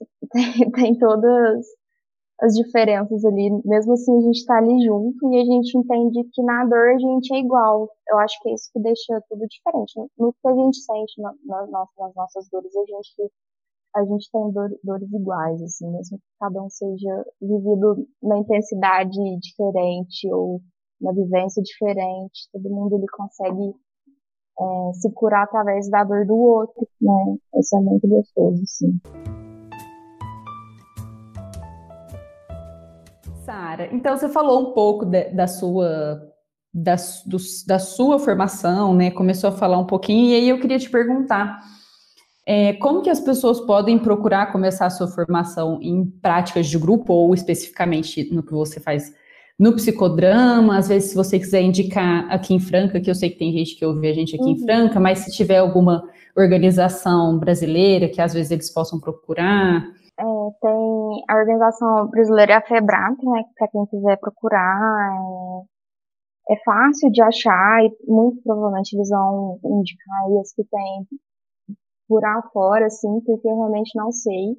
tem, 0.32 0.70
tem 0.72 0.98
todas 0.98 1.66
as 2.40 2.54
diferenças 2.54 3.24
ali, 3.24 3.50
mesmo 3.64 3.94
assim 3.94 4.16
a 4.18 4.20
gente 4.20 4.44
tá 4.44 4.58
ali 4.58 4.84
junto 4.84 5.32
e 5.32 5.40
a 5.40 5.44
gente 5.44 5.78
entende 5.78 6.22
que 6.32 6.42
na 6.42 6.64
dor 6.66 6.90
a 6.90 6.98
gente 6.98 7.34
é 7.34 7.38
igual. 7.38 7.88
Eu 8.08 8.18
acho 8.18 8.38
que 8.42 8.50
é 8.50 8.54
isso 8.54 8.70
que 8.72 8.80
deixa 8.80 9.22
tudo 9.28 9.46
diferente. 9.46 9.94
No 10.18 10.32
que 10.32 10.48
a 10.48 10.54
gente 10.54 10.78
sente 10.78 11.20
na, 11.20 11.32
na, 11.44 11.86
nas 11.98 12.14
nossas 12.14 12.48
dores, 12.50 12.74
a 12.76 12.84
gente 12.84 13.32
a 13.96 14.04
gente 14.04 14.30
tem 14.30 14.50
dor, 14.52 14.68
dores 14.84 15.10
iguais, 15.10 15.62
assim, 15.62 15.90
mesmo 15.90 16.18
que 16.18 16.24
cada 16.38 16.62
um 16.62 16.68
seja 16.68 17.24
vivido 17.40 18.06
na 18.22 18.36
intensidade 18.36 19.18
diferente 19.40 20.30
ou 20.30 20.60
na 21.00 21.12
vivência 21.12 21.62
diferente, 21.62 22.48
todo 22.52 22.68
mundo 22.68 22.96
ele 22.96 23.06
consegue 23.08 23.74
é, 24.60 24.92
se 24.92 25.10
curar 25.12 25.44
através 25.44 25.88
da 25.88 26.04
dor 26.04 26.26
do 26.26 26.36
outro, 26.36 26.86
né? 27.00 27.36
Isso 27.58 27.76
é 27.76 27.80
muito 27.80 28.06
gostoso, 28.06 28.62
sim. 28.66 29.00
Sara, 33.46 33.94
então 33.94 34.14
você 34.14 34.28
falou 34.28 34.60
um 34.60 34.74
pouco 34.74 35.06
de, 35.06 35.30
da 35.30 35.46
sua 35.46 36.20
da, 36.72 36.96
do, 37.24 37.38
da 37.66 37.78
sua 37.78 38.18
formação, 38.18 38.94
né? 38.94 39.10
Começou 39.10 39.48
a 39.48 39.52
falar 39.52 39.78
um 39.78 39.86
pouquinho, 39.86 40.28
e 40.28 40.34
aí 40.34 40.48
eu 40.50 40.60
queria 40.60 40.78
te 40.78 40.90
perguntar 40.90 41.58
é, 42.46 42.74
como 42.74 43.02
que 43.02 43.10
as 43.10 43.18
pessoas 43.18 43.60
podem 43.60 43.98
procurar 43.98 44.52
começar 44.52 44.86
a 44.86 44.90
sua 44.90 45.08
formação 45.08 45.80
em 45.82 46.06
práticas 46.06 46.68
de 46.68 46.78
grupo, 46.78 47.12
ou 47.12 47.34
especificamente 47.34 48.32
no 48.32 48.42
que 48.42 48.52
você 48.52 48.78
faz 48.78 49.12
no 49.58 49.74
psicodrama, 49.74 50.76
às 50.76 50.88
vezes 50.88 51.10
se 51.10 51.16
você 51.16 51.38
quiser 51.38 51.62
indicar 51.62 52.30
aqui 52.30 52.54
em 52.54 52.60
Franca, 52.60 53.00
que 53.00 53.10
eu 53.10 53.14
sei 53.14 53.30
que 53.30 53.38
tem 53.38 53.52
gente 53.52 53.74
que 53.74 53.84
ouve 53.86 54.06
a 54.06 54.12
gente 54.12 54.36
aqui 54.36 54.44
uhum. 54.44 54.50
em 54.50 54.62
Franca, 54.62 55.00
mas 55.00 55.20
se 55.20 55.32
tiver 55.32 55.58
alguma 55.58 56.04
organização 56.36 57.38
brasileira 57.38 58.08
que 58.08 58.20
às 58.20 58.34
vezes 58.34 58.50
eles 58.50 58.72
possam 58.72 59.00
procurar. 59.00 59.82
É, 60.18 60.22
tem 60.22 61.24
a 61.28 61.36
organização 61.36 62.06
brasileira 62.08 62.58
a 62.58 62.62
FEBRAP, 62.62 63.16
né, 63.24 63.44
para 63.58 63.68
quem 63.68 63.86
quiser 63.86 64.18
procurar. 64.18 64.78
É, 66.50 66.54
é, 66.54 66.56
fácil 66.64 67.10
de 67.10 67.22
achar 67.22 67.82
e 67.82 67.90
muito 68.06 68.40
provavelmente 68.42 68.94
eles 68.94 69.08
vão 69.08 69.58
indicar 69.64 70.40
as 70.40 70.52
que 70.52 70.62
tem 70.64 71.06
por 72.08 72.24
afora, 72.24 72.86
assim, 72.86 73.20
porque 73.20 73.48
eu 73.48 73.56
realmente 73.56 73.90
não 73.94 74.12
sei. 74.12 74.56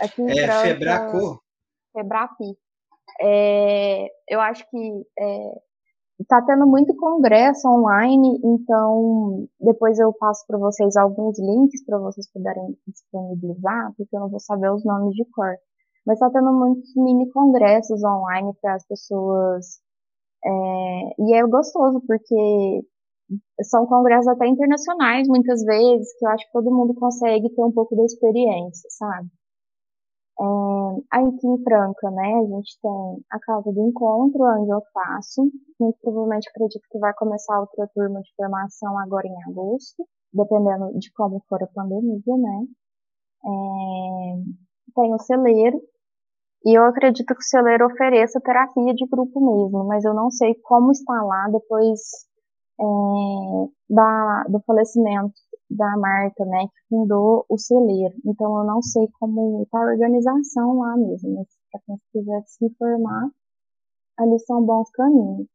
Aqui 0.00 0.22
é 0.22 0.46
Franca, 0.46 0.68
Febraco? 0.68 1.42
Febrapi. 1.92 2.58
É, 3.20 4.06
eu 4.28 4.40
acho 4.40 4.68
que 4.70 5.06
é, 5.18 5.52
Tá 6.28 6.42
tendo 6.42 6.66
muito 6.66 6.94
congresso 6.96 7.68
online, 7.68 8.38
então 8.44 9.46
depois 9.60 9.98
eu 9.98 10.12
passo 10.12 10.44
para 10.46 10.58
vocês 10.58 10.96
alguns 10.96 11.38
links 11.38 11.84
para 11.84 11.98
vocês 11.98 12.30
puderem 12.30 12.76
disponibilizar, 12.86 13.92
porque 13.96 14.14
eu 14.14 14.20
não 14.20 14.28
vou 14.28 14.40
saber 14.40 14.70
os 14.70 14.84
nomes 14.84 15.14
de 15.14 15.24
cor. 15.32 15.54
Mas 16.06 16.18
tá 16.18 16.30
tendo 16.30 16.52
muitos 16.52 16.94
mini 16.96 17.30
congressos 17.30 18.02
online 18.04 18.52
para 18.60 18.74
as 18.74 18.86
pessoas. 18.86 19.80
É, 20.44 20.50
e 21.18 21.34
é 21.34 21.46
gostoso, 21.46 22.00
porque 22.06 22.84
são 23.62 23.86
congressos 23.86 24.28
até 24.28 24.46
internacionais, 24.46 25.28
muitas 25.28 25.62
vezes, 25.64 26.16
que 26.18 26.24
eu 26.26 26.30
acho 26.30 26.46
que 26.46 26.52
todo 26.52 26.74
mundo 26.74 26.94
consegue 26.94 27.48
ter 27.54 27.62
um 27.62 27.72
pouco 27.72 27.96
da 27.96 28.04
experiência, 28.04 28.88
sabe? 28.90 29.28
É, 30.40 30.44
aqui 31.10 31.46
em 31.46 31.62
Franca, 31.62 32.10
né, 32.10 32.34
a 32.34 32.44
gente 32.46 32.78
tem 32.80 33.24
a 33.30 33.38
Casa 33.40 33.72
do 33.72 33.88
Encontro, 33.88 34.42
onde 34.42 34.70
eu 34.70 34.80
faço. 34.92 35.42
Muito 35.78 35.98
provavelmente 36.00 36.48
acredito 36.50 36.82
que 36.90 36.98
vai 36.98 37.12
começar 37.14 37.60
outra 37.60 37.88
turma 37.94 38.20
de 38.20 38.34
formação 38.36 38.98
agora 38.98 39.26
em 39.26 39.42
agosto, 39.50 40.06
dependendo 40.32 40.98
de 40.98 41.12
como 41.12 41.42
for 41.48 41.62
a 41.62 41.66
pandemia, 41.66 42.20
né. 42.26 42.66
É, 43.44 44.42
tem 44.94 45.14
o 45.14 45.18
celeiro, 45.18 45.80
e 46.64 46.78
eu 46.78 46.84
acredito 46.84 47.26
que 47.26 47.40
o 47.40 47.42
celeiro 47.42 47.86
ofereça 47.86 48.40
terapia 48.40 48.94
de 48.94 49.06
grupo 49.06 49.40
mesmo, 49.40 49.84
mas 49.84 50.04
eu 50.04 50.14
não 50.14 50.30
sei 50.30 50.54
como 50.62 50.92
está 50.92 51.20
lá 51.22 51.48
depois 51.50 52.00
é, 52.82 53.68
da, 53.90 54.44
do 54.48 54.60
falecimento 54.66 55.34
da 55.70 55.96
Marta, 55.96 56.44
né, 56.44 56.66
que 56.66 56.88
fundou 56.88 57.46
o 57.48 57.58
celeiro. 57.58 58.14
Então 58.26 58.58
eu 58.58 58.64
não 58.64 58.82
sei 58.82 59.08
como 59.18 59.62
está 59.62 59.78
a 59.78 59.92
organização 59.92 60.78
lá 60.78 60.96
mesmo, 60.96 61.34
mas 61.34 61.46
para 61.70 61.80
quem 61.86 61.96
quiser 62.12 62.42
se 62.46 62.66
informar, 62.66 63.30
ali 64.18 64.38
são 64.40 64.64
bons 64.64 64.90
caminhos. 64.90 65.46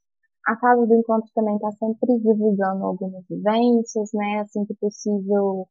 A 0.47 0.55
Casa 0.55 0.87
do 0.87 0.95
Encontro 0.95 1.29
também 1.35 1.55
está 1.55 1.71
sempre 1.73 2.19
divulgando 2.19 2.85
algumas 2.85 3.23
vivências, 3.29 4.09
né, 4.13 4.41
assim 4.41 4.65
que 4.65 4.73
possível. 4.75 5.67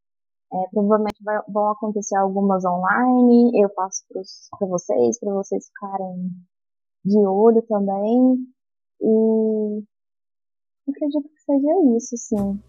É, 0.52 0.68
provavelmente 0.70 1.22
vai, 1.24 1.40
vão 1.48 1.70
acontecer 1.70 2.16
algumas 2.16 2.64
online, 2.64 3.50
eu 3.60 3.68
passo 3.70 4.04
para 4.08 4.68
vocês, 4.68 5.18
para 5.18 5.32
vocês 5.34 5.66
ficarem 5.66 6.30
de 7.04 7.18
olho 7.18 7.62
também. 7.62 8.36
E 9.00 9.84
acredito 10.88 11.28
seja 11.46 11.96
isso, 11.96 12.16
sim. 12.16 12.60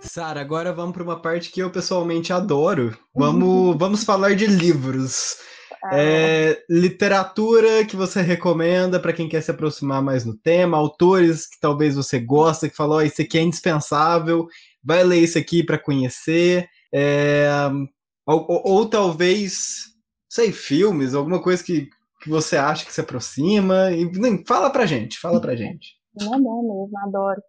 Sara, 0.00 0.40
agora 0.40 0.72
vamos 0.72 0.94
para 0.94 1.02
uma 1.02 1.20
parte 1.20 1.52
que 1.52 1.60
eu 1.60 1.70
pessoalmente 1.70 2.32
adoro. 2.32 2.96
Vamos, 3.14 3.76
vamos 3.78 4.04
falar 4.04 4.34
de 4.34 4.46
livros. 4.46 5.36
Ah. 5.84 5.90
É, 5.92 6.64
literatura 6.70 7.84
que 7.84 7.94
você 7.94 8.22
recomenda 8.22 8.98
para 8.98 9.12
quem 9.12 9.28
quer 9.28 9.42
se 9.42 9.50
aproximar 9.50 10.02
mais 10.02 10.24
no 10.24 10.34
tema, 10.34 10.76
autores 10.76 11.46
que 11.46 11.60
talvez 11.60 11.94
você 11.94 12.18
gosta, 12.18 12.68
que 12.68 12.74
falou, 12.74 12.98
oh, 12.98 13.02
isso 13.02 13.20
aqui 13.20 13.38
é 13.38 13.42
indispensável, 13.42 14.48
vai 14.82 15.04
ler 15.04 15.20
isso 15.20 15.38
aqui 15.38 15.62
para 15.62 15.78
conhecer, 15.78 16.66
é, 16.92 17.48
ou, 18.26 18.46
ou, 18.48 18.62
ou, 18.64 18.88
talvez, 18.88 19.84
sei, 20.28 20.50
filmes, 20.50 21.14
alguma 21.14 21.40
coisa 21.42 21.62
que, 21.62 21.88
que 22.26 22.30
você 22.30 22.56
acha 22.56 22.84
que 22.84 22.92
se 22.92 23.00
aproxima, 23.00 23.92
e, 23.92 24.10
fala 24.44 24.68
pra 24.68 24.84
gente, 24.84 25.20
fala 25.20 25.40
pra 25.40 25.54
gente. 25.54 25.94
Não 26.20 26.34
é 26.34 26.38
mesmo, 26.38 26.90
adoro. 27.04 27.40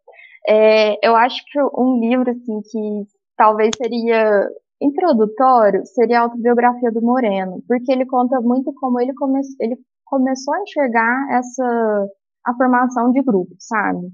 É, 0.48 1.08
eu 1.08 1.16
acho 1.16 1.44
que 1.52 1.60
um 1.76 2.00
livro 2.00 2.30
assim, 2.30 2.62
que 2.62 3.08
talvez 3.36 3.72
seria 3.76 4.48
introdutório 4.80 5.84
seria 5.88 6.20
a 6.20 6.22
autobiografia 6.24 6.92
do 6.92 7.02
Moreno, 7.02 7.64
porque 7.68 7.92
ele 7.92 8.06
conta 8.06 8.40
muito 8.40 8.72
como 8.76 9.02
ele, 9.02 9.14
come 9.16 9.42
ele 9.60 9.78
começou 10.06 10.54
a 10.54 10.62
enxergar 10.62 11.28
essa 11.32 12.08
a 12.46 12.54
formação 12.54 13.12
de 13.12 13.22
grupo, 13.24 13.56
sabe? 13.60 14.08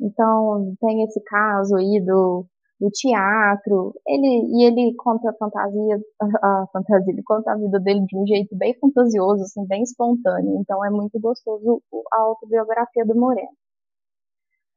Então, 0.00 0.74
tem 0.80 1.02
esse 1.02 1.20
caso 1.24 1.74
aí 1.76 2.00
do, 2.04 2.46
do 2.80 2.90
teatro, 2.90 3.94
ele, 4.06 4.46
e 4.56 4.64
ele 4.64 4.94
conta 4.96 5.30
a 5.30 5.34
fantasia, 5.34 6.00
a, 6.42 6.66
fantasia, 6.72 7.12
ele 7.12 7.22
conta 7.22 7.52
a 7.52 7.56
vida 7.56 7.80
dele 7.80 8.04
de 8.06 8.16
um 8.16 8.26
jeito 8.26 8.54
bem 8.56 8.74
fantasioso, 8.80 9.42
assim, 9.42 9.66
bem 9.66 9.82
espontâneo, 9.82 10.58
então 10.60 10.84
é 10.84 10.90
muito 10.90 11.18
gostoso 11.20 11.82
a 12.12 12.20
autobiografia 12.20 13.04
do 13.04 13.16
Moreno. 13.16 13.48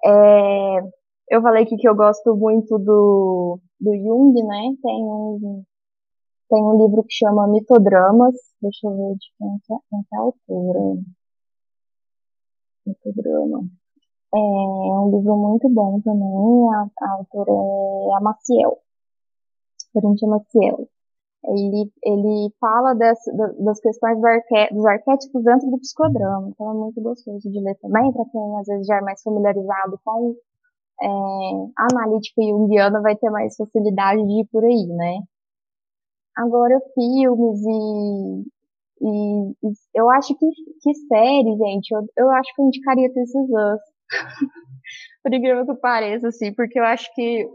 É, 0.04 0.80
eu 1.30 1.42
falei 1.42 1.64
aqui 1.64 1.78
que 1.78 1.88
eu 1.88 1.96
gosto 1.96 2.36
muito 2.36 2.78
do, 2.80 3.60
do 3.80 3.96
Jung, 3.98 4.34
né? 4.44 4.76
Tem 4.82 5.04
um, 5.04 5.64
tem 6.50 6.64
um 6.64 6.78
livro 6.86 7.04
que 7.04 7.14
chama 7.14 7.48
Mitodramas. 7.48 8.36
Deixa 8.62 8.88
eu 8.88 8.98
ver 8.98 9.16
de 9.16 9.28
quem 9.38 9.48
é, 9.48 9.80
quem 9.90 10.00
é 10.00 10.18
a 10.18 10.20
autora. 10.20 11.02
Mitodrama. 12.86 13.81
É, 14.34 14.38
é 14.38 15.00
um 15.00 15.12
livro 15.12 15.36
muito 15.38 15.70
bom 15.70 16.00
também. 16.02 16.74
A, 16.74 16.90
a 17.06 17.12
autora 17.18 17.52
é 17.52 18.18
a 18.18 18.22
Maciel. 18.22 18.78
Corinthians 19.94 20.30
Maciel. 20.30 20.88
Ele, 21.44 21.92
ele 22.04 22.54
fala 22.60 22.94
dessa, 22.94 23.32
das 23.60 23.80
questões 23.80 24.16
do 24.16 24.76
dos 24.76 24.86
arquétipos 24.86 25.44
dentro 25.44 25.72
do 25.72 25.80
psicodrama, 25.80 26.50
então 26.50 26.70
é 26.70 26.74
muito 26.76 27.02
gostoso 27.02 27.50
de 27.50 27.60
ler 27.60 27.76
também, 27.80 28.12
para 28.14 28.26
quem 28.26 28.60
às 28.60 28.68
vezes 28.68 28.86
já 28.86 28.98
é 28.98 29.02
mais 29.02 29.24
familiarizado 29.24 30.00
com 30.06 30.36
é, 31.02 31.08
a 31.78 31.88
analítica 31.92 32.44
junguiana 32.44 33.02
vai 33.02 33.16
ter 33.16 33.32
mais 33.32 33.56
facilidade 33.56 34.24
de 34.24 34.42
ir 34.42 34.46
por 34.52 34.64
aí, 34.64 34.86
né? 34.88 35.22
Agora, 36.36 36.80
filmes 36.94 37.60
e, 37.66 38.46
e, 39.02 39.52
e 39.64 39.74
eu 39.96 40.10
acho 40.12 40.36
que, 40.38 40.46
que 40.82 40.94
série, 41.08 41.58
gente, 41.58 41.92
eu, 41.92 42.06
eu 42.18 42.30
acho 42.30 42.56
que 42.56 42.62
eu 42.62 42.68
indicaria 42.68 43.12
This 43.12 43.30
Is. 43.30 43.50
por 45.24 45.34
incrível 45.34 45.66
que 45.66 45.76
pareça, 45.76 46.28
assim, 46.28 46.54
porque 46.54 46.80
eu 46.80 46.84
acho 46.84 47.14
que 47.14 47.48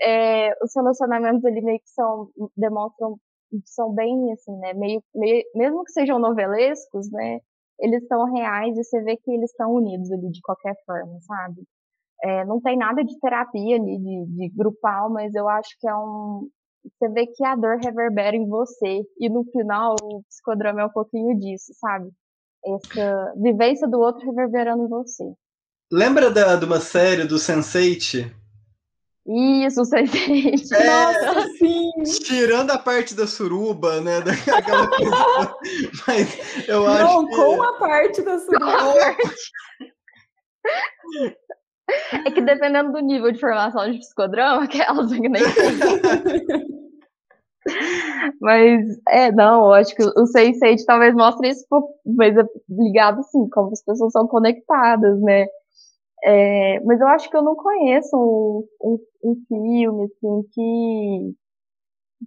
é, 0.00 0.52
os 0.62 0.74
relacionamentos 0.74 1.44
ali 1.44 1.60
meio 1.60 1.78
que 1.78 1.90
são, 1.90 2.30
demonstram, 2.56 3.16
são 3.66 3.92
bem 3.94 4.32
assim, 4.32 4.56
né, 4.58 4.72
meio, 4.74 5.02
meio, 5.14 5.44
mesmo 5.54 5.84
que 5.84 5.92
sejam 5.92 6.18
novelescos, 6.18 7.10
né, 7.10 7.40
eles 7.78 8.06
são 8.06 8.24
reais 8.32 8.76
e 8.76 8.84
você 8.84 9.02
vê 9.02 9.16
que 9.16 9.30
eles 9.30 9.50
estão 9.50 9.72
unidos 9.72 10.10
ali 10.10 10.30
de 10.30 10.40
qualquer 10.40 10.74
forma, 10.86 11.18
sabe? 11.22 11.62
É, 12.22 12.44
não 12.44 12.60
tem 12.60 12.76
nada 12.76 13.02
de 13.02 13.18
terapia 13.18 13.76
ali, 13.76 13.98
de, 13.98 14.26
de 14.26 14.48
grupal, 14.56 15.10
mas 15.10 15.34
eu 15.34 15.48
acho 15.48 15.70
que 15.80 15.88
é 15.88 15.94
um, 15.94 16.48
você 16.84 17.08
vê 17.08 17.26
que 17.26 17.44
a 17.44 17.54
dor 17.54 17.78
reverbera 17.78 18.36
em 18.36 18.48
você 18.48 19.02
e 19.18 19.28
no 19.28 19.44
final 19.44 19.94
o 20.02 20.22
psicodrama 20.24 20.82
é 20.82 20.86
um 20.86 20.90
pouquinho 20.90 21.38
disso, 21.38 21.72
sabe? 21.74 22.10
Essa 22.64 23.34
vivência 23.36 23.88
do 23.88 24.00
outro 24.00 24.24
reverberando 24.26 24.84
em 24.84 24.88
você. 24.88 25.24
Lembra 25.92 26.30
da, 26.30 26.56
de 26.56 26.64
uma 26.64 26.80
série 26.80 27.24
do 27.24 27.36
Sense8 27.36 28.32
isso, 29.24 29.82
Sense8. 29.82 30.72
É, 30.72 30.86
Nossa, 30.86 31.48
sim! 31.56 31.92
Tirando 32.24 32.72
a 32.72 32.78
parte 32.78 33.14
da 33.14 33.24
suruba, 33.26 34.00
né? 34.00 34.20
Daquela 34.20 34.88
coisa. 34.88 35.56
Mas 36.08 36.68
eu 36.68 36.86
acho 36.88 37.04
Não, 37.04 37.26
que... 37.28 37.36
com 37.36 37.62
a 37.62 37.72
parte 37.78 38.20
da 38.22 38.38
suruba. 38.40 39.16
É 42.26 42.30
que 42.30 42.40
dependendo 42.40 42.92
do 42.92 42.98
nível 43.00 43.30
de 43.30 43.38
formação 43.38 43.90
de 43.90 43.98
psicodrama, 43.98 44.64
aquelas 44.64 45.12
que 45.12 45.28
nem 45.28 45.42
Mas, 48.40 48.98
é, 49.08 49.30
não, 49.30 49.66
eu 49.66 49.72
acho 49.74 49.94
que 49.94 50.02
o 50.02 50.24
Sense8 50.24 50.84
talvez 50.84 51.14
mostre 51.14 51.48
isso, 51.48 51.64
mas 52.04 52.36
é 52.36 52.44
ligado, 52.68 53.20
assim, 53.20 53.48
como 53.50 53.70
as 53.70 53.84
pessoas 53.84 54.10
são 54.12 54.26
conectadas, 54.26 55.20
né? 55.20 55.46
É, 56.24 56.80
mas 56.84 57.00
eu 57.00 57.08
acho 57.08 57.28
que 57.30 57.36
eu 57.36 57.42
não 57.42 57.56
conheço 57.56 58.16
um, 58.16 58.64
um, 58.82 58.98
um 59.24 59.36
filme, 59.48 60.04
assim, 60.04 60.42
que, 60.52 61.34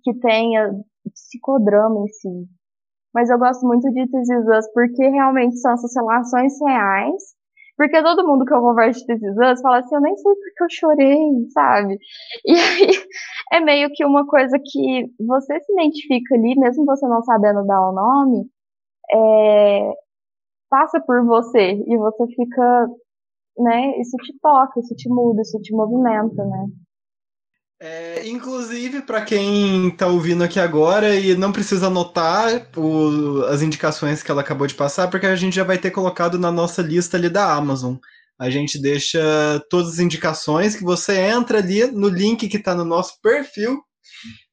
que 0.03 0.19
tenha 0.19 0.71
psicodrama 1.13 2.01
em 2.01 2.07
si. 2.07 2.47
Mas 3.13 3.29
eu 3.29 3.39
gosto 3.39 3.65
muito 3.65 3.89
de 3.91 4.05
This 4.07 4.71
porque 4.73 5.07
realmente 5.07 5.57
são 5.57 5.71
essas 5.73 5.95
relações 5.95 6.53
reais. 6.61 7.35
Porque 7.77 8.01
todo 8.03 8.25
mundo 8.27 8.45
que 8.45 8.53
eu 8.53 8.61
converso 8.61 9.05
de 9.05 9.17
This 9.17 9.61
fala 9.61 9.79
assim, 9.79 9.95
eu 9.95 10.01
nem 10.01 10.15
sei 10.17 10.33
porque 10.35 10.63
eu 10.63 10.67
chorei, 10.69 11.49
sabe? 11.53 11.97
E 12.45 12.51
aí 12.51 12.89
é 13.53 13.59
meio 13.61 13.89
que 13.93 14.05
uma 14.05 14.25
coisa 14.27 14.57
que 14.59 15.05
você 15.25 15.59
se 15.61 15.73
identifica 15.73 16.35
ali, 16.35 16.55
mesmo 16.57 16.85
você 16.85 17.07
não 17.07 17.21
sabendo 17.23 17.65
dar 17.65 17.89
o 17.89 17.93
nome, 17.93 18.49
é, 19.11 19.93
passa 20.69 21.01
por 21.01 21.25
você 21.25 21.73
e 21.87 21.97
você 21.97 22.27
fica, 22.35 22.87
né? 23.57 23.99
Isso 23.99 24.17
te 24.17 24.33
toca, 24.41 24.79
isso 24.79 24.95
te 24.95 25.09
muda, 25.09 25.41
isso 25.41 25.59
te 25.61 25.73
movimenta, 25.73 26.43
né? 26.45 26.67
É, 27.79 28.27
inclusive, 28.27 29.01
para 29.01 29.23
quem 29.23 29.89
está 29.89 30.07
ouvindo 30.07 30.43
aqui 30.43 30.59
agora 30.59 31.15
e 31.15 31.35
não 31.35 31.51
precisa 31.51 31.87
anotar 31.87 32.69
o, 32.77 33.43
as 33.49 33.61
indicações 33.61 34.23
que 34.23 34.31
ela 34.31 34.41
acabou 34.41 34.65
de 34.65 34.73
passar, 34.73 35.09
porque 35.09 35.25
a 35.25 35.35
gente 35.35 35.55
já 35.55 35.63
vai 35.63 35.77
ter 35.77 35.91
colocado 35.91 36.39
na 36.39 36.51
nossa 36.51 36.81
lista 36.81 37.17
ali 37.17 37.29
da 37.29 37.53
Amazon. 37.53 37.95
A 38.39 38.49
gente 38.49 38.81
deixa 38.81 39.19
todas 39.69 39.93
as 39.93 39.99
indicações 39.99 40.75
que 40.75 40.83
você 40.83 41.19
entra 41.19 41.59
ali 41.59 41.85
no 41.87 42.07
link 42.07 42.47
que 42.47 42.57
está 42.57 42.73
no 42.73 42.85
nosso 42.85 43.19
perfil 43.21 43.81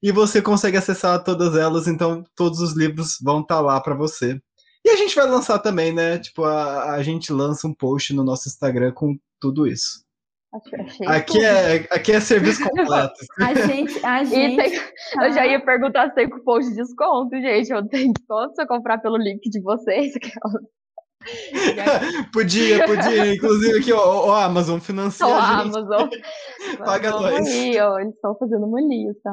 e 0.01 0.11
você 0.11 0.41
consegue 0.41 0.77
acessar 0.77 1.23
todas 1.23 1.55
elas. 1.55 1.87
Então, 1.87 2.23
todos 2.35 2.59
os 2.59 2.75
livros 2.75 3.17
vão 3.21 3.41
estar 3.41 3.55
tá 3.55 3.61
lá 3.61 3.81
para 3.81 3.95
você. 3.95 4.39
E 4.85 4.89
a 4.89 4.95
gente 4.95 5.15
vai 5.15 5.25
lançar 5.25 5.59
também, 5.59 5.93
né? 5.93 6.19
Tipo, 6.19 6.43
a, 6.43 6.95
a 6.95 7.03
gente 7.03 7.31
lança 7.31 7.67
um 7.67 7.73
post 7.73 8.13
no 8.13 8.23
nosso 8.23 8.47
Instagram 8.49 8.91
com 8.91 9.17
tudo 9.39 9.65
isso. 9.65 10.03
Achei 10.53 11.07
aqui, 11.07 11.43
é, 11.43 11.75
aqui 11.89 12.11
é 12.11 12.19
serviço 12.19 12.63
completo. 12.69 13.13
a 13.39 13.53
gente. 13.55 14.05
A 14.05 14.23
gente 14.23 14.55
tem, 14.55 14.79
tá... 14.79 15.25
Eu 15.25 15.33
já 15.33 15.47
ia 15.47 15.63
perguntar 15.63 16.09
se 16.09 16.15
tem 16.15 16.29
cupom 16.29 16.59
de 16.59 16.75
desconto, 16.75 17.35
gente. 17.41 17.71
Eu 17.71 17.87
tenho 17.87 18.13
desconto 18.13 18.53
se 18.53 18.61
eu 18.61 18.67
comprar 18.67 18.99
pelo 18.99 19.17
link 19.17 19.49
de 19.49 19.59
vocês. 19.61 20.13
podia, 22.33 22.85
podia. 22.85 23.33
Inclusive 23.33 23.79
aqui, 23.79 23.93
ó, 23.93 24.27
ó 24.27 24.35
Amazon 24.35 24.79
financia 24.79 25.25
ó, 25.25 25.33
a 25.33 25.63
gente. 25.63 25.77
Amazon. 25.77 26.09
Paga 26.77 27.11
nós. 27.11 27.47
Aí, 27.47 27.79
ó, 27.79 27.99
eles 27.99 28.13
estão 28.13 28.35
fazendo 28.35 28.65
uma 28.65 28.81
lista. 28.81 29.31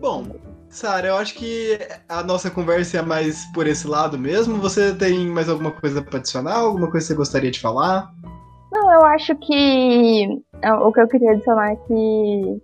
Bom, 0.00 0.24
Sara, 0.68 1.08
eu 1.08 1.16
acho 1.16 1.34
que 1.34 1.78
a 2.08 2.22
nossa 2.22 2.50
conversa 2.50 2.98
é 2.98 3.02
mais 3.02 3.44
por 3.52 3.66
esse 3.66 3.88
lado 3.88 4.18
mesmo. 4.18 4.60
Você 4.60 4.94
tem 4.94 5.26
mais 5.26 5.48
alguma 5.48 5.72
coisa 5.72 6.02
para 6.02 6.18
adicionar? 6.18 6.58
Alguma 6.58 6.90
coisa 6.90 7.06
que 7.06 7.12
você 7.12 7.14
gostaria 7.14 7.50
de 7.50 7.60
falar? 7.60 8.12
Não, 8.72 8.92
eu 8.92 9.04
acho 9.06 9.34
que 9.36 10.42
é, 10.62 10.72
o 10.72 10.92
que 10.92 11.00
eu 11.00 11.08
queria 11.08 11.32
adicionar 11.32 11.72
é 11.72 11.76
que 11.76 12.62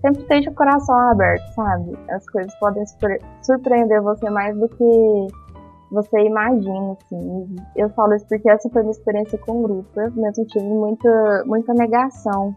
sempre 0.00 0.22
esteja 0.22 0.50
o 0.50 0.54
coração 0.54 0.96
aberto, 1.10 1.54
sabe? 1.54 1.96
As 2.10 2.28
coisas 2.30 2.54
podem 2.58 2.84
surpreender 3.42 4.02
você 4.02 4.28
mais 4.30 4.56
do 4.58 4.68
que 4.68 5.26
você 5.92 6.18
imagina, 6.22 6.92
assim. 6.92 7.56
Eu 7.76 7.90
falo 7.90 8.14
isso 8.14 8.26
porque 8.26 8.50
essa 8.50 8.68
foi 8.70 8.82
minha 8.82 8.92
experiência 8.92 9.38
com 9.38 9.60
o 9.60 9.62
grupo. 9.62 10.00
Eu 10.00 10.10
mesmo 10.12 10.44
tive 10.46 10.64
muita, 10.64 11.44
muita 11.46 11.74
negação 11.74 12.56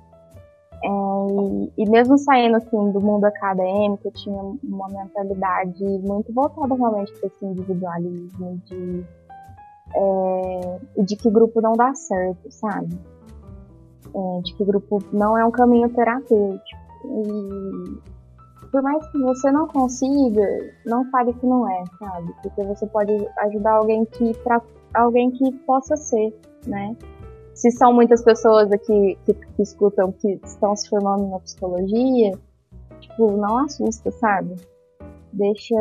é, 0.83 0.87
e, 0.87 1.83
e, 1.83 1.89
mesmo 1.89 2.17
saindo 2.17 2.57
assim 2.57 2.91
do 2.91 3.01
mundo 3.01 3.25
acadêmico, 3.25 4.07
eu 4.07 4.11
tinha 4.11 4.41
uma 4.63 4.87
mentalidade 4.89 5.83
muito 5.83 6.31
voltada 6.33 6.75
realmente 6.75 7.11
para 7.13 7.27
esse 7.27 7.45
individualismo 7.45 8.61
de, 8.65 9.05
é, 9.95 10.79
de 11.03 11.15
que 11.15 11.29
grupo 11.29 11.61
não 11.61 11.73
dá 11.73 11.93
certo, 11.95 12.51
sabe? 12.51 12.97
É, 14.13 14.41
de 14.41 14.53
que 14.55 14.63
grupo 14.63 14.99
não 15.11 15.37
é 15.37 15.43
um 15.43 15.51
caminho 15.51 15.89
terapêutico. 15.89 16.79
E 17.05 18.17
por 18.71 18.81
mais 18.81 19.05
que 19.11 19.17
você 19.19 19.51
não 19.51 19.67
consiga, 19.67 20.45
não 20.85 21.09
fale 21.09 21.33
que 21.33 21.45
não 21.45 21.69
é, 21.69 21.83
sabe? 21.97 22.33
Porque 22.43 22.63
você 22.63 22.85
pode 22.87 23.13
ajudar 23.39 23.73
alguém 23.73 24.05
que 24.05 24.33
para 24.43 24.61
alguém 24.93 25.31
que 25.31 25.51
possa 25.65 25.95
ser, 25.95 26.37
né? 26.65 26.95
Se 27.57 27.71
são 27.71 27.91
muitas 27.91 28.21
pessoas 28.21 28.71
aqui 28.71 29.17
que, 29.25 29.33
que, 29.33 29.61
escutam 29.63 30.11
que 30.11 30.39
estão 30.43 30.75
se 30.75 30.87
formando 30.87 31.27
na 31.27 31.39
psicologia, 31.39 32.31
tipo, 32.99 33.31
não 33.31 33.57
assusta, 33.57 34.11
sabe? 34.11 34.55
Deixa, 35.33 35.75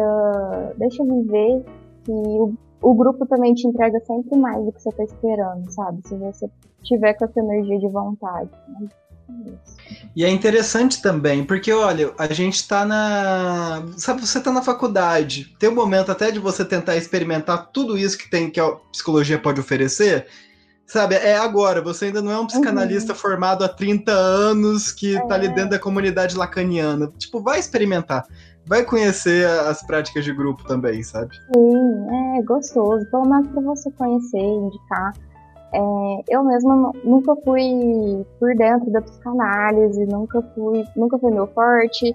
deixa 0.79 1.05
viver 1.05 1.63
que 2.03 2.11
o, 2.11 2.55
o 2.81 2.95
grupo 2.95 3.27
também 3.27 3.53
te 3.53 3.69
entrega 3.69 4.01
sempre 4.01 4.39
mais 4.39 4.65
do 4.65 4.73
que 4.73 4.81
você 4.81 4.89
está 4.89 5.05
esperando, 5.05 5.71
sabe? 5.71 6.01
Se 6.09 6.17
você 6.17 6.51
tiver 6.83 7.13
com 7.13 7.27
essa 7.27 7.41
energia 7.41 7.79
de 7.79 7.89
vontade. 7.89 8.51
Né? 8.69 8.89
E 10.15 10.25
é 10.25 10.31
interessante 10.31 11.03
também, 11.03 11.45
porque 11.45 11.73
olha, 11.73 12.11
a 12.17 12.33
gente 12.33 12.55
está 12.55 12.87
na. 12.87 13.87
Sabe, 13.99 14.27
você 14.27 14.39
está 14.39 14.51
na 14.51 14.63
faculdade. 14.63 15.55
Tem 15.59 15.69
um 15.69 15.75
momento 15.75 16.11
até 16.11 16.31
de 16.31 16.39
você 16.39 16.65
tentar 16.65 16.97
experimentar 16.97 17.71
tudo 17.71 17.99
isso 17.99 18.17
que 18.17 18.31
tem 18.31 18.51
que 18.51 18.59
a 18.59 18.71
psicologia 18.93 19.39
pode 19.39 19.61
oferecer. 19.61 20.27
Sabe, 20.87 21.17
é 21.17 21.37
agora, 21.37 21.83
você 21.83 22.07
ainda 22.07 22.23
não 22.23 22.31
é 22.31 22.39
um 22.39 22.47
psicanalista 22.47 23.13
uhum. 23.13 23.19
formado 23.19 23.65
há 23.65 23.69
30 23.69 24.13
anos 24.13 24.93
que 24.93 25.17
é. 25.17 25.27
tá 25.27 25.35
ali 25.35 25.49
é. 25.49 25.51
dentro 25.53 25.71
da 25.71 25.79
comunidade 25.81 26.37
lacaniana. 26.37 27.11
Tipo, 27.19 27.41
vai 27.41 27.59
experimentar. 27.59 28.25
Vai 28.65 28.85
conhecer 28.85 29.49
as 29.49 29.85
práticas 29.85 30.25
de 30.25 30.33
grupo 30.33 30.65
também, 30.65 31.03
sabe? 31.03 31.35
Sim, 31.53 32.37
é 32.39 32.43
gostoso. 32.43 33.05
Pelo 33.11 33.29
menos 33.29 33.49
pra 33.49 33.63
você 33.63 33.91
conhecer, 33.93 34.39
indicar. 34.39 35.13
É, 35.73 36.25
eu 36.29 36.45
mesma 36.45 36.93
nunca 37.05 37.35
fui 37.45 38.25
por 38.39 38.55
dentro 38.55 38.91
da 38.93 39.03
psicanálise, 39.03 40.07
nunca 40.07 40.41
fui, 40.55 40.85
nunca 40.97 41.19
foi 41.19 41.33
meu 41.33 41.49
forte, 41.49 42.15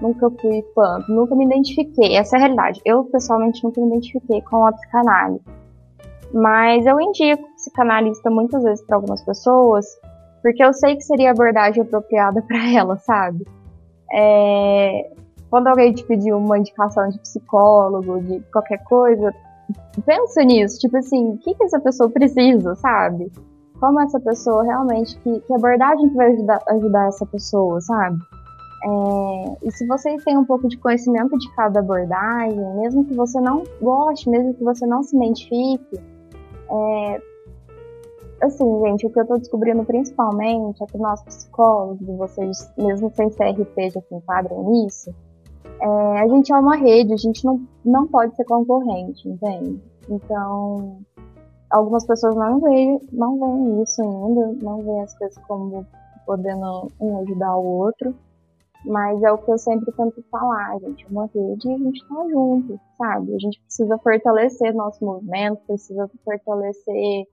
nunca 0.00 0.30
fui 0.40 0.64
fã, 0.74 1.04
nunca 1.08 1.34
me 1.34 1.44
identifiquei. 1.44 2.16
Essa 2.16 2.36
é 2.36 2.38
a 2.38 2.40
realidade. 2.40 2.80
Eu 2.84 3.04
pessoalmente 3.04 3.62
nunca 3.64 3.80
me 3.80 3.88
identifiquei 3.88 4.40
com 4.42 4.64
a 4.64 4.72
psicanálise. 4.72 5.44
Mas 6.32 6.86
eu 6.86 7.00
indico 7.00 7.51
psicanalista 7.62 8.28
muitas 8.28 8.62
vezes 8.62 8.84
para 8.84 8.96
algumas 8.96 9.22
pessoas, 9.22 9.86
porque 10.42 10.62
eu 10.62 10.74
sei 10.74 10.96
que 10.96 11.02
seria 11.02 11.28
a 11.28 11.32
abordagem 11.32 11.82
apropriada 11.82 12.42
para 12.42 12.58
ela, 12.74 12.98
sabe? 12.98 13.46
É, 14.12 15.10
quando 15.48 15.68
alguém 15.68 15.92
te 15.92 16.04
pedir 16.04 16.32
uma 16.32 16.58
indicação 16.58 17.08
de 17.08 17.18
psicólogo, 17.20 18.20
de 18.20 18.40
qualquer 18.52 18.82
coisa, 18.84 19.32
pensa 20.04 20.42
nisso, 20.42 20.78
tipo 20.78 20.96
assim, 20.96 21.30
o 21.30 21.38
que, 21.38 21.54
que 21.54 21.64
essa 21.64 21.80
pessoa 21.80 22.10
precisa, 22.10 22.74
sabe? 22.76 23.30
Como 23.80 24.00
essa 24.00 24.20
pessoa 24.20 24.62
realmente, 24.64 25.16
que, 25.20 25.40
que 25.40 25.54
abordagem 25.54 26.08
que 26.08 26.16
vai 26.16 26.32
ajudar, 26.32 26.58
ajudar 26.68 27.08
essa 27.08 27.26
pessoa, 27.26 27.80
sabe? 27.80 28.18
É, 28.84 29.56
e 29.62 29.70
se 29.70 29.86
vocês 29.86 30.22
têm 30.24 30.36
um 30.36 30.44
pouco 30.44 30.68
de 30.68 30.76
conhecimento 30.76 31.38
de 31.38 31.54
cada 31.54 31.78
abordagem, 31.80 32.58
mesmo 32.76 33.04
que 33.04 33.14
você 33.14 33.40
não 33.40 33.62
goste, 33.80 34.28
mesmo 34.28 34.54
que 34.54 34.64
você 34.64 34.84
não 34.86 35.02
se 35.04 35.16
identifique, 35.16 36.00
é, 36.68 37.22
assim, 38.42 38.80
gente, 38.80 39.06
o 39.06 39.10
que 39.10 39.20
eu 39.20 39.26
tô 39.26 39.38
descobrindo 39.38 39.84
principalmente 39.84 40.82
é 40.82 40.86
que 40.86 40.98
nós 40.98 41.22
psicólogos, 41.22 42.06
vocês, 42.16 42.70
mesmo 42.76 43.10
sem 43.14 43.30
CRP, 43.30 43.90
já 43.90 44.00
se 44.00 44.14
enquadram 44.14 44.70
nisso, 44.70 45.14
é, 45.80 46.20
a 46.20 46.28
gente 46.28 46.52
é 46.52 46.56
uma 46.56 46.76
rede, 46.76 47.12
a 47.12 47.16
gente 47.16 47.44
não, 47.44 47.60
não 47.84 48.06
pode 48.06 48.34
ser 48.36 48.44
concorrente, 48.44 49.28
entende? 49.28 49.80
Então, 50.08 50.98
algumas 51.70 52.04
pessoas 52.04 52.36
não 52.36 52.60
veem, 52.60 53.00
não 53.12 53.38
veem 53.38 53.82
isso 53.82 54.02
ainda, 54.02 54.56
não 54.62 54.82
veem 54.82 55.02
as 55.02 55.16
coisas 55.16 55.38
como 55.46 55.86
podendo 56.26 56.88
um 57.00 57.18
ajudar 57.22 57.56
o 57.56 57.64
outro. 57.64 58.14
Mas 58.84 59.22
é 59.22 59.30
o 59.30 59.38
que 59.38 59.50
eu 59.50 59.58
sempre 59.58 59.92
tento 59.92 60.24
falar, 60.28 60.76
gente, 60.80 61.06
uma 61.08 61.26
rede 61.26 61.68
e 61.68 61.74
a 61.74 61.78
gente 61.78 62.08
tá 62.08 62.28
junto, 62.28 62.80
sabe? 62.98 63.34
A 63.34 63.38
gente 63.38 63.60
precisa 63.60 63.96
fortalecer 63.98 64.74
nosso 64.74 65.04
movimento, 65.04 65.62
precisa 65.66 66.10
fortalecer 66.24 67.26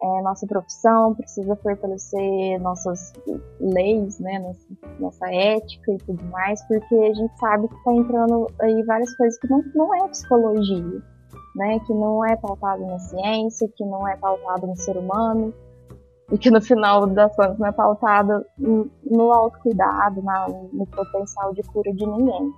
é, 0.00 0.22
nossa 0.22 0.46
profissão, 0.46 1.14
precisa 1.14 1.56
fortalecer 1.56 2.60
nossas 2.60 3.12
leis, 3.60 4.18
né, 4.20 4.38
nossa, 4.38 4.66
nossa, 5.00 5.34
ética 5.34 5.92
e 5.92 5.98
tudo 5.98 6.22
mais, 6.26 6.62
porque 6.68 6.94
a 6.94 7.14
gente 7.14 7.38
sabe 7.38 7.68
que 7.68 7.74
está 7.74 7.92
entrando 7.92 8.46
aí 8.60 8.82
várias 8.84 9.14
coisas 9.16 9.38
que 9.40 9.48
não, 9.48 9.62
não 9.74 9.94
é 9.94 10.08
psicologia, 10.08 11.02
né, 11.56 11.80
que 11.80 11.92
não 11.92 12.24
é 12.24 12.36
pautado 12.36 12.86
na 12.86 12.98
ciência, 12.98 13.68
que 13.76 13.84
não 13.84 14.06
é 14.06 14.16
pautado 14.16 14.66
no 14.66 14.76
ser 14.76 14.96
humano, 14.96 15.52
e 16.30 16.38
que 16.38 16.50
no 16.50 16.60
final 16.60 17.06
das 17.06 17.34
contas 17.34 17.58
não 17.58 17.66
é 17.66 17.72
pautada 17.72 18.46
no 18.58 19.32
autocuidado, 19.32 20.22
na, 20.22 20.46
no 20.48 20.86
potencial 20.86 21.54
de 21.54 21.62
cura 21.62 21.92
de 21.92 22.06
ninguém. 22.06 22.52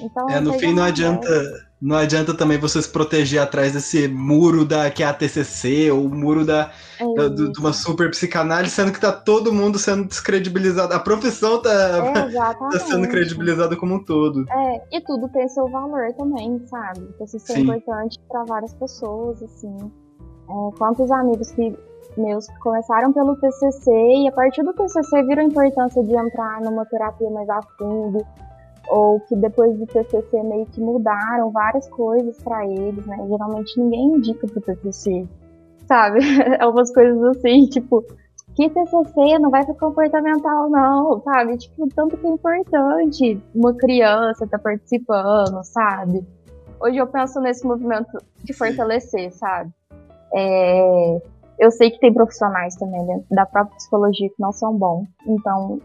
Então, 0.00 0.28
É, 0.28 0.40
no 0.40 0.52
fim 0.54 0.74
não 0.74 0.82
adianta, 0.82 1.28
não 1.80 1.96
adianta 1.96 2.34
também 2.34 2.58
você 2.58 2.80
se 2.82 2.88
proteger 2.88 3.40
atrás 3.40 3.72
desse 3.72 4.06
muro 4.08 4.64
da 4.64 4.90
que 4.90 5.02
é 5.02 5.06
a 5.06 5.14
TCC 5.14 5.90
ou 5.90 6.04
o 6.04 6.08
muro 6.14 6.44
da, 6.44 6.70
É 7.00 7.28
do- 7.30 7.50
de 7.50 7.58
uma 7.58 7.72
super 7.72 8.10
psicanálise, 8.10 8.74
sendo 8.74 8.92
que 8.92 9.00
tá 9.00 9.10
todo 9.12 9.52
mundo 9.52 9.78
sendo 9.78 10.04
descredibilizado. 10.04 10.92
A 10.92 10.98
profissão 11.00 11.60
tá, 11.62 11.70
É, 11.70 12.12
tá 12.70 12.78
sendo 12.80 13.08
credibilizada 13.08 13.74
como 13.76 13.94
um 13.94 14.04
todo. 14.04 14.44
É, 14.50 14.96
e 14.96 15.00
tudo 15.00 15.28
tem 15.30 15.48
seu 15.48 15.66
valor 15.68 16.12
também, 16.14 16.60
sabe? 16.66 17.08
Isso 17.22 17.36
é 17.36 17.54
Sim. 17.54 17.60
importante 17.62 18.18
para 18.28 18.44
várias 18.44 18.74
pessoas, 18.74 19.42
assim. 19.42 19.76
É, 20.48 20.78
quantos 20.78 21.10
amigos 21.10 21.50
que 21.52 21.74
meus 22.18 22.46
que 22.46 22.58
começaram 22.60 23.12
pelo 23.12 23.36
TCC 23.36 23.90
e 23.90 24.28
a 24.28 24.32
partir 24.32 24.62
do 24.62 24.72
TCC 24.72 25.22
viram 25.24 25.42
a 25.42 25.46
importância 25.46 26.02
de 26.02 26.14
entrar 26.16 26.60
numa 26.62 26.86
terapia 26.86 27.28
mais 27.30 27.48
a 27.50 27.60
fundo, 27.78 28.24
ou 28.88 29.20
que 29.20 29.36
depois 29.36 29.76
do 29.78 29.86
TCC 29.86 30.42
meio 30.42 30.66
que 30.66 30.80
mudaram 30.80 31.50
várias 31.50 31.88
coisas 31.88 32.36
para 32.42 32.66
eles, 32.66 33.04
né? 33.06 33.16
Geralmente 33.28 33.80
ninguém 33.80 34.16
indica 34.16 34.46
pro 34.46 34.60
TCC, 34.60 35.26
sabe? 35.86 36.20
É 36.60 36.66
umas 36.66 36.92
coisas 36.92 37.22
assim, 37.36 37.66
tipo, 37.66 38.04
que 38.54 38.70
TCC 38.70 39.38
não 39.38 39.50
vai 39.50 39.64
pro 39.64 39.74
comportamental, 39.74 40.70
não, 40.70 41.20
sabe? 41.22 41.58
Tipo, 41.58 41.88
tanto 41.94 42.16
que 42.16 42.26
é 42.26 42.30
importante 42.30 43.42
uma 43.54 43.74
criança 43.74 44.46
tá 44.46 44.58
participando, 44.58 45.62
sabe? 45.62 46.24
Hoje 46.80 46.96
eu 46.96 47.06
penso 47.06 47.40
nesse 47.40 47.66
movimento 47.66 48.18
de 48.44 48.52
fortalecer, 48.52 49.32
sabe? 49.32 49.70
É, 50.34 51.20
eu 51.58 51.70
sei 51.70 51.90
que 51.90 51.98
tem 51.98 52.12
profissionais 52.12 52.76
também 52.76 53.04
dentro 53.06 53.26
da 53.30 53.46
própria 53.46 53.76
psicologia 53.76 54.28
que 54.28 54.40
não 54.40 54.52
são 54.52 54.76
bons, 54.76 55.06
então 55.26 55.80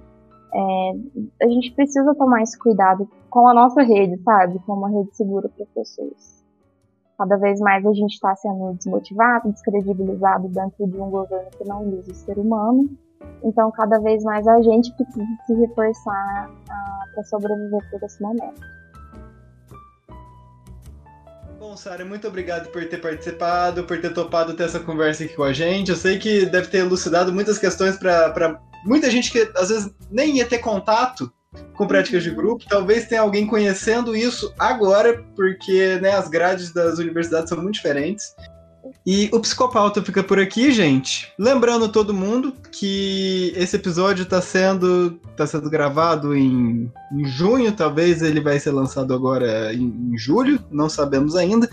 é, 0.53 1.45
a 1.45 1.47
gente 1.47 1.71
precisa 1.73 2.13
tomar 2.15 2.41
esse 2.41 2.57
cuidado 2.57 3.09
com 3.29 3.47
a 3.47 3.53
nossa 3.53 3.81
rede, 3.81 4.21
sabe? 4.23 4.59
Com 4.59 4.73
uma 4.73 4.89
rede 4.89 5.15
segura 5.15 5.49
para 5.49 5.63
as 5.63 5.69
pessoas. 5.69 6.41
Cada 7.17 7.37
vez 7.37 7.59
mais 7.59 7.85
a 7.85 7.93
gente 7.93 8.13
está 8.13 8.35
sendo 8.35 8.73
desmotivado, 8.73 9.51
descredibilizado 9.51 10.47
dentro 10.49 10.87
de 10.87 10.97
um 10.97 11.09
governo 11.09 11.49
que 11.51 11.63
não 11.63 11.89
visa 11.89 12.11
o 12.11 12.15
ser 12.15 12.37
humano. 12.37 12.89
Então, 13.43 13.71
cada 13.71 13.99
vez 13.99 14.23
mais 14.23 14.47
a 14.47 14.61
gente 14.61 14.91
precisa 14.95 15.25
se 15.45 15.53
reforçar 15.53 16.49
para 17.13 17.23
sobreviver 17.23 17.89
por 17.91 18.03
esse 18.03 18.21
momento. 18.21 18.61
Bom, 21.59 21.77
Sara, 21.77 22.03
muito 22.03 22.27
obrigado 22.27 22.71
por 22.71 22.83
ter 22.89 22.99
participado, 22.99 23.83
por 23.83 24.01
ter 24.01 24.11
topado 24.13 24.55
ter 24.55 24.63
essa 24.63 24.79
conversa 24.79 25.23
aqui 25.23 25.35
com 25.35 25.43
a 25.43 25.53
gente. 25.53 25.91
Eu 25.91 25.95
sei 25.95 26.17
que 26.17 26.47
deve 26.47 26.69
ter 26.69 26.79
elucidado 26.79 27.31
muitas 27.31 27.59
questões 27.59 27.97
para 27.97 28.59
muita 28.83 29.09
gente 29.09 29.31
que 29.31 29.49
às 29.55 29.69
vezes 29.69 29.91
nem 30.09 30.37
ia 30.37 30.45
ter 30.45 30.59
contato 30.59 31.31
com 31.73 31.87
práticas 31.87 32.23
de 32.23 32.31
grupo. 32.31 32.65
Talvez 32.67 33.07
tenha 33.07 33.21
alguém 33.21 33.45
conhecendo 33.45 34.15
isso 34.15 34.53
agora, 34.57 35.23
porque 35.35 35.99
né, 36.01 36.11
as 36.11 36.29
grades 36.29 36.71
das 36.71 36.97
universidades 36.99 37.49
são 37.49 37.61
muito 37.61 37.75
diferentes. 37.75 38.35
E 39.05 39.29
o 39.31 39.39
Psicopauta 39.39 40.01
fica 40.03 40.23
por 40.23 40.39
aqui, 40.39 40.71
gente. 40.71 41.31
Lembrando 41.37 41.89
todo 41.89 42.13
mundo 42.13 42.53
que 42.71 43.53
esse 43.55 43.75
episódio 43.75 44.23
está 44.23 44.41
sendo, 44.41 45.19
tá 45.35 45.45
sendo 45.45 45.69
gravado 45.69 46.35
em, 46.35 46.91
em 47.11 47.25
junho, 47.25 47.71
talvez 47.71 48.21
ele 48.21 48.39
vai 48.39 48.59
ser 48.59 48.71
lançado 48.71 49.13
agora 49.13 49.73
em, 49.73 50.11
em 50.13 50.17
julho, 50.17 50.63
não 50.69 50.87
sabemos 50.87 51.35
ainda. 51.35 51.69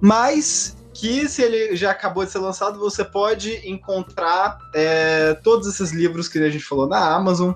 Mas 0.00 0.76
que 1.00 1.26
se 1.26 1.42
ele 1.42 1.74
já 1.74 1.92
acabou 1.92 2.26
de 2.26 2.30
ser 2.30 2.40
lançado, 2.40 2.78
você 2.78 3.02
pode 3.02 3.66
encontrar 3.66 4.58
é, 4.74 5.32
todos 5.42 5.66
esses 5.66 5.92
livros 5.92 6.28
que 6.28 6.38
a 6.38 6.50
gente 6.50 6.62
falou 6.62 6.86
na 6.86 7.14
Amazon. 7.14 7.52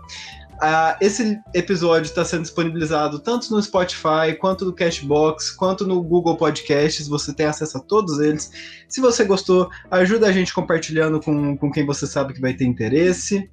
Uh, 0.55 0.97
esse 0.99 1.38
episódio 1.53 2.09
está 2.09 2.24
sendo 2.24 2.42
disponibilizado 2.42 3.18
tanto 3.18 3.51
no 3.51 3.61
Spotify, 3.61 4.34
quanto 4.40 4.64
no 4.64 4.72
Cashbox, 4.72 5.51
quanto 5.51 5.86
no 5.86 6.01
Google 6.01 6.38
Podcasts. 6.38 7.07
Você 7.07 7.34
tem 7.34 7.45
acesso 7.45 7.76
a 7.76 7.80
todos 7.80 8.18
eles. 8.18 8.51
Se 8.88 9.01
você 9.01 9.24
gostou, 9.24 9.68
ajuda 9.90 10.26
a 10.26 10.32
gente 10.32 10.55
compartilhando 10.55 11.20
com, 11.20 11.55
com 11.59 11.70
quem 11.70 11.84
você 11.84 12.07
sabe 12.07 12.32
que 12.32 12.40
vai 12.40 12.55
ter 12.55 12.64
interesse. 12.64 13.51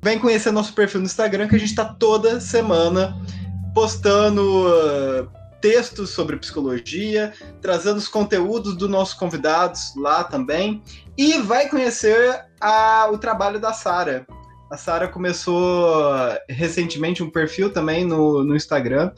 Vem 0.00 0.18
conhecer 0.18 0.52
nosso 0.52 0.74
perfil 0.74 1.00
no 1.00 1.06
Instagram, 1.06 1.48
que 1.48 1.56
a 1.56 1.58
gente 1.58 1.70
está 1.70 1.86
toda 1.86 2.38
semana 2.40 3.20
postando 3.74 4.68
uh, 4.68 5.28
textos 5.64 6.10
sobre 6.10 6.36
psicologia, 6.36 7.32
trazendo 7.62 7.96
os 7.96 8.06
conteúdos 8.06 8.76
dos 8.76 8.86
nossos 8.86 9.14
convidados 9.14 9.94
lá 9.96 10.22
também. 10.22 10.82
E 11.16 11.38
vai 11.38 11.70
conhecer 11.70 12.44
a, 12.60 13.08
o 13.10 13.16
trabalho 13.16 13.58
da 13.58 13.72
Sara. 13.72 14.26
A 14.70 14.76
Sara 14.76 15.08
começou 15.08 16.04
recentemente 16.50 17.22
um 17.22 17.30
perfil 17.30 17.72
também 17.72 18.04
no, 18.04 18.44
no 18.44 18.54
Instagram 18.54 19.10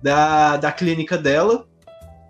da, 0.00 0.56
da 0.56 0.70
clínica 0.70 1.18
dela. 1.18 1.66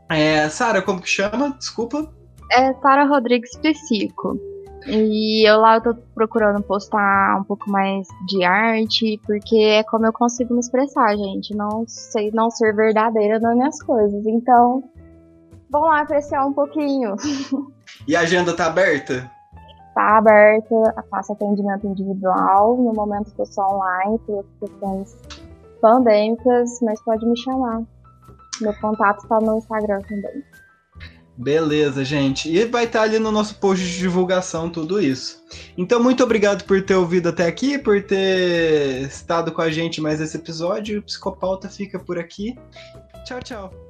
É, 0.09 0.49
Sara, 0.49 0.81
como 0.81 1.03
que 1.03 1.09
chama? 1.09 1.55
Desculpa. 1.59 2.11
É 2.51 2.73
Sara 2.81 3.05
Rodrigues 3.05 3.51
Psico. 3.59 4.41
E 4.87 5.49
eu 5.49 5.59
lá 5.59 5.77
eu 5.77 5.83
tô 5.83 5.95
procurando 6.15 6.63
postar 6.63 7.39
um 7.41 7.45
pouco 7.45 7.71
mais 7.71 8.07
de 8.27 8.45
arte, 8.45 9.21
porque 9.27 9.57
é 9.57 9.83
como 9.83 10.07
eu 10.07 10.13
consigo 10.13 10.53
me 10.53 10.61
expressar, 10.61 11.17
gente. 11.17 11.55
Não 11.55 11.85
sei 11.87 12.31
não 12.33 12.51
ser 12.51 12.75
verdadeira 12.75 13.39
nas 13.39 13.57
minhas 13.57 13.83
coisas. 13.83 14.27
Então, 14.27 14.85
vão 15.71 15.83
lá 15.83 16.01
apreciar 16.01 16.47
um 16.47 16.53
pouquinho. 16.53 17.17
E 18.07 18.15
a 18.15 18.21
agenda 18.21 18.55
tá 18.55 18.67
aberta? 18.67 19.31
Tá 19.95 20.19
aberta, 20.19 20.75
faço 21.11 21.33
atendimento 21.33 21.87
individual. 21.87 22.77
No 22.77 22.93
momento 22.93 23.29
estou 23.29 23.47
só 23.47 23.67
online 23.69 24.19
por 24.27 24.45
questões 24.61 25.17
pandêmicas, 25.81 26.81
mas 26.83 27.03
pode 27.03 27.25
me 27.27 27.39
chamar. 27.39 27.83
Meu 28.61 28.75
contato 28.81 29.27
tá 29.29 29.41
no 29.41 29.59
Instagram 29.59 30.01
também. 30.03 30.43
Beleza, 31.37 32.05
gente. 32.05 32.49
E 32.49 32.65
vai 32.65 32.85
estar 32.85 33.03
ali 33.03 33.19
no 33.19 33.33
nosso 33.33 33.57
post 33.57 33.85
de 33.85 33.99
divulgação 33.99 34.71
tudo 34.71 35.01
isso. 35.01 35.43
Então, 35.77 36.03
muito 36.03 36.23
obrigado 36.23 36.65
por 36.65 36.81
ter 36.83 36.95
ouvido 36.95 37.29
até 37.29 37.47
aqui, 37.47 37.77
por 37.77 38.03
ter 38.03 39.03
estado 39.03 39.51
com 39.51 39.61
a 39.61 39.71
gente 39.71 40.01
mais 40.01 40.21
esse 40.21 40.37
episódio. 40.37 41.01
O 41.01 41.03
Psicopauta 41.03 41.69
fica 41.69 41.99
por 41.99 42.19
aqui. 42.19 42.57
Tchau, 43.25 43.41
tchau. 43.41 43.84